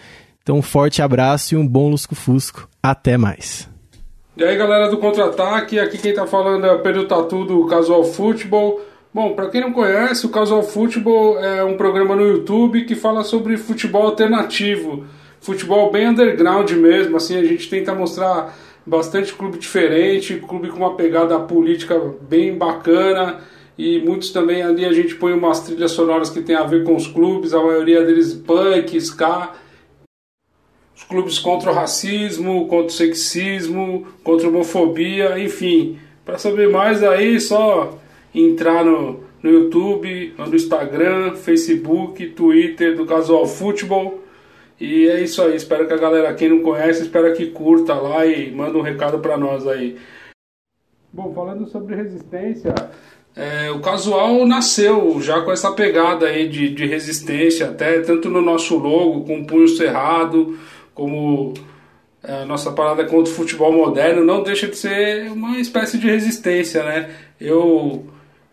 Então, 0.43 0.57
um 0.59 0.63
forte 0.63 1.03
abraço 1.03 1.55
e 1.55 1.59
um 1.59 1.67
bom 1.67 1.89
lusco-fusco. 1.89 2.69
Até 2.83 3.17
mais. 3.17 3.69
E 4.37 4.43
aí, 4.43 4.57
galera 4.57 4.89
do 4.89 4.99
Contra-Ataque, 4.99 5.79
aqui 5.79 5.99
quem 5.99 6.15
tá 6.15 6.27
falando 6.27 6.67
é 6.67 6.73
o 6.73 6.81
Pedro 6.81 7.07
Tatu 7.07 7.45
do 7.45 7.67
Casual 7.67 8.03
Futebol. 8.05 8.81
Bom, 9.15 9.35
para 9.35 9.51
quem 9.51 9.61
não 9.61 9.73
conhece, 9.73 10.27
o 10.27 10.31
Casual 10.31 10.63
Futebol 10.63 11.39
é 11.39 11.63
um 11.63 11.77
programa 11.77 12.17
no 12.17 12.27
YouTube 12.27 12.85
que 12.85 12.95
fala 12.95 13.23
sobre 13.23 13.57
futebol 13.57 14.05
alternativo. 14.05 15.05
futebol 15.41 15.91
bem 15.91 16.09
underground 16.09 16.71
mesmo, 16.71 17.17
assim, 17.17 17.37
a 17.37 17.45
gente 17.45 17.69
tenta 17.69 17.95
mostrar 17.95 18.57
bastante 18.87 19.33
clube 19.33 19.59
diferente, 19.59 20.37
clube 20.37 20.71
com 20.71 20.79
uma 20.79 20.97
pegada 20.97 21.39
política 21.39 22.01
bem 22.23 22.57
bacana 22.57 23.41
e 23.77 24.01
muitos 24.01 24.31
também 24.31 24.63
ali 24.63 24.85
a 24.85 24.93
gente 24.93 25.15
põe 25.15 25.33
umas 25.33 25.61
trilhas 25.61 25.93
sonoras 25.93 26.31
que 26.31 26.43
tem 26.43 26.55
a 26.55 26.65
ver 26.65 26.85
com 26.85 26.95
os 26.95 27.07
clubes, 27.07 27.55
a 27.55 27.63
maioria 27.63 28.05
deles 28.05 28.35
punk, 28.35 28.97
ska, 28.97 29.55
os 30.95 31.05
clubes 31.05 31.39
contra 31.39 31.71
o 31.71 31.75
racismo, 31.75 32.69
contra 32.69 32.87
o 32.87 32.91
sexismo, 32.91 34.07
contra 34.23 34.47
a 34.47 34.51
homofobia, 34.51 35.39
enfim. 35.39 35.99
Para 36.25 36.39
saber 36.39 36.69
mais 36.69 37.03
aí, 37.03 37.41
só 37.41 37.99
entrar 38.35 38.85
no, 38.85 39.25
no 39.43 39.51
YouTube, 39.51 40.35
no 40.39 40.55
Instagram, 40.55 41.35
Facebook, 41.35 42.27
Twitter 42.29 42.97
do 42.97 43.07
Casual 43.07 43.47
Futebol. 43.47 44.23
E 44.79 45.09
é 45.09 45.21
isso 45.21 45.41
aí, 45.43 45.57
espero 45.57 45.87
que 45.87 45.93
a 45.95 45.99
galera, 45.99 46.35
quem 46.35 46.49
não 46.49 46.61
conhece, 46.61 47.03
espero 47.03 47.33
que 47.35 47.47
curta 47.47 47.95
lá 47.95 48.27
e 48.27 48.51
manda 48.51 48.77
um 48.77 48.83
recado 48.83 49.19
para 49.19 49.37
nós 49.37 49.67
aí. 49.67 49.97
Bom, 51.13 51.33
falando 51.35 51.67
sobre 51.69 51.95
resistência, 51.95 52.75
é, 53.35 53.71
o 53.71 53.81
casual 53.81 54.47
nasceu 54.47 55.19
já 55.21 55.41
com 55.41 55.51
essa 55.51 55.73
pegada 55.73 56.27
aí 56.27 56.49
de, 56.49 56.69
de 56.69 56.87
resistência, 56.87 57.67
até 57.69 58.01
tanto 58.01 58.29
no 58.29 58.43
nosso 58.43 58.77
logo, 58.77 59.25
com 59.25 59.41
o 59.41 59.47
punho 59.47 59.69
cerrado, 59.69 60.59
como 60.95 61.55
é, 62.23 62.43
a 62.43 62.45
nossa 62.45 62.73
parada 62.73 63.05
contra 63.05 63.33
o 63.33 63.35
futebol 63.35 63.73
moderno, 63.73 64.25
não 64.25 64.43
deixa 64.43 64.69
de 64.69 64.77
ser 64.77 65.33
uma 65.33 65.59
espécie 65.59 65.97
de 65.99 66.07
resistência, 66.07 66.83
né? 66.83 67.11
Eu 67.41 68.05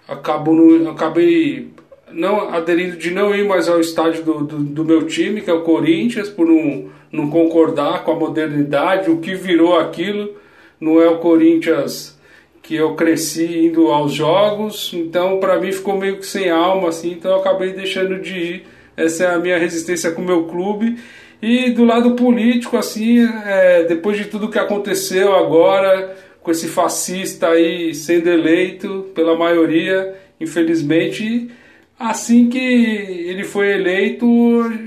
acabo 0.07 0.53
no, 0.53 0.89
acabei 0.89 1.71
não 2.11 2.49
aderindo 2.49 2.97
de 2.97 3.11
não 3.11 3.35
ir 3.35 3.45
mais 3.45 3.67
ao 3.67 3.79
estádio 3.79 4.23
do, 4.23 4.43
do, 4.45 4.57
do, 4.59 4.85
meu 4.85 5.05
time, 5.05 5.41
que 5.41 5.49
é 5.49 5.53
o 5.53 5.61
Corinthians, 5.61 6.29
por 6.29 6.47
não, 6.47 6.89
não 7.11 7.29
concordar 7.29 8.03
com 8.03 8.11
a 8.13 8.15
modernidade, 8.15 9.11
o 9.11 9.19
que 9.19 9.35
virou 9.35 9.77
aquilo, 9.77 10.35
não 10.79 11.01
é 11.01 11.07
o 11.07 11.19
Corinthians 11.19 12.18
que 12.61 12.75
eu 12.75 12.95
cresci 12.95 13.65
indo 13.65 13.87
aos 13.87 14.13
jogos, 14.13 14.91
então 14.93 15.39
para 15.39 15.59
mim 15.59 15.71
ficou 15.71 15.97
meio 15.97 16.17
que 16.17 16.25
sem 16.25 16.49
alma, 16.49 16.89
assim, 16.89 17.11
então 17.11 17.31
eu 17.31 17.37
acabei 17.37 17.73
deixando 17.73 18.19
de 18.19 18.37
ir. 18.37 18.67
Essa 18.95 19.23
é 19.23 19.33
a 19.33 19.39
minha 19.39 19.57
resistência 19.57 20.11
com 20.11 20.21
o 20.21 20.25
meu 20.25 20.43
clube. 20.43 20.97
E 21.41 21.69
do 21.69 21.85
lado 21.85 22.15
político, 22.15 22.75
assim, 22.75 23.25
é, 23.45 23.83
depois 23.83 24.17
de 24.17 24.25
tudo 24.25 24.49
que 24.49 24.59
aconteceu 24.59 25.33
agora, 25.33 26.17
com 26.41 26.51
esse 26.51 26.67
fascista 26.67 27.47
aí 27.47 27.95
sendo 27.95 28.29
eleito 28.29 29.09
pela 29.15 29.37
maioria, 29.37 30.15
infelizmente, 30.39 31.49
assim 31.97 32.49
que 32.49 32.57
ele 32.59 33.43
foi 33.43 33.71
eleito, 33.71 34.25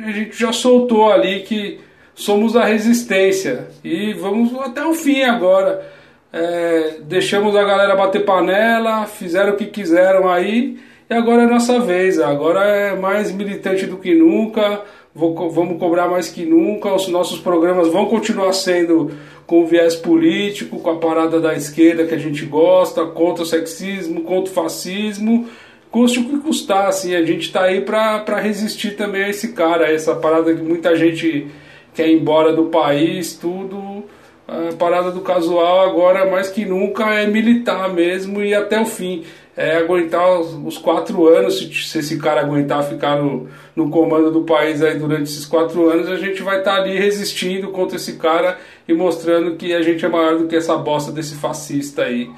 a 0.04 0.12
gente 0.12 0.38
já 0.38 0.52
soltou 0.52 1.11
ali 1.11 1.40
que 1.40 1.78
somos 2.14 2.56
a 2.56 2.64
resistência 2.64 3.68
e 3.82 4.12
vamos 4.12 4.54
até 4.61 4.85
o 4.85 4.94
fim 4.94 5.22
agora. 5.22 5.90
É, 6.33 6.97
deixamos 7.03 7.55
a 7.55 7.62
galera 7.62 7.95
bater 7.95 8.25
panela, 8.25 9.07
fizeram 9.07 9.53
o 9.53 9.57
que 9.57 9.66
quiseram 9.66 10.31
aí 10.31 10.79
e 11.11 11.14
agora 11.14 11.42
é 11.42 11.47
nossa 11.47 11.79
vez. 11.81 12.18
Agora 12.18 12.64
é 12.64 12.97
mais 12.97 13.31
militante 13.31 13.87
do 13.87 13.99
que 13.99 14.14
nunca, 14.14 14.81
vou, 15.14 15.51
vamos 15.51 15.79
cobrar 15.79 16.09
mais 16.09 16.29
que 16.29 16.45
nunca. 16.45 16.95
Os 16.95 17.09
nossos 17.09 17.38
programas 17.38 17.88
vão 17.88 18.07
continuar 18.07 18.53
sendo 18.53 19.11
com 19.47 19.66
viés 19.66 19.95
político, 19.95 20.79
com 20.79 20.90
a 20.90 20.97
parada 20.97 21.38
da 21.38 21.55
esquerda 21.55 22.07
que 22.07 22.14
a 22.14 22.18
gente 22.18 22.45
gosta, 22.47 23.05
contra 23.05 23.42
o 23.42 23.47
sexismo, 23.47 24.23
contra 24.23 24.51
o 24.51 24.55
fascismo 24.55 25.49
custe 25.92 26.21
o 26.21 26.25
que 26.25 26.38
custar, 26.38 26.88
assim, 26.88 27.14
a 27.14 27.23
gente 27.23 27.53
tá 27.53 27.64
aí 27.64 27.83
para 27.83 28.40
resistir 28.40 28.97
também 28.97 29.25
a 29.25 29.29
esse 29.29 29.53
cara, 29.53 29.92
essa 29.92 30.14
parada 30.14 30.55
que 30.55 30.62
muita 30.62 30.97
gente 30.97 31.47
quer 31.95 32.09
ir 32.09 32.18
embora 32.18 32.55
do 32.55 32.64
país, 32.64 33.35
tudo. 33.35 34.03
A 34.46 34.74
parada 34.76 35.11
do 35.11 35.20
casual 35.20 35.88
agora, 35.88 36.31
mais 36.31 36.48
que 36.48 36.64
nunca, 36.64 37.14
é 37.14 37.26
militar 37.26 37.92
mesmo 37.92 38.42
e 38.42 38.55
até 38.55 38.81
o 38.81 38.85
fim. 38.85 39.24
É 39.57 39.76
aguentar 39.76 40.40
os, 40.40 40.55
os 40.55 40.78
quatro 40.78 41.28
anos, 41.28 41.59
se, 41.59 41.72
se, 41.74 41.98
esse 41.98 42.18
cara 42.18 42.40
aguentar 42.40 42.83
ficar 42.85 43.22
no, 43.22 43.48
no 43.76 43.90
comando 43.90 44.31
do 44.31 44.44
país 44.44 44.83
aí 44.83 44.98
durante 44.98 45.24
esses 45.24 45.44
quatro 45.44 45.90
anos, 45.90 46.09
a 46.09 46.16
gente 46.16 46.42
vai 46.42 46.59
estar 46.59 46.76
tá 46.76 46.83
ali 46.83 46.98
resistindo 46.98 47.68
contra 47.68 47.96
esse 47.96 48.14
cara 48.14 48.59
e 48.88 48.94
mostrando 48.94 49.57
que 49.57 49.74
a 49.74 49.83
gente 49.83 50.05
é 50.05 50.09
maior 50.09 50.38
do 50.38 50.48
que 50.48 50.57
essa 50.57 50.76
bosta 50.76 51.12
desse 51.12 51.35
fascista 51.35 52.05
aí. 52.05 52.31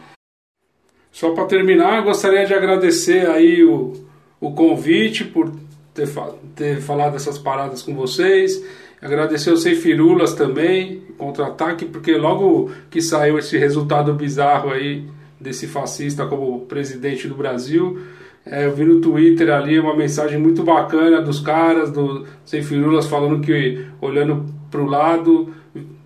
Só 1.13 1.31
para 1.31 1.47
terminar, 1.47 2.03
gostaria 2.03 2.45
de 2.45 2.53
agradecer 2.53 3.29
aí 3.29 3.63
o, 3.63 3.93
o 4.41 4.53
convite 4.53 5.25
por 5.25 5.53
ter, 5.95 6.09
ter 6.57 6.81
falado 6.81 7.13
dessas 7.13 7.39
paradas 7.39 7.81
com 7.83 7.95
vocês. 7.95 8.61
Agradecer 9.05 9.51
o 9.51 9.57
Seifirulas 9.57 10.33
também, 10.35 11.03
contra-ataque, 11.19 11.85
porque 11.85 12.17
logo 12.17 12.71
que 12.91 13.03
saiu 13.03 13.39
esse 13.39 13.59
resultado 13.59 14.15
bizarro 14.15 14.71
aí 14.71 15.05
desse 15.39 15.67
fascista 15.67 16.27
como 16.27 16.61
presidente 16.63 17.29
do 17.29 17.35
Brasil, 17.35 17.99
é, 18.47 18.65
eu 18.67 18.75
vi 18.75 18.85
no 18.85 19.01
Twitter 19.01 19.51
ali 19.51 19.79
uma 19.79 19.95
mensagem 19.95 20.39
muito 20.39 20.63
bacana 20.63 21.21
dos 21.21 21.39
caras, 21.39 21.91
do 21.91 22.27
Seifirulas, 22.45 23.07
falando 23.07 23.41
que 23.41 23.85
olhando 24.01 24.47
para 24.71 24.81
o 24.81 24.87
lado 24.87 25.55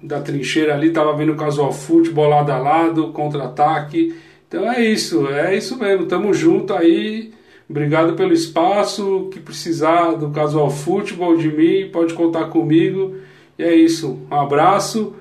da 0.02 0.20
trincheira 0.20 0.74
ali, 0.74 0.88
estava 0.88 1.16
vendo 1.16 1.32
o 1.32 1.36
casual 1.36 1.72
futebol 1.72 2.28
lado 2.28 2.50
a 2.50 2.58
lado, 2.58 3.12
contra-ataque 3.12 4.14
então 4.48 4.70
é 4.72 4.82
isso, 4.82 5.28
é 5.28 5.54
isso 5.54 5.78
mesmo. 5.78 6.06
Tamo 6.06 6.32
junto 6.32 6.72
aí. 6.72 7.32
Obrigado 7.68 8.14
pelo 8.14 8.32
espaço. 8.32 9.28
Que 9.32 9.38
precisar 9.40 10.12
do 10.12 10.30
Casual 10.30 10.70
Futebol 10.70 11.36
de 11.36 11.48
mim, 11.48 11.90
pode 11.90 12.14
contar 12.14 12.48
comigo. 12.48 13.16
E 13.58 13.62
é 13.62 13.74
isso. 13.74 14.26
Um 14.30 14.34
abraço. 14.34 15.14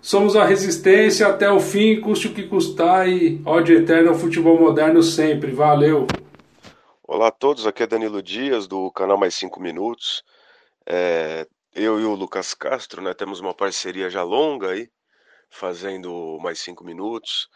Somos 0.00 0.36
a 0.36 0.44
resistência 0.44 1.26
até 1.26 1.50
o 1.50 1.58
fim, 1.58 1.98
custe 1.98 2.26
o 2.26 2.34
que 2.34 2.42
custar 2.42 3.08
e 3.08 3.40
ódio 3.42 3.74
eterno 3.74 4.10
ao 4.10 4.14
futebol 4.14 4.60
moderno 4.60 5.02
sempre. 5.02 5.50
Valeu! 5.50 6.06
Olá 7.02 7.28
a 7.28 7.30
todos, 7.30 7.66
aqui 7.66 7.82
é 7.82 7.86
Danilo 7.86 8.22
Dias 8.22 8.66
do 8.66 8.90
canal 8.90 9.16
Mais 9.16 9.34
5 9.34 9.58
Minutos. 9.62 10.22
É, 10.86 11.46
eu 11.74 11.98
e 11.98 12.04
o 12.04 12.14
Lucas 12.14 12.52
Castro 12.52 13.00
né, 13.00 13.14
temos 13.14 13.40
uma 13.40 13.54
parceria 13.54 14.10
já 14.10 14.22
longa 14.22 14.72
aí, 14.72 14.90
fazendo 15.48 16.38
Mais 16.42 16.58
5 16.58 16.84
Minutos 16.84 17.48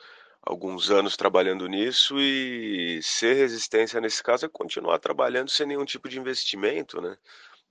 alguns 0.49 0.91
anos 0.91 1.15
trabalhando 1.15 1.69
nisso 1.69 2.19
e 2.19 3.01
ser 3.03 3.35
resistência 3.35 4.01
nesse 4.01 4.23
caso 4.23 4.47
é 4.47 4.49
continuar 4.49 4.99
trabalhando 4.99 5.51
sem 5.51 5.67
nenhum 5.67 5.85
tipo 5.85 6.09
de 6.09 6.19
investimento, 6.19 7.03
né? 7.03 7.19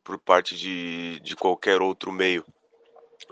Por 0.04 0.20
parte 0.20 0.56
de, 0.56 1.20
de 1.22 1.36
qualquer 1.36 1.82
outro 1.82 2.12
meio. 2.12 2.46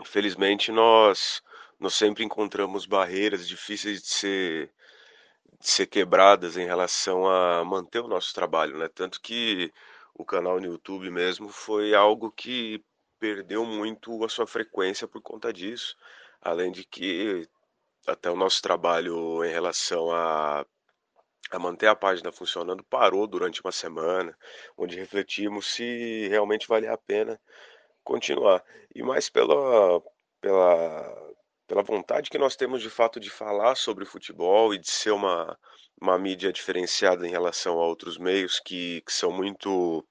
Infelizmente, 0.00 0.72
nós, 0.72 1.42
nós 1.78 1.94
sempre 1.94 2.24
encontramos 2.24 2.86
barreiras 2.86 3.46
difíceis 3.46 4.02
de 4.02 4.08
ser, 4.08 4.70
de 5.60 5.68
ser 5.68 5.86
quebradas 5.86 6.56
em 6.56 6.66
relação 6.66 7.28
a 7.28 7.64
manter 7.64 8.00
o 8.00 8.08
nosso 8.08 8.34
trabalho, 8.34 8.76
né? 8.76 8.88
Tanto 8.92 9.20
que 9.20 9.72
o 10.12 10.24
canal 10.24 10.58
no 10.58 10.66
YouTube 10.66 11.08
mesmo 11.08 11.48
foi 11.50 11.94
algo 11.94 12.32
que 12.32 12.82
perdeu 13.20 13.64
muito 13.64 14.24
a 14.24 14.28
sua 14.28 14.46
frequência 14.46 15.06
por 15.06 15.22
conta 15.22 15.52
disso. 15.52 15.96
Além 16.42 16.72
de 16.72 16.84
que 16.84 17.48
até 18.06 18.30
o 18.30 18.36
nosso 18.36 18.62
trabalho 18.62 19.44
em 19.44 19.50
relação 19.50 20.10
a, 20.12 20.64
a 21.50 21.58
manter 21.58 21.86
a 21.86 21.96
página 21.96 22.32
funcionando 22.32 22.84
parou 22.84 23.26
durante 23.26 23.60
uma 23.62 23.72
semana, 23.72 24.36
onde 24.76 24.96
refletimos 24.96 25.66
se 25.66 26.28
realmente 26.28 26.68
valia 26.68 26.92
a 26.92 26.98
pena 26.98 27.40
continuar. 28.04 28.64
E 28.94 29.02
mais 29.02 29.28
pela, 29.28 30.00
pela, 30.40 31.34
pela 31.66 31.82
vontade 31.82 32.30
que 32.30 32.38
nós 32.38 32.56
temos 32.56 32.80
de 32.80 32.90
fato 32.90 33.18
de 33.18 33.28
falar 33.30 33.74
sobre 33.76 34.04
futebol 34.04 34.72
e 34.72 34.78
de 34.78 34.88
ser 34.88 35.10
uma, 35.10 35.58
uma 36.00 36.18
mídia 36.18 36.52
diferenciada 36.52 37.26
em 37.26 37.30
relação 37.30 37.78
a 37.80 37.86
outros 37.86 38.18
meios 38.18 38.60
que, 38.60 39.02
que 39.02 39.12
são 39.12 39.32
muito, 39.32 40.06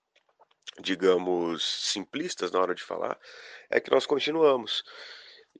digamos, 0.81 1.63
simplistas 1.91 2.51
na 2.51 2.59
hora 2.59 2.75
de 2.75 2.83
falar, 2.83 3.17
é 3.69 3.79
que 3.79 3.91
nós 3.91 4.05
continuamos. 4.05 4.83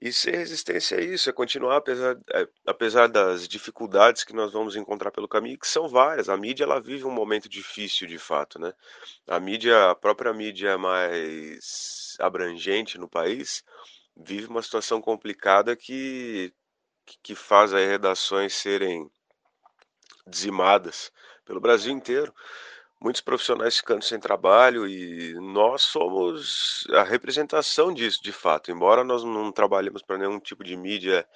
E 0.02 0.12
ser 0.12 0.36
resistência 0.36 0.96
é 0.98 1.04
isso, 1.04 1.30
é 1.30 1.34
continuar 1.34 1.78
apesar, 1.78 2.18
é, 2.34 2.48
apesar 2.66 3.08
das 3.08 3.48
dificuldades 3.48 4.24
que 4.24 4.34
nós 4.34 4.52
vamos 4.52 4.76
encontrar 4.76 5.10
pelo 5.12 5.28
caminho, 5.28 5.58
que 5.58 5.68
são 5.68 5.88
várias. 5.88 6.28
A 6.28 6.36
mídia 6.36 6.66
ela 6.66 6.82
vive 6.82 7.06
um 7.06 7.12
momento 7.12 7.48
difícil 7.48 8.08
de 8.08 8.18
fato, 8.18 8.60
né? 8.60 8.74
A 9.28 9.40
mídia, 9.40 9.92
a 9.92 9.96
própria 9.96 10.34
mídia 10.34 10.78
mais 10.78 12.18
abrangente 12.20 12.98
no 12.98 13.08
país, 13.08 13.64
vive 14.16 14.48
uma 14.48 14.62
situação 14.62 15.02
complicada 15.02 15.76
que, 15.76 16.54
que 17.24 17.34
faz 17.34 17.74
as 17.74 17.86
redações 17.86 18.54
serem 18.54 19.10
dizimadas 20.28 21.12
pelo 21.46 21.62
Brasil 21.62 21.94
inteiro 21.94 22.34
muitos 23.06 23.22
profissionais 23.22 23.78
ficando 23.78 24.04
sem 24.04 24.20
trabalho 24.20 24.88
e 24.88 25.34
nós 25.36 25.84
somos 25.84 26.86
a 26.92 27.04
representação 27.04 27.94
disso 27.94 28.22
de 28.24 28.32
fato. 28.32 28.72
Embora 28.72 29.04
nós 29.04 29.24
não 29.24 29.52
trabalhemos 29.52 30.02
para 30.02 30.18
nenhum 30.18 30.40
tipo 30.40 30.64
de 30.64 30.76
mídia 30.76 31.28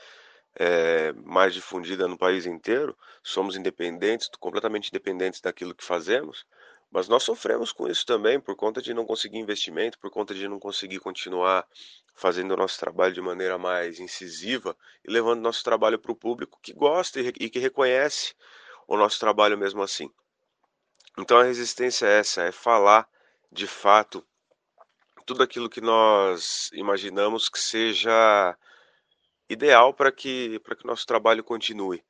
é, 0.60 1.14
mais 1.26 1.54
difundida 1.54 2.08
no 2.08 2.18
país 2.18 2.46
inteiro, 2.46 2.98
somos 3.24 3.56
independentes, 3.56 4.30
completamente 4.40 4.90
independentes 4.90 5.42
daquilo 5.42 5.76
que 5.76 5.84
fazemos, 5.86 6.46
Mas 6.92 7.08
nós 7.08 7.24
sofremos 7.24 7.72
com 7.72 7.88
isso 7.88 8.06
também, 8.06 8.40
por 8.40 8.56
conta 8.56 8.82
de 8.82 8.94
não 8.94 9.06
conseguir 9.06 9.38
investimento, 9.38 10.00
por 10.00 10.10
conta 10.12 10.34
de 10.34 10.48
não 10.48 10.60
conseguir 10.60 11.00
continuar 11.00 11.68
fazendo 12.16 12.54
o 12.54 12.58
nosso 12.58 12.80
trabalho 12.80 13.14
de 13.14 13.22
maneira 13.22 13.58
mais 13.58 14.00
incisiva 14.00 14.76
e 15.06 15.12
levando 15.12 15.42
nosso 15.42 15.64
trabalho 15.64 16.00
para 16.00 16.12
o 16.12 16.16
público 16.16 16.60
que 16.62 16.74
gosta 16.74 17.20
e 17.22 17.50
que 17.50 17.60
reconhece 17.60 18.34
o 18.88 18.98
nosso 18.98 19.20
trabalho 19.20 19.58
mesmo 19.58 19.82
assim. 19.84 20.12
Então 21.20 21.38
a 21.38 21.44
resistência 21.44 22.06
é 22.06 22.20
essa, 22.20 22.44
é 22.44 22.52
falar 22.52 23.06
de 23.52 23.68
fato 23.68 24.26
tudo 25.26 25.44
aquilo 25.44 25.70
que 25.70 25.82
nós 25.82 26.72
imaginamos 26.74 27.50
que 27.50 27.60
seja 27.60 28.58
ideal 29.50 29.94
para 29.94 30.14
que 30.14 30.60
para 30.60 30.76
que 30.78 30.88
nosso 30.88 31.06
trabalho 31.06 31.44
continue. 31.44 32.02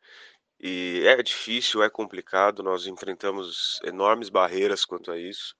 E 0.60 1.04
é 1.08 1.24
difícil, 1.24 1.82
é 1.82 1.90
complicado, 1.90 2.62
nós 2.62 2.86
enfrentamos 2.86 3.80
enormes 3.84 4.30
barreiras 4.30 4.86
quanto 4.86 5.12
a 5.12 5.18
isso, 5.18 5.56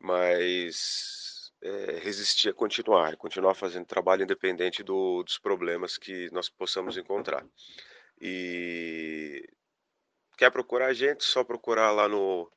mas 0.00 1.50
é, 1.62 1.98
resistir 1.98 2.50
a 2.50 2.54
continuar, 2.54 3.16
continuar 3.16 3.54
fazendo 3.54 3.86
trabalho 3.86 4.22
independente 4.22 4.82
do, 4.84 5.24
dos 5.24 5.38
problemas 5.38 5.98
que 5.98 6.30
nós 6.32 6.48
possamos 6.48 6.96
encontrar. 6.96 7.44
E 8.20 9.42
quer 10.36 10.50
procurar 10.52 10.86
a 10.86 10.94
gente, 10.94 11.24
só 11.24 11.42
procurar 11.42 11.90
lá 11.90 12.08
no 12.08 12.48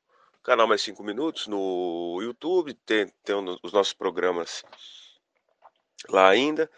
canal 0.43 0.67
Mais 0.67 0.81
5 0.81 1.03
Minutos, 1.03 1.47
no 1.47 2.19
YouTube, 2.21 2.73
tem, 2.85 3.07
tem 3.23 3.35
os 3.63 3.71
nossos 3.71 3.93
programas 3.93 4.63
lá 6.09 6.29
ainda. 6.29 6.69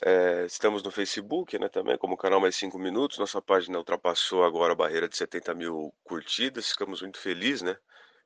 É, 0.00 0.44
estamos 0.46 0.82
no 0.82 0.92
Facebook, 0.92 1.58
né, 1.58 1.68
também, 1.68 1.98
como 1.98 2.16
canal 2.16 2.40
Mais 2.40 2.54
5 2.56 2.78
Minutos. 2.78 3.18
Nossa 3.18 3.42
página 3.42 3.78
ultrapassou 3.78 4.44
agora 4.44 4.72
a 4.72 4.76
barreira 4.76 5.08
de 5.08 5.16
70 5.16 5.54
mil 5.54 5.92
curtidas. 6.04 6.70
Ficamos 6.70 7.02
muito 7.02 7.18
felizes, 7.18 7.62
né? 7.62 7.76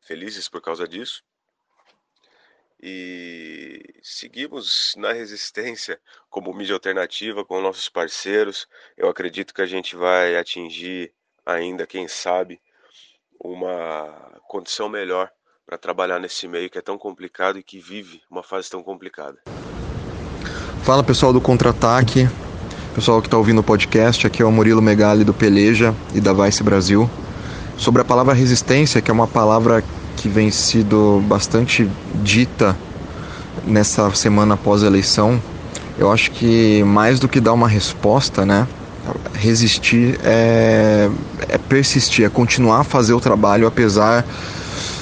Felizes 0.03 0.49
por 0.49 0.61
causa 0.61 0.87
disso. 0.87 1.23
E 2.85 3.81
seguimos 4.03 4.97
na 4.97 5.13
resistência 5.13 6.01
como 6.29 6.53
mídia 6.53 6.75
alternativa 6.75 7.45
com 7.45 7.61
nossos 7.61 7.89
parceiros. 7.89 8.67
Eu 8.97 9.09
acredito 9.09 9.55
que 9.55 9.63
a 9.63 9.67
gente 9.67 9.95
vai 9.95 10.37
atingir 10.37 11.15
ainda, 11.47 11.87
quem 11.87 12.09
sabe, 12.09 12.61
uma 13.43 14.09
condição 14.49 14.89
melhor 14.89 15.29
para 15.67 15.77
trabalhar 15.77 16.19
nesse 16.21 16.47
meio 16.47 16.71
que 16.71 16.79
é 16.79 16.83
tão 16.83 16.97
complicado 16.97 17.59
e 17.59 17.63
que 17.63 17.79
vive 17.79 18.21
uma 18.31 18.43
fase 18.43 18.71
tão 18.71 18.83
complicada. 18.83 19.39
Fala 20.83 21.03
pessoal 21.03 21.33
do 21.33 21.41
Contra-Ataque, 21.41 22.29
pessoal 22.95 23.21
que 23.21 23.27
está 23.27 23.37
ouvindo 23.37 23.61
o 23.61 23.65
podcast, 23.65 24.27
aqui 24.27 24.43
é 24.43 24.45
o 24.45 24.53
Murilo 24.53 24.83
Megali 24.83 25.25
do 25.25 25.35
Peleja 25.35 25.95
e 26.15 26.21
da 26.21 26.33
Vice 26.33 26.63
Brasil. 26.63 27.09
Sobre 27.77 28.03
a 28.03 28.05
palavra 28.05 28.35
resistência, 28.35 29.01
que 29.01 29.11
é 29.11 29.15
uma 29.15 29.27
palavra 29.27 29.83
que 30.17 30.29
vem 30.29 30.51
sido 30.51 31.21
bastante 31.27 31.89
dita 32.17 32.77
nessa 33.65 34.13
semana 34.15 34.55
após 34.55 34.83
a 34.83 34.87
eleição, 34.87 35.41
eu 35.99 36.11
acho 36.11 36.31
que 36.31 36.83
mais 36.85 37.19
do 37.19 37.29
que 37.29 37.41
dar 37.41 37.53
uma 37.53 37.69
resposta, 37.69 38.45
né? 38.45 38.69
Resistir 39.35 40.19
é, 40.23 41.11
é 41.49 41.59
persistir, 41.59 42.25
é 42.25 42.29
continuar 42.29 42.81
a 42.81 42.85
fazer 42.85 43.13
o 43.13 43.21
trabalho 43.21 43.67
apesar 43.67 44.25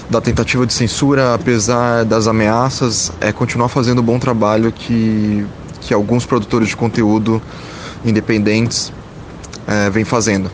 da 0.09 0.21
tentativa 0.21 0.67
de 0.67 0.73
censura, 0.73 1.35
apesar 1.35 2.05
das 2.05 2.27
ameaças, 2.27 3.13
é 3.21 3.31
continuar 3.31 3.69
fazendo 3.69 3.99
o 3.99 4.03
bom 4.03 4.19
trabalho 4.19 4.73
que 4.73 5.47
que 5.81 5.95
alguns 5.95 6.27
produtores 6.27 6.69
de 6.69 6.77
conteúdo 6.77 7.43
independentes 8.05 8.93
é, 9.67 9.91
vêm 9.91 10.05
fazendo. 10.05 10.51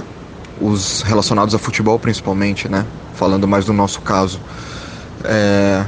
Os 0.61 1.03
relacionados 1.03 1.55
a 1.55 1.59
futebol, 1.59 1.99
principalmente, 1.99 2.69
né? 2.69 2.87
Falando 3.15 3.47
mais 3.47 3.65
do 3.65 3.73
nosso 3.73 4.01
caso. 4.01 4.41
É, 5.25 5.85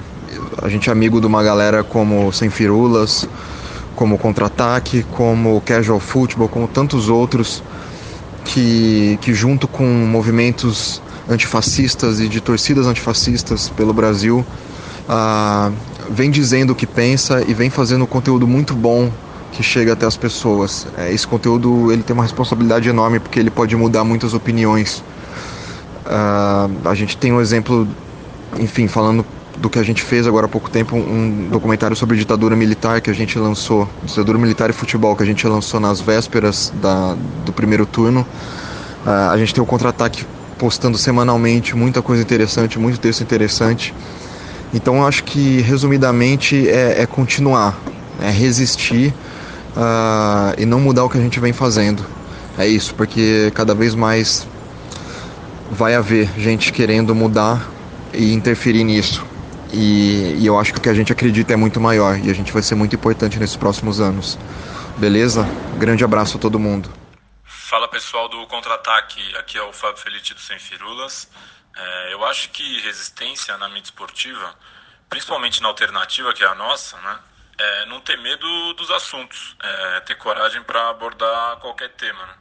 a 0.60 0.68
gente 0.68 0.88
é 0.88 0.92
amigo 0.92 1.20
de 1.20 1.26
uma 1.26 1.42
galera 1.42 1.82
como 1.82 2.32
Sem 2.32 2.50
Firulas, 2.50 3.26
como 3.98 4.16
Contra-Ataque, 4.16 5.04
como 5.10 5.60
Casual 5.62 5.98
Football, 5.98 6.48
como 6.48 6.68
tantos 6.68 7.08
outros 7.08 7.64
que, 8.44 9.18
que 9.20 9.34
junto 9.34 9.66
com 9.66 9.82
movimentos 9.82 11.02
antifascistas 11.28 12.20
e 12.20 12.28
de 12.28 12.40
torcidas 12.40 12.86
antifascistas 12.86 13.68
pelo 13.70 13.92
Brasil, 13.92 14.46
ah, 15.08 15.72
vem 16.08 16.30
dizendo 16.30 16.74
o 16.74 16.76
que 16.76 16.86
pensa 16.86 17.42
e 17.48 17.52
vem 17.52 17.70
fazendo 17.70 18.06
conteúdo 18.06 18.46
muito 18.46 18.72
bom 18.72 19.10
que 19.50 19.64
chega 19.64 19.94
até 19.94 20.06
as 20.06 20.16
pessoas. 20.16 20.86
É, 20.96 21.12
esse 21.12 21.26
conteúdo 21.26 21.90
ele 21.90 22.04
tem 22.04 22.14
uma 22.14 22.22
responsabilidade 22.22 22.88
enorme 22.88 23.18
porque 23.18 23.40
ele 23.40 23.50
pode 23.50 23.74
mudar 23.74 24.04
muitas 24.04 24.32
opiniões. 24.32 25.02
Uh, 26.06 26.88
a 26.88 26.94
gente 26.94 27.16
tem 27.16 27.32
um 27.32 27.40
exemplo, 27.40 27.88
enfim, 28.60 28.86
falando 28.86 29.26
do 29.60 29.68
que 29.68 29.78
a 29.78 29.82
gente 29.82 30.02
fez 30.02 30.26
agora 30.26 30.46
há 30.46 30.48
pouco 30.48 30.70
tempo, 30.70 30.96
um 30.96 31.48
documentário 31.50 31.96
sobre 31.96 32.16
ditadura 32.16 32.54
militar 32.54 33.00
que 33.00 33.10
a 33.10 33.12
gente 33.12 33.38
lançou, 33.38 33.88
ditadura 34.04 34.38
militar 34.38 34.70
e 34.70 34.72
futebol, 34.72 35.16
que 35.16 35.22
a 35.22 35.26
gente 35.26 35.46
lançou 35.46 35.80
nas 35.80 36.00
vésperas 36.00 36.72
da, 36.80 37.16
do 37.44 37.52
primeiro 37.52 37.84
turno. 37.84 38.26
Uh, 39.04 39.30
a 39.30 39.36
gente 39.36 39.52
tem 39.52 39.62
o 39.62 39.66
contra-ataque 39.66 40.24
postando 40.58 40.98
semanalmente 40.98 41.76
muita 41.76 42.02
coisa 42.02 42.22
interessante, 42.22 42.78
muito 42.78 42.98
texto 42.98 43.20
interessante. 43.20 43.94
Então 44.72 44.96
eu 44.96 45.06
acho 45.06 45.24
que 45.24 45.60
resumidamente 45.60 46.68
é, 46.68 47.02
é 47.02 47.06
continuar, 47.06 47.78
é 48.20 48.30
resistir 48.30 49.14
uh, 49.76 50.54
e 50.58 50.66
não 50.66 50.80
mudar 50.80 51.04
o 51.04 51.08
que 51.08 51.18
a 51.18 51.20
gente 51.20 51.40
vem 51.40 51.52
fazendo. 51.52 52.04
É 52.56 52.66
isso, 52.66 52.94
porque 52.94 53.52
cada 53.54 53.74
vez 53.74 53.94
mais 53.94 54.46
vai 55.70 55.94
haver 55.94 56.28
gente 56.36 56.72
querendo 56.72 57.14
mudar 57.14 57.70
e 58.12 58.32
interferir 58.32 58.84
nisso. 58.84 59.27
E, 59.72 60.36
e, 60.38 60.46
eu 60.46 60.58
acho 60.58 60.72
que 60.72 60.78
o 60.78 60.82
que 60.82 60.88
a 60.88 60.94
gente 60.94 61.12
acredita 61.12 61.52
é 61.52 61.56
muito 61.56 61.80
maior 61.80 62.18
e 62.18 62.30
a 62.30 62.34
gente 62.34 62.52
vai 62.52 62.62
ser 62.62 62.74
muito 62.74 62.94
importante 62.96 63.38
nesses 63.38 63.56
próximos 63.56 64.00
anos. 64.00 64.38
Beleza? 64.96 65.44
Grande 65.78 66.04
abraço 66.04 66.38
a 66.38 66.40
todo 66.40 66.58
mundo. 66.58 66.90
Fala 67.44 67.86
pessoal 67.88 68.28
do 68.28 68.46
Contra-Ataque, 68.46 69.20
aqui 69.36 69.58
é 69.58 69.62
o 69.62 69.72
Fábio 69.72 69.98
Felite 69.98 70.32
do 70.32 70.40
Sem 70.40 70.58
Firulas. 70.58 71.28
É, 71.76 72.12
eu 72.12 72.24
acho 72.24 72.48
que 72.50 72.80
resistência 72.80 73.56
na 73.58 73.68
mídia 73.68 73.84
esportiva, 73.84 74.54
principalmente 75.08 75.60
na 75.60 75.68
alternativa, 75.68 76.32
que 76.32 76.42
é 76.42 76.46
a 76.46 76.54
nossa, 76.54 76.96
né? 76.96 77.18
é 77.58 77.86
não 77.86 78.00
ter 78.00 78.16
medo 78.18 78.72
dos 78.74 78.90
assuntos, 78.90 79.56
é 79.62 80.00
ter 80.00 80.14
coragem 80.16 80.62
para 80.62 80.90
abordar 80.90 81.56
qualquer 81.56 81.90
tema. 81.90 82.24
Né? 82.24 82.34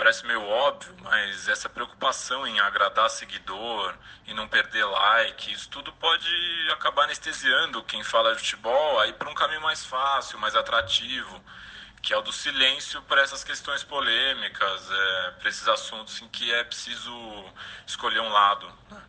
Parece 0.00 0.24
meio 0.24 0.42
óbvio, 0.42 0.96
mas 1.02 1.46
essa 1.46 1.68
preocupação 1.68 2.46
em 2.46 2.58
agradar 2.58 3.10
seguidor 3.10 3.94
e 4.24 4.32
não 4.32 4.48
perder 4.48 4.82
like, 4.82 5.52
isso 5.52 5.68
tudo 5.68 5.92
pode 5.92 6.26
acabar 6.72 7.04
anestesiando 7.04 7.82
quem 7.82 8.02
fala 8.02 8.34
de 8.34 8.38
futebol 8.38 8.98
aí 8.98 9.12
para 9.12 9.28
um 9.28 9.34
caminho 9.34 9.60
mais 9.60 9.84
fácil, 9.84 10.38
mais 10.38 10.56
atrativo, 10.56 11.44
que 12.00 12.14
é 12.14 12.16
o 12.16 12.22
do 12.22 12.32
silêncio 12.32 13.02
para 13.02 13.20
essas 13.20 13.44
questões 13.44 13.84
polêmicas, 13.84 14.90
é, 14.90 15.30
para 15.32 15.50
esses 15.50 15.68
assuntos 15.68 16.22
em 16.22 16.28
que 16.28 16.50
é 16.50 16.64
preciso 16.64 17.12
escolher 17.86 18.20
um 18.20 18.30
lado. 18.30 18.72
Né? 18.90 19.02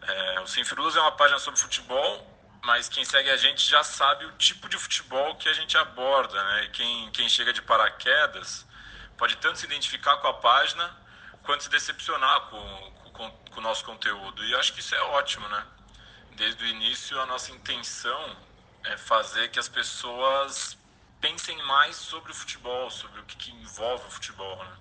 É, 0.00 0.40
o 0.40 0.46
Sem 0.46 0.64
Firulas 0.64 0.96
é 0.96 1.00
uma 1.02 1.12
página 1.12 1.38
sobre 1.38 1.60
futebol 1.60 2.34
mas 2.64 2.88
quem 2.88 3.04
segue 3.04 3.30
a 3.30 3.36
gente 3.36 3.68
já 3.68 3.84
sabe 3.84 4.24
o 4.24 4.32
tipo 4.32 4.66
de 4.66 4.78
futebol 4.78 5.36
que 5.36 5.48
a 5.48 5.52
gente 5.52 5.76
aborda, 5.76 6.42
né? 6.42 6.68
Quem, 6.72 7.10
quem 7.12 7.28
chega 7.28 7.52
de 7.52 7.62
paraquedas 7.62 8.66
pode 9.16 9.36
tanto 9.36 9.58
se 9.58 9.66
identificar 9.66 10.16
com 10.18 10.28
a 10.28 10.34
página 10.34 10.96
quanto 11.42 11.62
se 11.62 11.70
decepcionar 11.70 12.40
com, 12.48 12.92
com, 13.12 13.30
com 13.30 13.58
o 13.58 13.62
nosso 13.62 13.84
conteúdo. 13.84 14.44
E 14.44 14.52
eu 14.52 14.58
acho 14.58 14.72
que 14.72 14.80
isso 14.80 14.94
é 14.94 15.00
ótimo, 15.00 15.48
né? 15.48 15.66
Desde 16.32 16.62
o 16.64 16.66
início, 16.66 17.18
a 17.20 17.26
nossa 17.26 17.52
intenção 17.52 18.36
é 18.84 18.96
fazer 18.96 19.48
que 19.50 19.58
as 19.58 19.68
pessoas 19.68 20.76
pensem 21.20 21.60
mais 21.62 21.96
sobre 21.96 22.30
o 22.30 22.34
futebol, 22.34 22.90
sobre 22.90 23.20
o 23.20 23.24
que, 23.24 23.36
que 23.36 23.50
envolve 23.52 24.06
o 24.06 24.10
futebol, 24.10 24.62
né? 24.64 24.76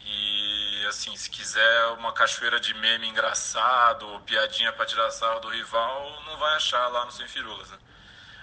E 0.00 0.86
assim, 0.86 1.14
se 1.16 1.28
quiser 1.28 1.86
uma 1.98 2.12
cachoeira 2.12 2.58
de 2.58 2.72
meme 2.74 3.08
engraçado, 3.08 4.08
ou 4.08 4.20
piadinha 4.20 4.72
para 4.72 4.86
tirar 4.86 5.10
sarro 5.10 5.40
do 5.40 5.48
rival, 5.48 6.22
não 6.24 6.38
vai 6.38 6.56
achar 6.56 6.86
lá 6.88 7.04
no 7.04 7.12
Sem 7.12 7.26
Firulas. 7.28 7.70
Né? 7.70 7.78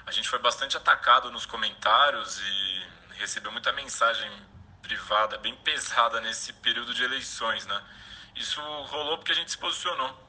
A 0.05 0.11
gente 0.11 0.29
foi 0.29 0.37
bastante 0.39 0.77
atacado 0.77 1.31
nos 1.31 1.45
comentários 1.45 2.39
e 2.39 2.87
recebeu 3.13 3.51
muita 3.51 3.71
mensagem 3.71 4.29
privada 4.85 5.37
bem 5.37 5.55
pesada 5.57 6.21
nesse 6.21 6.53
período 6.53 6.93
de 6.93 7.03
eleições, 7.03 7.65
né? 7.65 7.81
Isso 8.35 8.61
rolou 8.61 9.17
porque 9.17 9.31
a 9.31 9.35
gente 9.35 9.51
se 9.51 9.57
posicionou. 9.57 10.23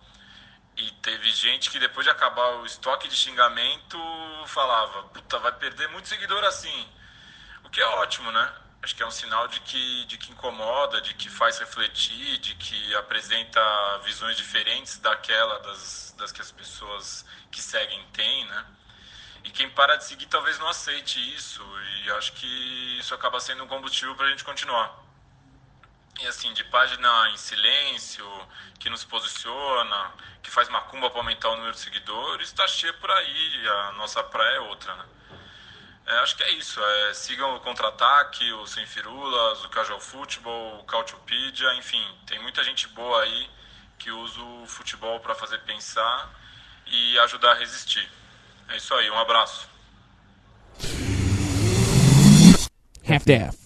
E 0.77 0.91
teve 1.03 1.31
gente 1.31 1.71
que 1.71 1.79
depois 1.79 2.05
de 2.05 2.11
acabar 2.11 2.57
o 2.57 2.67
estoque 2.67 3.09
de 3.09 3.17
xingamento 3.17 3.99
falava, 4.47 5.05
puta, 5.05 5.39
vai 5.39 5.53
perder 5.53 5.89
muito 5.89 6.09
seguidor 6.09 6.43
assim. 6.45 6.89
O 7.65 7.71
que 7.71 7.81
é 7.81 7.87
ótimo, 7.87 8.31
né? 8.33 8.53
acho 8.87 8.95
que 8.95 9.03
é 9.03 9.07
um 9.07 9.11
sinal 9.11 9.49
de 9.49 9.59
que, 9.61 10.05
de 10.05 10.17
que 10.17 10.31
incomoda, 10.31 11.01
de 11.01 11.13
que 11.15 11.29
faz 11.29 11.59
refletir, 11.59 12.39
de 12.39 12.55
que 12.55 12.95
apresenta 12.95 13.61
visões 14.05 14.37
diferentes 14.37 14.99
daquela 14.99 15.59
das, 15.59 16.15
das 16.17 16.31
que 16.31 16.41
as 16.41 16.53
pessoas 16.53 17.27
que 17.51 17.61
seguem 17.61 18.01
têm, 18.13 18.45
né? 18.45 18.65
E 19.47 19.51
quem 19.51 19.71
para 19.71 19.95
de 19.97 20.05
seguir 20.05 20.27
talvez 20.27 20.59
não 20.59 20.69
aceite 20.69 21.21
isso, 21.35 21.63
e 22.05 22.11
acho 22.11 22.33
que 22.33 22.99
isso 22.99 23.15
acaba 23.15 23.39
sendo 23.39 23.63
um 23.63 23.69
combustível 23.69 24.15
para 24.17 24.27
a 24.27 24.31
gente 24.31 24.45
continuar. 24.45 24.93
e 26.21 26.27
assim, 26.27 26.53
de 26.53 26.65
página 26.65 27.31
em 27.31 27.37
silêncio, 27.37 28.27
que 28.81 28.91
nos 28.91 29.05
posiciona, 29.05 30.13
que 30.43 30.51
faz 30.51 30.69
macumba 30.69 31.11
para 31.11 31.21
aumentar 31.21 31.51
o 31.51 31.57
número 31.57 31.75
de 31.75 31.79
seguidores, 31.79 32.49
está 32.49 32.67
cheia 32.67 32.93
por 32.95 33.11
aí, 33.11 33.69
a 33.69 33.93
nossa 33.93 34.23
praia 34.25 34.57
é 34.57 34.61
outra, 34.61 34.95
né? 34.97 35.05
É, 36.07 36.19
acho 36.19 36.37
que 36.37 36.43
é 36.43 36.51
isso. 36.53 36.81
É, 36.83 37.15
sigam 37.15 37.57
o 37.57 37.61
Contra-Ataque, 37.61 38.53
o 38.55 38.67
Sem 38.67 38.87
Firulas, 38.87 39.65
o 39.65 39.69
Casual 39.69 40.01
Futebol, 40.01 40.81
o 40.81 40.85
Cautiopedia, 40.85 41.73
enfim, 41.75 42.05
tem 42.27 42.39
muita 42.41 42.65
gente 42.65 42.89
boa 42.89 43.23
aí 43.23 43.51
que 43.99 44.11
usa 44.11 44.41
o 44.41 44.67
futebol 44.67 45.21
para 45.21 45.35
fazer 45.35 45.59
pensar 45.61 46.31
e 46.87 47.19
ajudar 47.21 47.53
a 47.53 47.55
resistir. 47.55 48.09
É 48.69 48.77
isso 48.77 48.95
aí, 48.95 49.11
um 49.11 49.19
abraço. 49.19 49.69
Half-Death. 53.09 53.66